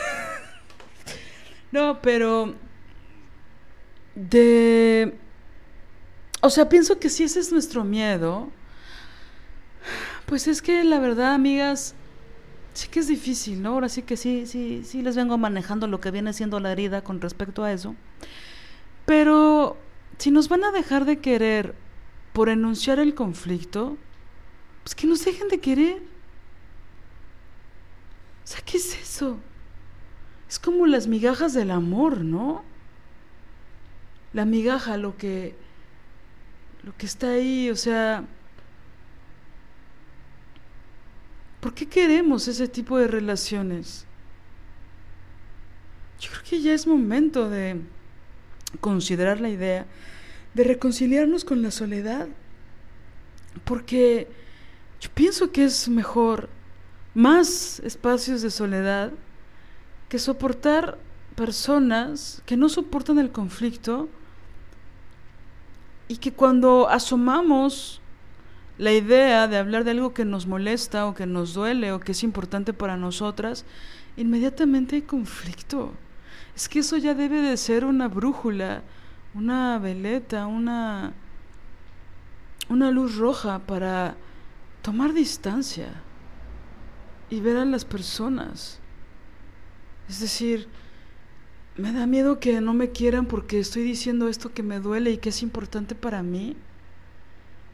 [1.72, 2.54] no, pero.
[4.14, 5.18] De.
[6.42, 8.52] O sea, pienso que si ese es nuestro miedo.
[10.28, 11.96] Pues es que la verdad, amigas.
[12.74, 13.70] Sí que es difícil, ¿no?
[13.70, 17.04] Ahora sí que sí, sí, sí les vengo manejando lo que viene siendo la herida
[17.04, 17.96] con respecto a eso.
[19.08, 19.78] Pero
[20.20, 21.74] si nos van a dejar de querer
[22.34, 23.98] por enunciar el conflicto,
[24.84, 26.15] pues que nos dejen de querer.
[28.46, 29.38] Sea, ¿qué es eso?
[30.48, 32.64] Es como las migajas del amor, ¿no?
[34.32, 35.56] La migaja, lo que
[36.84, 38.24] lo que está ahí, o sea,
[41.60, 44.06] ¿por qué queremos ese tipo de relaciones?
[46.20, 47.82] Yo creo que ya es momento de
[48.80, 49.88] considerar la idea
[50.54, 52.28] de reconciliarnos con la soledad,
[53.64, 54.28] porque
[55.02, 56.50] yo pienso que es mejor
[57.16, 59.12] más espacios de soledad
[60.10, 61.00] que soportar
[61.36, 64.08] personas que no soportan el conflicto
[66.08, 68.02] y que cuando asomamos
[68.78, 72.12] la idea de hablar de algo que nos molesta o que nos duele o que
[72.12, 73.66] es importante para nosotras,
[74.18, 75.94] inmediatamente hay conflicto.
[76.56, 78.84] Es que eso ya debe de ser una brújula,
[79.34, 81.14] una veleta, una
[82.70, 84.16] una luz roja para
[84.82, 85.94] tomar distancia
[87.30, 88.80] y ver a las personas.
[90.08, 90.68] Es decir,
[91.78, 95.18] me da miedo que no me quieran porque estoy diciendo esto que me duele y
[95.18, 96.56] que es importante para mí.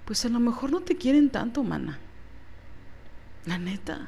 [0.05, 1.99] Pues a lo mejor no te quieren tanto, mana.
[3.45, 4.07] La neta.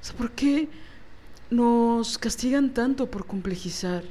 [0.00, 0.68] O sea, ¿por qué
[1.50, 4.04] nos castigan tanto por complejizar?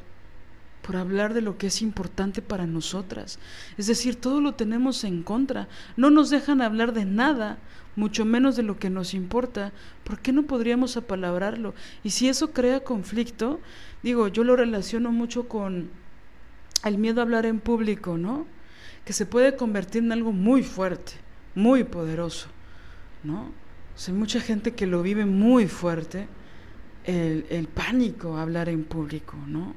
[0.81, 3.39] Por hablar de lo que es importante para nosotras.
[3.77, 5.67] Es decir, todo lo tenemos en contra.
[5.95, 7.59] No nos dejan hablar de nada
[7.97, 11.73] mucho menos de lo que nos importa, ¿por qué no podríamos apalabrarlo?
[12.03, 13.59] Y si eso crea conflicto,
[14.03, 15.89] digo, yo lo relaciono mucho con
[16.85, 18.45] el miedo a hablar en público, ¿no?
[19.03, 21.13] Que se puede convertir en algo muy fuerte,
[21.55, 22.49] muy poderoso,
[23.23, 23.45] ¿no?
[23.95, 26.27] O sea, hay mucha gente que lo vive muy fuerte,
[27.03, 29.73] el, el pánico a hablar en público, ¿no?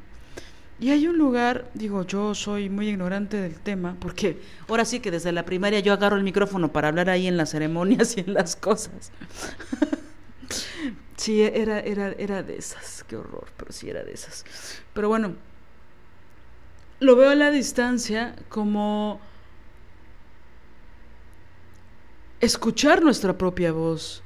[0.81, 5.11] Y hay un lugar, digo, yo soy muy ignorante del tema, porque ahora sí que
[5.11, 8.35] desde la primaria yo agarro el micrófono para hablar ahí en las ceremonias y en
[8.35, 9.13] las cosas.
[11.17, 14.43] Sí, era, era, era de esas, qué horror, pero sí era de esas.
[14.95, 15.35] Pero bueno,
[17.01, 19.21] lo veo a la distancia como
[22.41, 24.23] escuchar nuestra propia voz,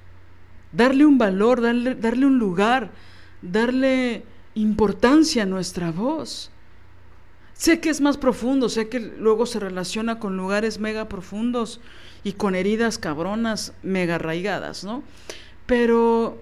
[0.73, 2.91] darle un valor, darle, darle un lugar,
[3.43, 4.25] darle
[4.55, 6.51] importancia nuestra voz.
[7.55, 11.81] Sé que es más profundo, sé que luego se relaciona con lugares mega profundos
[12.25, 15.03] y con heridas cabronas mega arraigadas, ¿no?
[15.67, 16.41] Pero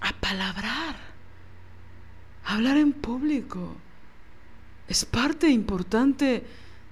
[0.00, 0.96] a palabrar,
[2.44, 3.76] hablar en público,
[4.88, 6.44] es parte importante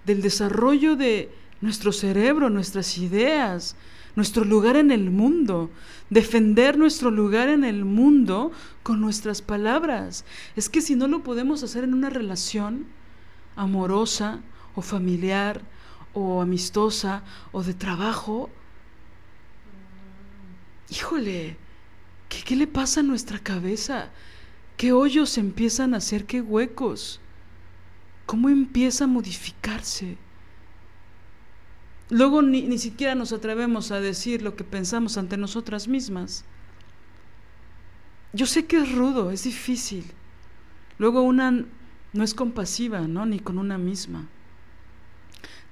[0.05, 1.31] del desarrollo de
[1.61, 3.77] nuestro cerebro, nuestras ideas,
[4.16, 5.70] nuestro lugar en el mundo,
[6.11, 10.24] defender nuestro lugar en el mundo con nuestras palabras.
[10.57, 12.86] Es que si no lo podemos hacer en una relación
[13.57, 14.41] amorosa
[14.74, 15.62] o familiar
[16.12, 17.23] o amistosa
[17.53, 18.51] o de trabajo,
[20.91, 21.57] híjole,
[22.28, 24.11] ¿qué, qué le pasa a nuestra cabeza?
[24.77, 26.24] ¿Qué hoyos empiezan a hacer?
[26.24, 27.20] ¿Qué huecos?
[28.27, 30.19] ¿Cómo empieza a modificarse?
[32.15, 36.45] Luego ni, ni, siquiera nos atrevemos a decir lo que pensamos ante nosotras mismas.
[38.32, 40.05] Yo sé que es rudo, es difícil.
[40.99, 41.65] Luego una
[42.12, 43.27] no es compasiva, ¿no?
[43.27, 44.28] Ni con una misma.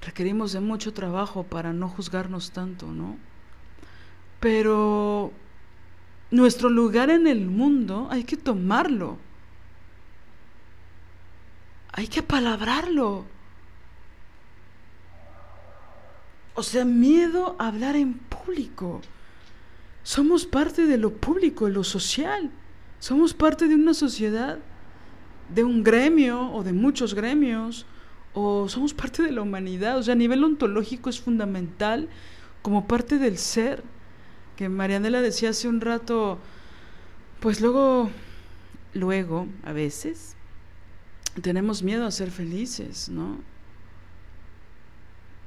[0.04, 3.16] Requerimos de mucho trabajo para no juzgarnos tanto, ¿no?
[4.40, 5.32] Pero
[6.32, 9.18] nuestro lugar en el mundo hay que tomarlo
[11.92, 13.26] hay que apalabrarlo.
[16.54, 19.00] O sea, miedo a hablar en público.
[20.02, 22.50] Somos parte de lo público, de lo social.
[22.98, 24.58] Somos parte de una sociedad,
[25.54, 27.86] de un gremio o de muchos gremios,
[28.34, 29.98] o somos parte de la humanidad.
[29.98, 32.08] O sea, a nivel ontológico es fundamental
[32.62, 33.82] como parte del ser.
[34.56, 36.38] Que Marianela decía hace un rato,
[37.40, 38.10] pues luego,
[38.92, 40.36] luego, a veces,
[41.40, 43.38] tenemos miedo a ser felices, ¿no?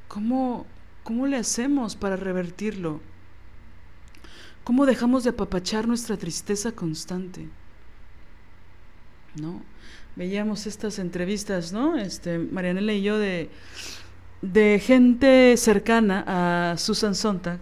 [0.07, 0.65] ¿Cómo,
[1.06, 2.99] ¿Cómo le hacemos para revertirlo?
[4.64, 7.48] ¿Cómo dejamos de apapachar nuestra tristeza constante?
[9.40, 9.61] ¿No?
[10.15, 11.95] Veíamos estas entrevistas, ¿no?
[11.95, 13.52] Este, Marianela y yo de,
[14.41, 17.60] de gente cercana a Susan Sontag,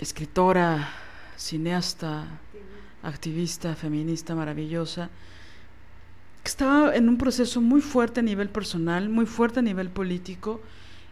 [0.00, 0.88] escritora,
[1.36, 2.26] cineasta,
[3.04, 5.10] activista, feminista maravillosa,
[6.44, 10.60] estaba en un proceso muy fuerte a nivel personal, muy fuerte a nivel político,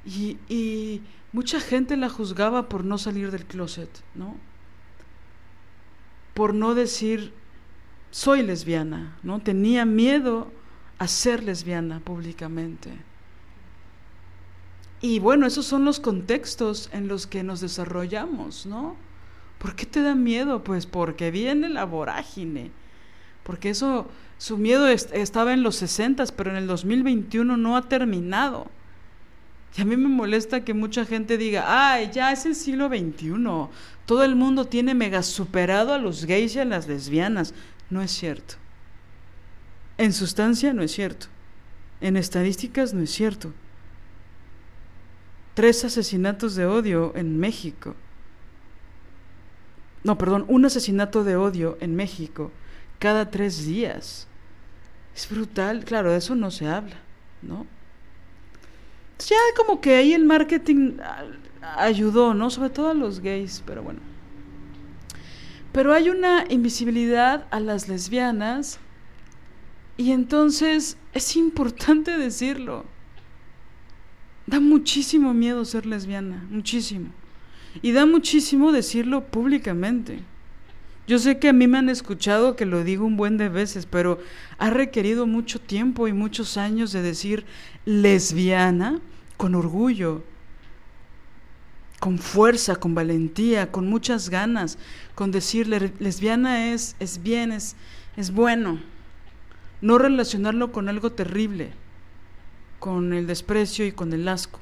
[0.04, 1.02] y,
[1.32, 4.34] mucha gente la juzgaba por no salir del closet, ¿no?
[6.34, 7.32] Por no decir,
[8.10, 9.40] soy lesbiana, ¿no?
[9.40, 10.50] Tenía miedo
[10.98, 12.90] a ser lesbiana públicamente.
[15.00, 18.96] Y bueno, esos son los contextos en los que nos desarrollamos, ¿no?
[19.58, 20.64] ¿Por qué te da miedo?
[20.64, 22.70] Pues porque viene la vorágine,
[23.42, 24.08] porque eso
[24.38, 28.70] su miedo estaba en los 60, pero en el 2021 no ha terminado.
[29.77, 33.35] Y a mí me molesta que mucha gente diga, ay, ya es el siglo XXI,
[34.07, 37.53] todo el mundo tiene mega superado a los gays y a las lesbianas.
[37.90, 38.55] No es cierto.
[39.99, 41.27] En sustancia no es cierto.
[42.01, 43.53] En estadísticas no es cierto.
[45.55, 47.97] Tres asesinatos de odio en México.
[50.05, 52.51] No, perdón, un asesinato de odio en México
[52.99, 54.27] cada tres días.
[55.15, 56.97] Es brutal, claro, de eso no se habla,
[57.43, 57.66] ¿no?
[59.27, 60.99] Ya como que ahí el marketing
[61.77, 62.51] ayudó, ¿no?
[62.51, 64.01] Sobre todo a los gays, pero bueno.
[65.73, 68.81] Pero hay una invisibilidad a las lesbianas
[69.97, 72.85] y entonces es importante decirlo.
[74.47, 77.11] Da muchísimo miedo ser lesbiana, muchísimo.
[77.82, 80.20] Y da muchísimo decirlo públicamente.
[81.09, 83.86] Yo sé que a mí me han escuchado que lo digo un buen de veces,
[83.86, 84.18] pero
[84.59, 87.47] ha requerido mucho tiempo y muchos años de decir
[87.86, 89.01] lesbiana
[89.39, 90.22] con orgullo,
[91.98, 94.76] con fuerza, con valentía, con muchas ganas,
[95.14, 97.74] con decir lesbiana es, es bien, es,
[98.18, 98.78] es bueno.
[99.80, 101.70] No relacionarlo con algo terrible,
[102.80, 104.60] con el desprecio y con el asco.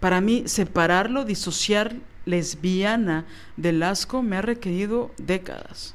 [0.00, 3.24] Para mí, separarlo, disociar lesbiana
[3.56, 5.94] del asco me ha requerido décadas.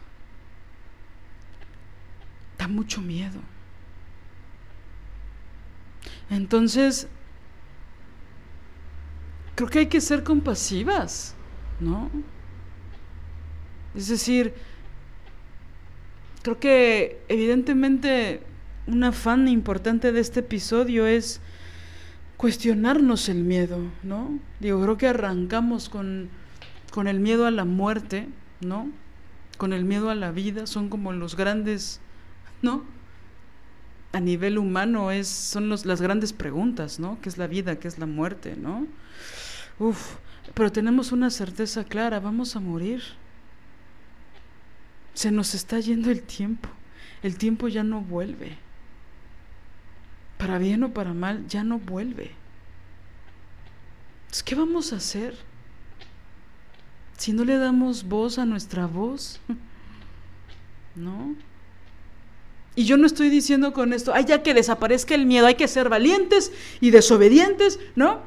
[2.57, 3.39] Da mucho miedo.
[6.29, 7.07] Entonces,
[9.55, 11.35] creo que hay que ser compasivas,
[11.79, 12.09] ¿no?
[13.95, 14.53] Es decir,
[16.43, 18.41] creo que evidentemente
[18.87, 21.41] un afán importante de este episodio es
[22.39, 24.39] cuestionarnos el miedo, ¿no?
[24.61, 26.29] Digo, creo que arrancamos con,
[26.89, 28.29] con el miedo a la muerte,
[28.61, 28.89] ¿no?
[29.57, 31.99] Con el miedo a la vida, son como los grandes,
[32.61, 32.85] ¿no?
[34.13, 37.19] A nivel humano es, son los, las grandes preguntas, ¿no?
[37.21, 37.77] ¿Qué es la vida?
[37.77, 38.55] ¿Qué es la muerte?
[38.55, 38.87] ¿No?
[39.77, 40.15] Uf,
[40.53, 43.03] pero tenemos una certeza clara, vamos a morir.
[45.13, 46.69] Se nos está yendo el tiempo.
[47.21, 48.68] El tiempo ya no vuelve.
[50.39, 52.31] Para bien o para mal, ya no vuelve.
[54.21, 55.35] Entonces, ¿qué vamos a hacer?
[57.17, 59.41] Si no le damos voz a nuestra voz,
[60.95, 61.35] ¿no?
[62.73, 65.67] Y yo no estoy diciendo con esto, ay, ya que desaparezca el miedo, hay que
[65.67, 68.21] ser valientes y desobedientes, ¿no?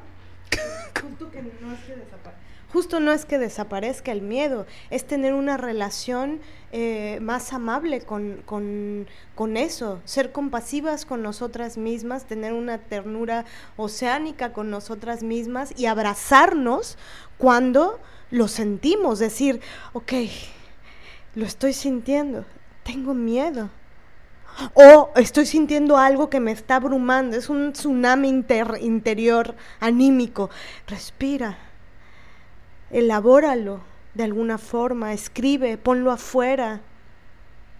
[2.72, 6.40] Justo no es que desaparezca el miedo, es tener una relación
[6.72, 13.44] eh, más amable con, con, eso, ser compasivas con nosotras mismas, tener una ternura
[13.76, 16.96] oceánica con nosotras mismas y abrazarnos
[17.36, 18.00] cuando
[18.30, 19.60] lo sentimos, decir,
[19.92, 20.12] ok,
[21.34, 22.46] lo estoy sintiendo,
[22.84, 23.68] tengo miedo.
[24.74, 30.48] O estoy sintiendo algo que me está abrumando, es un tsunami interior anímico.
[30.86, 31.58] Respira
[32.92, 33.80] elabóralo
[34.14, 36.82] de alguna forma, escribe, ponlo afuera.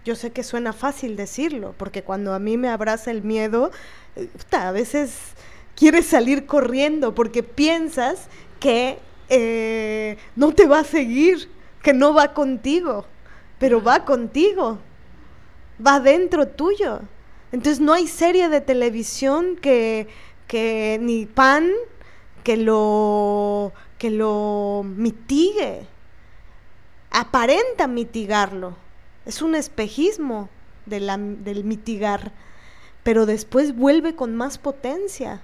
[0.05, 3.70] Yo sé que suena fácil decirlo, porque cuando a mí me abraza el miedo,
[4.16, 5.34] eh, a veces
[5.76, 8.28] quieres salir corriendo porque piensas
[8.59, 8.98] que
[9.28, 11.48] eh, no te va a seguir,
[11.82, 13.05] que no va contigo,
[13.59, 14.78] pero va contigo,
[15.84, 17.01] va dentro tuyo.
[17.52, 20.09] Entonces no hay serie de televisión que,
[20.47, 21.70] que ni pan
[22.43, 23.72] que lo
[24.02, 25.86] que lo mitigue.
[27.12, 28.74] Aparenta mitigarlo.
[29.26, 30.48] Es un espejismo
[30.86, 32.32] del mitigar,
[33.04, 35.40] pero después vuelve con más potencia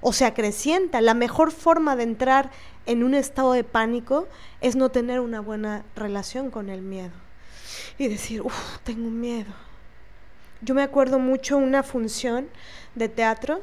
[0.00, 1.00] o se acrecienta.
[1.02, 2.50] La mejor forma de entrar
[2.84, 4.26] en un estado de pánico
[4.60, 7.12] es no tener una buena relación con el miedo
[7.96, 9.52] y decir, uff, tengo miedo.
[10.62, 12.48] Yo me acuerdo mucho una función
[12.96, 13.62] de teatro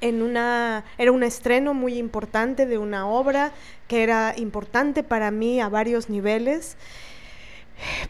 [0.00, 3.52] en una, era un estreno muy importante de una obra
[3.88, 6.76] que era importante para mí a varios niveles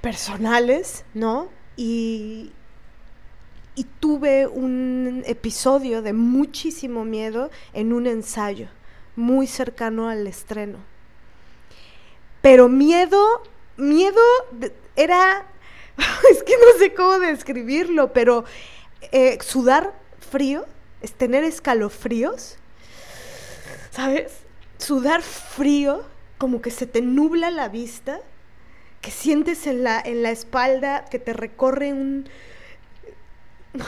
[0.01, 1.49] personales, ¿no?
[1.77, 2.53] Y,
[3.75, 8.69] y tuve un episodio de muchísimo miedo en un ensayo
[9.15, 10.79] muy cercano al estreno.
[12.41, 13.43] Pero miedo,
[13.77, 14.21] miedo
[14.97, 15.47] era,
[16.31, 18.45] es que no sé cómo describirlo, pero
[19.13, 20.65] eh, sudar frío
[21.03, 22.57] es tener escalofríos,
[23.91, 24.33] ¿sabes?
[24.79, 26.05] Sudar frío,
[26.39, 28.21] como que se te nubla la vista,
[29.01, 32.29] que sientes en la, en la espalda que te recorre un...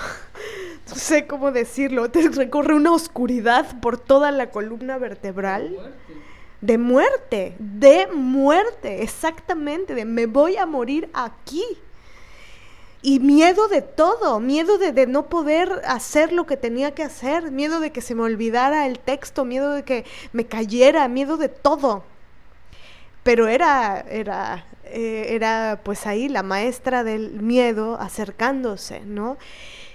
[0.88, 5.76] No sé cómo decirlo, te recorre una oscuridad por toda la columna vertebral.
[6.60, 11.62] De muerte, de muerte, exactamente, de me voy a morir aquí
[13.02, 17.80] y miedo de todo, miedo de, no poder hacer lo que tenía que hacer, miedo
[17.80, 22.04] de que se me olvidara el texto, miedo de que me cayera, miedo de todo.
[23.22, 29.38] Pero era, era, eh, era pues ahí la maestra del miedo acercándose, ¿no?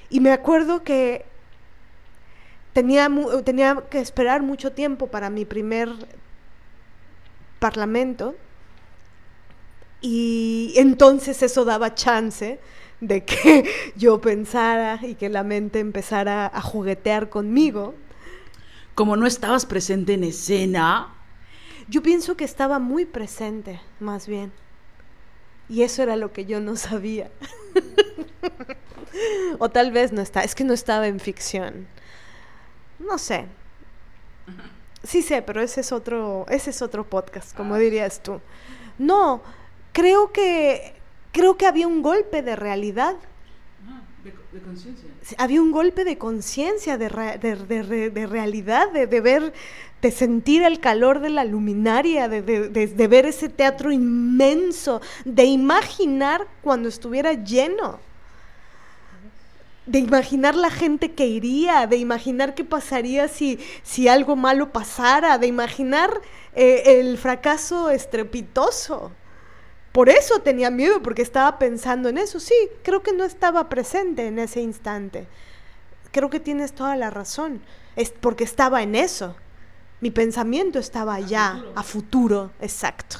[0.10, 1.26] Y me acuerdo que
[2.74, 3.10] tenía,
[3.44, 5.90] tenía que esperar mucho tiempo para mi primer
[7.60, 8.36] parlamento
[10.02, 12.60] y entonces eso daba chance
[13.02, 17.96] de que yo pensara y que la mente empezara a juguetear conmigo.
[18.94, 21.14] Como no estabas presente en escena.
[21.88, 24.52] Yo pienso que estaba muy presente, más bien.
[25.68, 27.30] Y eso era lo que yo no sabía.
[29.60, 31.88] o tal vez no está, es que no estaba en ficción.
[33.00, 33.46] No sé.
[35.04, 37.78] Sí sé, pero ese es otro, ese es otro podcast, como ah.
[37.78, 38.42] dirías tú.
[38.98, 39.44] No,
[39.92, 40.96] creo que
[41.36, 43.18] creo que había un golpe de realidad.
[43.86, 45.10] Ah, de, conciencia.
[45.38, 49.54] Había un golpe de conciencia, de, de, realidad, de, ver,
[50.02, 52.42] de sentir el calor de la luminaria, de,
[53.10, 58.00] ver ese teatro inmenso, de imaginar cuando estuviera lleno
[59.86, 65.38] de imaginar la gente que iría, de imaginar qué pasaría si, si algo malo pasara,
[65.38, 66.10] de imaginar
[66.56, 69.12] eh, el fracaso estrepitoso.
[69.96, 72.42] Por eso tenía miedo, porque estaba pensando en eso.
[72.42, 72.54] Sí,
[72.84, 75.26] creo que no estaba presente en ese instante.
[76.12, 77.62] Creo que tienes toda la razón.
[77.96, 79.38] Es porque estaba en eso.
[80.02, 83.20] Mi pensamiento estaba allá, a futuro, exacto.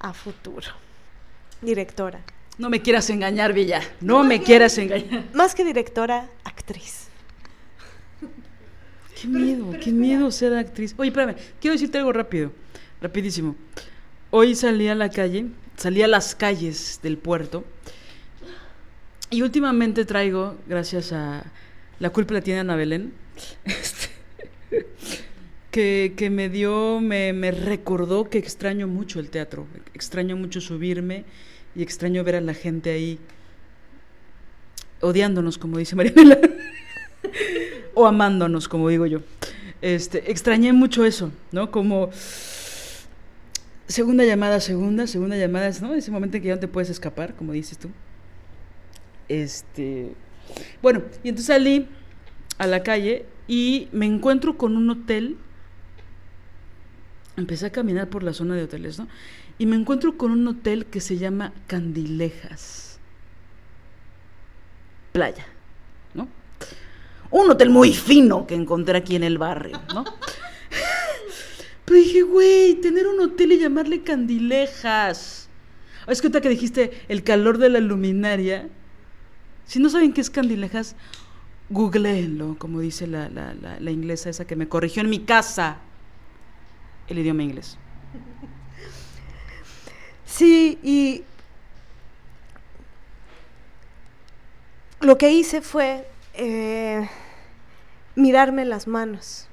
[0.00, 0.66] A futuro.
[1.62, 2.20] Directora.
[2.58, 3.80] No me quieras engañar, Villa.
[4.00, 5.26] No, me quieras engañar.
[5.34, 7.06] Más que directora, actriz.
[9.22, 10.96] Qué miedo, qué miedo ser actriz.
[10.98, 12.50] Oye, espérame, quiero decirte algo rápido,
[13.00, 13.54] rapidísimo.
[14.36, 15.46] Hoy salí a la calle,
[15.76, 17.62] salí a las calles del puerto
[19.30, 21.44] y últimamente traigo, gracias a
[22.00, 23.12] la culpa la tiene Ana Belén,
[23.64, 24.10] este,
[25.70, 31.24] que, me dio, me, me, recordó que extraño mucho el teatro, extraño mucho subirme
[31.76, 33.20] y extraño ver a la gente ahí
[35.00, 36.40] odiándonos, como dice Marianela,
[37.94, 39.20] o amándonos, como digo yo.
[39.80, 41.70] Este, extrañé mucho eso, ¿no?
[41.70, 42.10] Como
[43.86, 45.94] segunda llamada, segunda, segunda llamada, ¿no?
[45.94, 47.90] Ese momento en que ya no te puedes escapar, como dices tú.
[49.28, 50.14] Este,
[50.82, 51.88] bueno, y entonces salí
[52.58, 55.36] a la calle y me encuentro con un hotel.
[57.36, 59.08] Empecé a caminar por la zona de hoteles, ¿no?
[59.58, 62.98] Y me encuentro con un hotel que se llama Candilejas.
[65.12, 65.46] Playa,
[66.12, 66.28] ¿no?
[67.30, 70.04] Un hotel muy fino que encontré aquí en el barrio, ¿no?
[71.84, 75.48] Pero dije, güey, tener un hotel y llamarle Candilejas.
[76.06, 78.68] Es que que dijiste el calor de la luminaria.
[79.66, 80.96] Si no saben qué es Candilejas,
[81.70, 85.78] googleenlo, como dice la, la, la, inglesa esa que me corrigió en mi casa
[87.08, 87.78] el idioma inglés.
[90.26, 91.22] Sí, y
[95.00, 97.08] lo que hice fue eh,
[98.16, 99.48] mirarme las manos.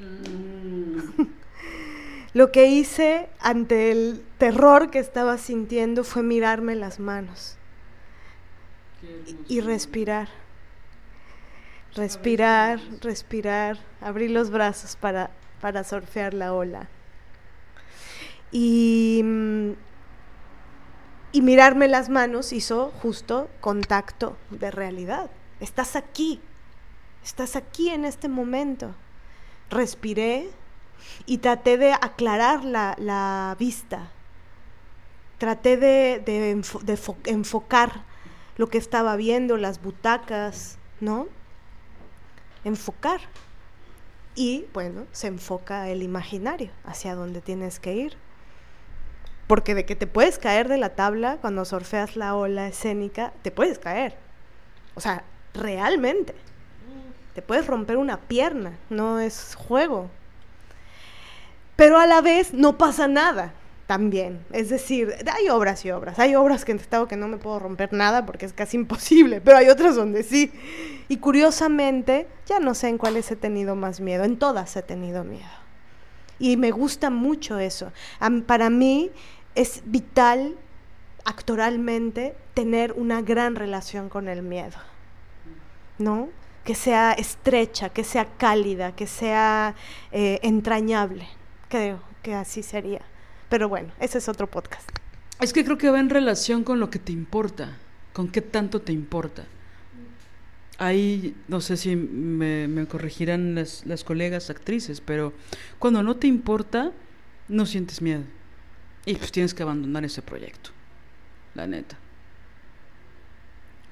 [0.00, 1.22] Mm.
[2.34, 7.56] lo que hice ante el terror que estaba sintiendo fue mirarme las manos
[9.48, 10.28] y respirar.
[11.94, 16.88] Respirar, respirar, abrir los brazos para, para surfear la ola.
[18.50, 19.22] Y,
[21.32, 25.30] y mirarme las manos hizo justo contacto de realidad.
[25.60, 26.40] Estás aquí,
[27.22, 28.94] estás aquí en este momento.
[29.72, 30.48] Respiré
[31.26, 34.10] y traté de aclarar la, vista.
[35.38, 38.04] Traté de, de enfocar
[38.56, 41.26] lo que estaba viendo, las butacas, ¿no?
[42.64, 43.20] enfocar.
[44.34, 48.16] Y bueno, se enfoca el imaginario hacia donde tienes que ir.
[49.46, 53.50] Porque de que te puedes caer de la tabla cuando surfeas la ola escénica, te
[53.50, 54.16] puedes caer.
[54.94, 56.34] O sea, realmente.
[57.34, 60.10] Te puedes romper una pierna, no es juego.
[61.76, 63.54] Pero a la vez no pasa nada
[63.86, 64.44] también.
[64.52, 66.18] Es decir, hay obras y obras.
[66.18, 69.40] Hay obras que en estado que no me puedo romper nada porque es casi imposible,
[69.44, 70.52] pero hay otras donde sí.
[71.08, 75.24] Y curiosamente, ya no sé en cuáles he tenido más miedo, en todas he tenido
[75.24, 75.44] miedo.
[76.38, 77.92] Y me gusta mucho eso.
[78.46, 79.10] para mí
[79.54, 80.56] es vital
[81.24, 84.78] actoralmente tener una gran relación con el miedo.
[85.98, 86.30] ¿No?
[86.64, 89.74] Que sea estrecha, que sea cálida, que sea
[90.12, 91.26] eh, entrañable.
[91.68, 93.02] Creo que así sería.
[93.48, 94.88] Pero bueno, ese es otro podcast.
[95.40, 97.76] Es que creo que va en relación con lo que te importa,
[98.12, 99.44] con qué tanto te importa.
[100.78, 105.32] Ahí, no sé si me, corregirán las, las colegas actrices, pero
[105.78, 106.92] cuando no te importa,
[107.48, 108.22] no sientes miedo.
[109.04, 110.70] Y pues tienes que abandonar ese proyecto,
[111.54, 111.98] la neta.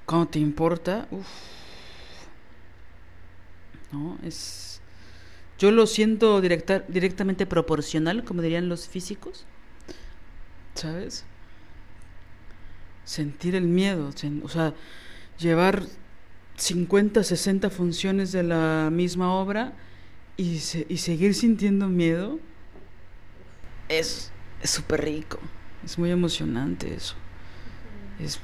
[0.06, 1.59] Cuando te importa, uff.
[3.92, 4.80] No, es
[5.60, 9.44] yo lo siento directa, directamente proporcional, como dirían los físicos.
[10.74, 11.26] ¿Sabes?
[13.04, 14.10] Sentir el miedo,
[14.42, 14.72] o sea,
[15.38, 15.84] llevar
[16.56, 19.74] 50, 60 funciones de la misma obra
[20.38, 20.52] y,
[20.88, 22.38] y seguir sintiendo miedo
[23.90, 24.32] es
[24.64, 25.40] súper rico,
[25.84, 27.16] es muy emocionante eso.
[28.18, 28.40] Es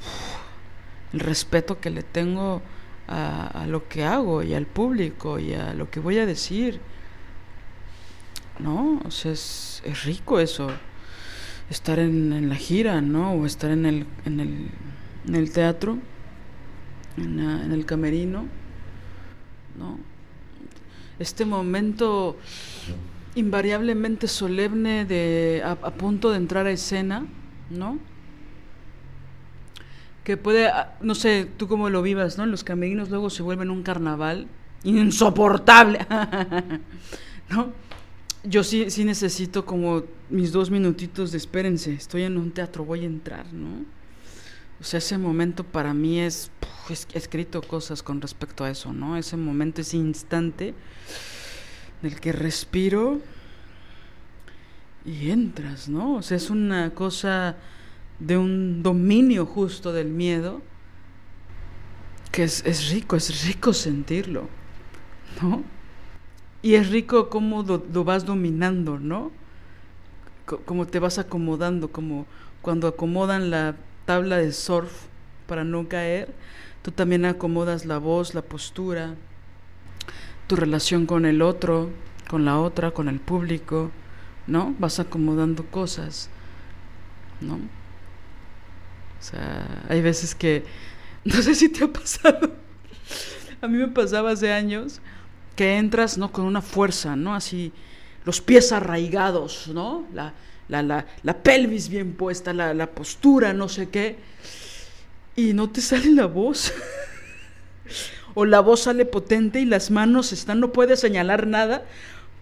[1.14, 2.60] el respeto que le tengo
[3.09, 6.81] a, a, lo que hago y al público y a lo que voy a decir.
[8.59, 9.01] ¿no?
[9.05, 10.69] O sea, es, es rico eso,
[11.70, 13.33] estar en, la gira, ¿no?
[13.33, 14.69] O estar en el, en el,
[15.27, 15.99] en el teatro,
[17.16, 18.47] en, en el camerino,
[19.78, 19.99] ¿no?
[21.19, 22.37] Este momento
[23.35, 27.27] invariablemente solemne de a, punto de entrar a escena,
[27.70, 27.99] ¿no?
[30.27, 30.69] Que puede,
[31.01, 32.47] no sé, tú cómo lo vivas, ¿no?
[32.47, 34.48] Los camerinos luego se vuelven un carnaval
[34.82, 36.05] insoportable,
[37.48, 37.73] ¿no?
[38.48, 43.03] yo sí, sí necesito como mis dos minutitos de espérense, estoy en un teatro, voy
[43.03, 43.85] a entrar, ¿no?
[44.81, 46.51] O sea, ese momento para mí es,
[46.89, 49.16] he escrito cosas con respecto a eso, ¿no?
[49.16, 50.74] Ese momento, ese instante
[52.03, 53.20] del que respiro
[55.05, 56.16] y entras, ¿no?
[56.16, 57.57] O sea, es una cosa
[58.19, 60.63] de un dominio justo del miedo
[62.33, 64.49] que es, es rico, es rico sentirlo,
[65.41, 65.63] ¿no?
[66.63, 69.31] Y es rico cómo lo, vas dominando, ¿no?
[70.65, 72.27] como te vas acomodando, como
[72.63, 73.75] cuando acomodan la
[74.05, 74.93] tabla de surf
[75.47, 76.33] para no caer,
[76.83, 79.15] tú también acomodas la voz, la postura,
[80.47, 81.91] tu relación con el otro,
[82.29, 83.91] con la otra, con el público,
[84.47, 84.75] ¿no?
[84.79, 86.31] Vas acomodando cosas,
[87.41, 87.59] ¿no?
[89.27, 90.62] Sea, hay veces que,
[91.24, 92.53] no sé si te ha pasado,
[93.61, 95.01] a mí me pasaba hace años
[95.57, 96.31] que entras, ¿no?
[96.31, 97.35] Con una fuerza, ¿no?
[97.35, 97.73] Así,
[98.24, 100.07] los pies arraigados, ¿no?
[100.15, 100.32] La,
[100.69, 104.16] la, la, pelvis bien puesta, la, la postura, no sé qué,
[105.35, 106.73] y no te sale la voz.
[108.35, 111.85] o la voz sale potente y las manos están, no puedes señalar nada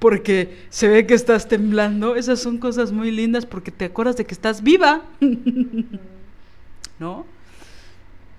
[0.00, 2.14] porque se ve que estás temblando.
[2.14, 5.02] Esas son cosas muy lindas porque te acuerdas de que estás viva.
[6.98, 7.26] ¿No?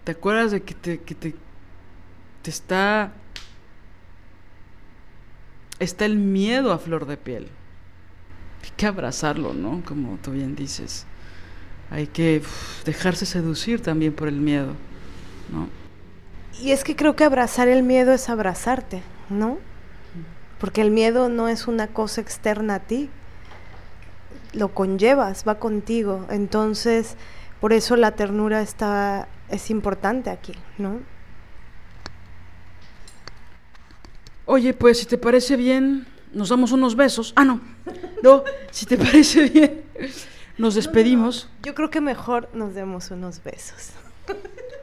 [0.03, 1.35] Te acuerdas de que te, que te,
[2.41, 3.11] te está...
[5.79, 7.49] Está el miedo a flor de piel.
[8.63, 9.83] Hay que abrazarlo, ¿no?
[9.85, 11.05] Como tú bien dices.
[11.91, 12.41] Hay que
[12.85, 14.73] dejarse seducir también por el miedo,
[15.51, 15.67] ¿no?
[16.61, 19.57] Y es que creo que abrazar el miedo es abrazarte, ¿no?
[20.59, 23.09] Porque el miedo no es una cosa externa a ti,
[24.53, 26.25] lo conllevas, va contigo.
[26.29, 27.17] Entonces,
[27.65, 30.99] por eso la ternura está es importante aquí, ¿no?
[34.45, 37.33] Oye, pues si te parece bien, nos damos unos besos.
[37.35, 37.59] Ah, no.
[38.21, 39.81] No, si te parece bien,
[40.59, 41.49] nos despedimos.
[41.63, 43.93] Yo creo que mejor nos demos unos besos.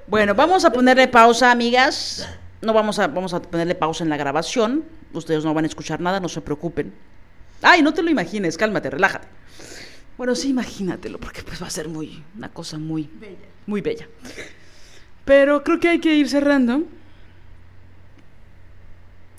[0.08, 2.28] Bueno, vamos a ponerle pausa, amigas.
[2.62, 4.82] No vamos a, vamos a ponerle pausa en la grabación.
[5.12, 6.92] Ustedes no van a escuchar nada, no se preocupen.
[7.62, 9.28] Ay, no te lo imagines, cálmate, relájate.
[10.18, 13.48] Bueno, sí, imagínatelo, porque pues va a ser muy, una cosa muy bella.
[13.66, 14.08] Muy bella.
[15.24, 16.84] Pero creo que hay que ir cerrando.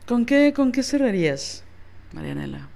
[0.08, 1.64] ¿Con qué, con qué cerrarías,
[2.12, 2.68] Marianela?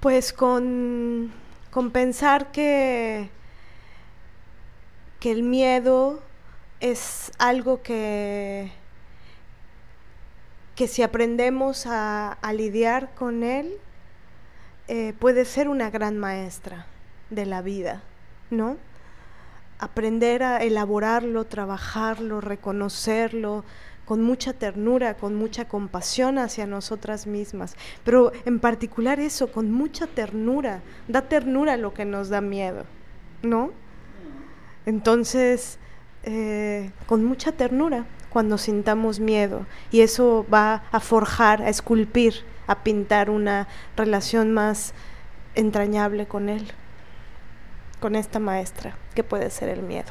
[0.00, 1.32] Pues con,
[1.70, 3.30] con pensar que
[5.24, 6.20] que el miedo
[6.80, 8.70] es algo que,
[10.76, 13.78] que si aprendemos a, lidiar con él,
[14.88, 16.86] eh, puede ser una gran maestra
[17.30, 18.02] de la vida,
[18.50, 18.76] ¿no?
[19.78, 23.64] Aprender a elaborarlo, trabajarlo, reconocerlo,
[24.04, 27.74] con mucha ternura, con mucha compasión hacia nosotras mismas,
[28.04, 32.84] pero en particular eso, con mucha ternura, da ternura lo que nos da miedo,
[33.42, 33.70] ¿no?
[34.84, 35.78] Entonces,
[36.24, 42.82] eh, con mucha ternura cuando sintamos miedo y eso va a forjar, a esculpir, a
[42.82, 44.94] pintar una relación más
[45.54, 46.66] entrañable con él,
[48.00, 50.10] con esta maestra, que puede ser el miedo.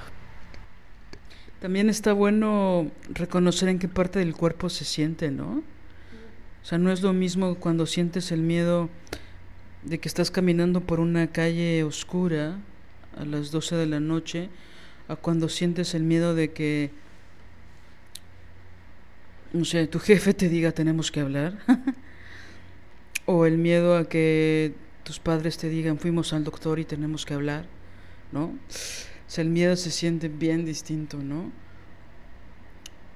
[1.60, 5.64] También está bueno reconocer en qué parte del cuerpo se siente, ¿no?
[6.62, 8.90] O sea, no es lo mismo cuando sientes el miedo
[9.84, 12.58] de que estás caminando por una calle oscura
[13.18, 14.50] a las 12 de la noche
[15.08, 16.92] a cuando sientes el miedo de que,
[19.52, 21.58] no sé, tu jefe te diga tenemos que hablar,
[23.26, 24.74] o el miedo a que
[25.04, 27.66] tus padres te digan fuimos al doctor y tenemos que hablar,
[28.32, 28.46] ¿no?
[28.46, 31.52] O sea, el miedo se siente bien distinto, ¿no?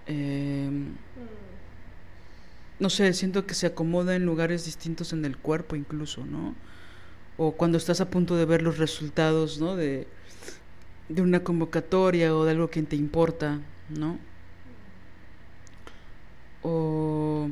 [0.05, 0.95] Em,
[2.79, 6.55] no sé, siento que se acomoda en lugares distintos en el cuerpo incluso, ¿no?
[7.37, 9.75] O cuando estás a punto de ver los resultados, ¿no?
[9.75, 10.07] De,
[11.09, 13.59] de una convocatoria o de algo que te importa,
[13.89, 14.19] ¿no?
[16.63, 17.49] O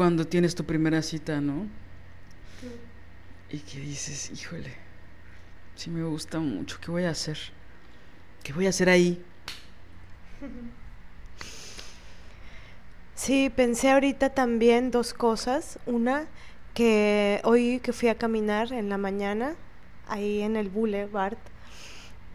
[0.00, 1.66] cuando tienes tu primera cita, ¿no?
[3.50, 4.72] Y que dices, híjole,
[5.74, 7.36] sí me gusta mucho, ¿qué voy a hacer?
[8.42, 9.22] ¿Qué voy a hacer ahí?
[13.14, 15.78] Sí, pensé ahorita también dos cosas.
[15.84, 16.24] Una,
[16.72, 19.54] que hoy que fui a caminar en la mañana,
[20.08, 21.36] ahí en el boulevard,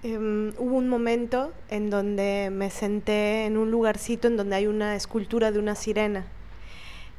[0.05, 4.95] Em, hubo un momento en donde me senté en un lugarcito en donde hay una
[4.95, 6.27] escultura de una sirena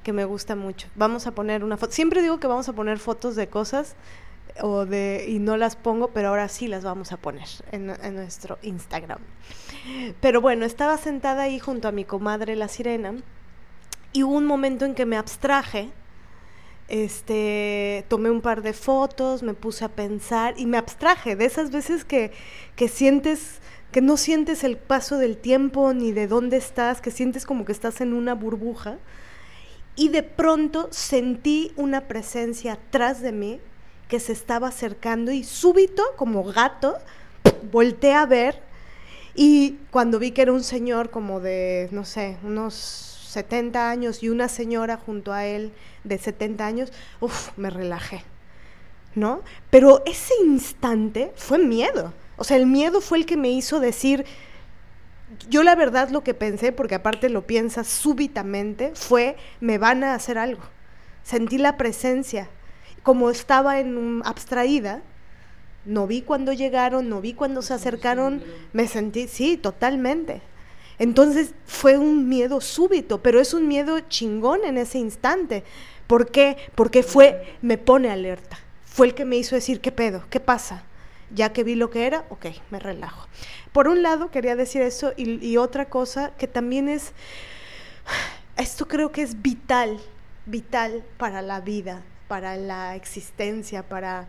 [0.07, 0.87] que me gusta mucho.
[0.95, 1.93] Vamos a poner una foto.
[1.93, 3.97] Siempre digo que vamos a poner fotos de cosas
[4.63, 8.57] o de y no las pongo, pero ahora sí las vamos a poner en, nuestro
[8.63, 9.19] Instagram.
[10.21, 13.17] Pero bueno, estaba sentada ahí junto a mi comadre la sirena
[14.13, 15.91] y hubo un momento en que me abstraje
[16.87, 21.73] este, tomé un par de fotos, me puse a pensar y me abstraje de esas
[21.73, 22.31] veces que,
[22.77, 23.59] que sientes,
[23.91, 27.73] que no sientes el paso del tiempo ni de dónde estás, que sientes como que
[27.73, 28.99] estás en una burbuja.
[29.97, 33.61] Y de pronto sentí una presencia atrás de mí
[34.09, 36.97] que se estaba acercando y súbito, como gato,
[37.73, 38.63] volteé a ver
[39.35, 44.31] y cuando vi que era un señor como de, no sé, unos 70 años y
[44.31, 45.73] una señora junto a él
[46.05, 48.23] de 70 años, uff, me relajé,
[49.15, 49.43] ¿no?
[49.69, 52.15] Pero ese instante fue miedo.
[52.39, 54.25] O sea, el miedo fue el que me hizo decir,
[55.49, 60.15] yo la verdad lo que pensé, porque aparte lo piensas súbitamente, fue, me van a
[60.15, 60.63] hacer algo.
[61.23, 62.49] Sentí la presencia.
[63.03, 65.03] Como estaba en un, abstraída,
[65.85, 68.43] no vi cuando llegaron, no vi cuando se acercaron,
[68.73, 70.43] me sentí, sí, totalmente.
[70.99, 75.63] Entonces fue un miedo súbito, pero es un miedo chingón en ese instante.
[76.07, 76.57] ¿Por qué?
[76.75, 78.59] Porque fue, me pone alerta.
[78.85, 80.25] Fue el que me hizo decir, ¿qué pedo?
[80.31, 80.85] ¿Qué pasa?
[81.31, 83.29] Ya que vi lo que era, ok, me relajo.
[83.73, 87.13] Por un lado, quería decir eso, y, y otra cosa que también es,
[88.57, 89.99] esto creo que es vital,
[90.47, 94.29] vital para la vida, para la existencia, para,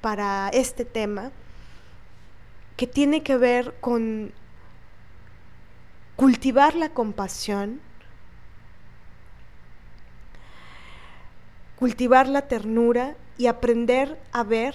[0.00, 1.30] para este tema,
[2.76, 4.32] que tiene que ver con
[6.16, 7.80] cultivar la compasión,
[11.76, 14.74] cultivar la ternura y aprender a ver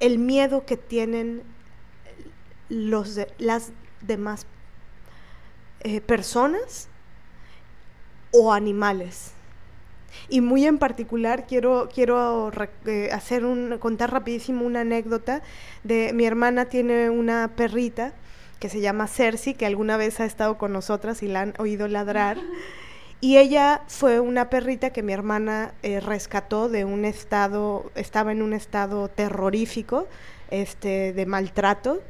[0.00, 1.42] el miedo que tienen
[2.68, 4.46] los de, las demás
[5.80, 6.88] eh, personas
[8.32, 9.32] o animales.
[10.28, 12.50] Y muy en particular quiero, quiero
[12.86, 15.42] eh, hacer un, contar rapidísimo una anécdota
[15.82, 18.14] de mi hermana tiene una perrita
[18.60, 21.88] que se llama Cersei, que alguna vez ha estado con nosotras y la han oído
[21.88, 22.38] ladrar.
[23.20, 28.42] Y ella fue una perrita que mi hermana eh, rescató de un estado, estaba en
[28.42, 30.06] un estado terrorífico,
[30.50, 32.02] este, de maltrato,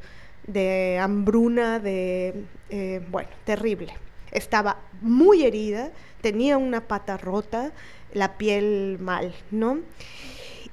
[0.45, 3.93] de hambruna, de, eh, bueno, terrible.
[4.31, 5.91] Estaba muy herida,
[6.21, 7.71] tenía una pata rota,
[8.13, 9.79] la piel mal, ¿no?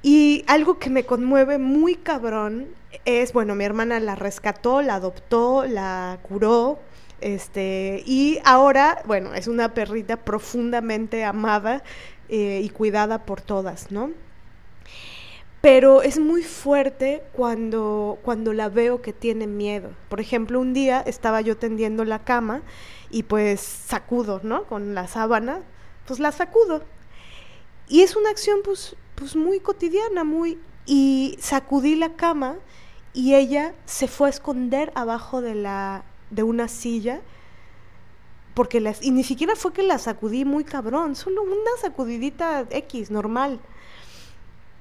[0.01, 2.67] Y algo que me conmueve muy cabrón
[3.05, 6.79] es, bueno, mi hermana la rescató, la adoptó, la curó,
[7.23, 11.83] este, y ahora, bueno, es una perrita profundamente amada
[12.27, 14.11] eh, y cuidada por todas, ¿no?
[15.61, 19.91] Pero es muy fuerte cuando, cuando la veo que tiene miedo.
[20.09, 22.61] Por ejemplo, un día estaba yo tendiendo la cama
[23.09, 24.65] y pues sacudo, ¿no?
[24.65, 25.61] Con la sábana,
[26.05, 26.83] pues la sacudo.
[27.87, 30.59] Y es una acción pues, pues muy cotidiana, muy...
[30.85, 32.57] Y sacudí la cama
[33.13, 37.21] y ella se fue a esconder abajo de, la, de una silla
[38.53, 43.59] porque y ni siquiera fue que la sacudí muy cabrón, solo una sacudidita X, normal.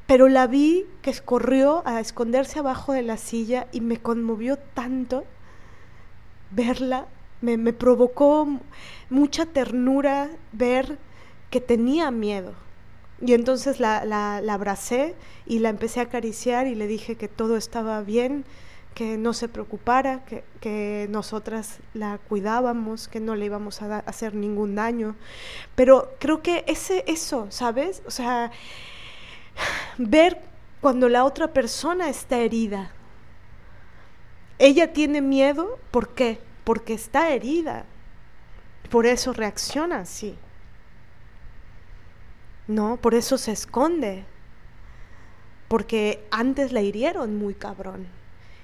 [0.06, 5.24] Pero la vi que escorrió a esconderse abajo de la silla y me conmovió tanto
[6.50, 7.06] verla,
[7.40, 8.46] me, me provocó
[9.08, 10.98] mucha ternura ver
[11.50, 12.52] que tenía miedo.
[13.24, 15.14] Y entonces la, la, abracé
[15.46, 18.44] y la empecé a acariciar y le dije que todo estaba bien,
[18.94, 24.34] que no se preocupara, que, que nosotras la cuidábamos, que no le íbamos a, hacer
[24.34, 25.16] ningún daño.
[25.74, 28.02] Pero creo que ese, eso, ¿sabes?
[28.06, 28.50] O sea,
[29.98, 30.40] ver
[30.80, 32.92] cuando la otra persona está herida.
[34.58, 36.38] Ella tiene miedo, ¿por qué?
[36.64, 37.84] Porque está herida.
[38.90, 40.36] Por eso reacciona así.
[42.68, 44.24] No, por eso se esconde.
[45.68, 48.06] Porque antes la hirieron muy cabrón.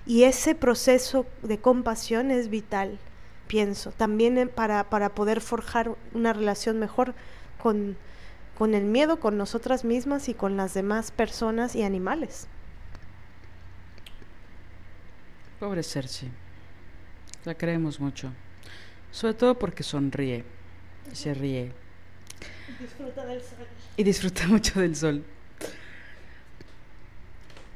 [0.09, 2.99] Y ese proceso de compasión es vital,
[3.47, 7.15] pienso, también para, para poder forjar una relación mejor
[7.63, 7.95] con,
[8.57, 12.49] con el miedo, con nosotras mismas y con las demás personas y animales.
[15.61, 16.31] Pobre Cersei,
[17.45, 18.33] la creemos mucho,
[19.11, 20.43] sobre todo porque sonríe,
[21.13, 21.71] se ríe.
[22.81, 23.67] Disfruta del sol
[23.99, 25.23] y disfruta mucho del sol.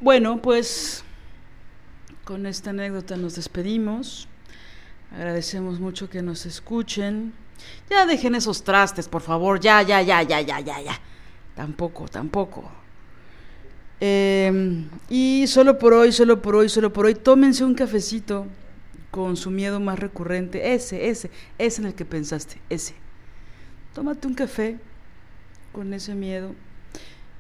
[0.01, 1.05] Bueno, pues
[2.33, 4.27] con esta anécdota nos despedimos.
[5.15, 7.35] Agradecemos mucho que nos escuchen.
[7.91, 9.61] Ya dejen esos trastes, por favor.
[9.61, 10.99] Ya, ya, ya, ya, ya, ya, ya.
[11.55, 12.73] Tampoco, tampoco.
[14.01, 18.47] Eh, y solo por hoy, solo por hoy, solo por hoy, tómense un cafecito
[19.11, 20.73] con su miedo más recurrente.
[20.73, 22.95] Ese, ese, ese en el que pensaste, ese.
[23.93, 24.79] Tómate un café
[25.71, 26.55] con ese miedo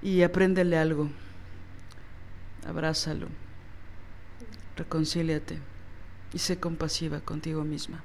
[0.02, 1.08] y apréndele algo.
[2.68, 3.28] Abrázalo,
[4.76, 5.58] reconcíliate
[6.32, 8.02] y sé compasiva contigo misma.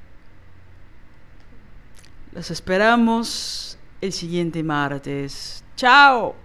[2.34, 5.64] Las esperamos el siguiente martes.
[5.76, 6.36] ¡Chao!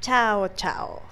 [0.00, 1.02] Chao, chao.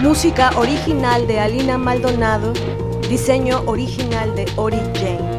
[0.00, 2.54] Música original de Alina Maldonado,
[3.10, 5.29] diseño original de Ori Jane.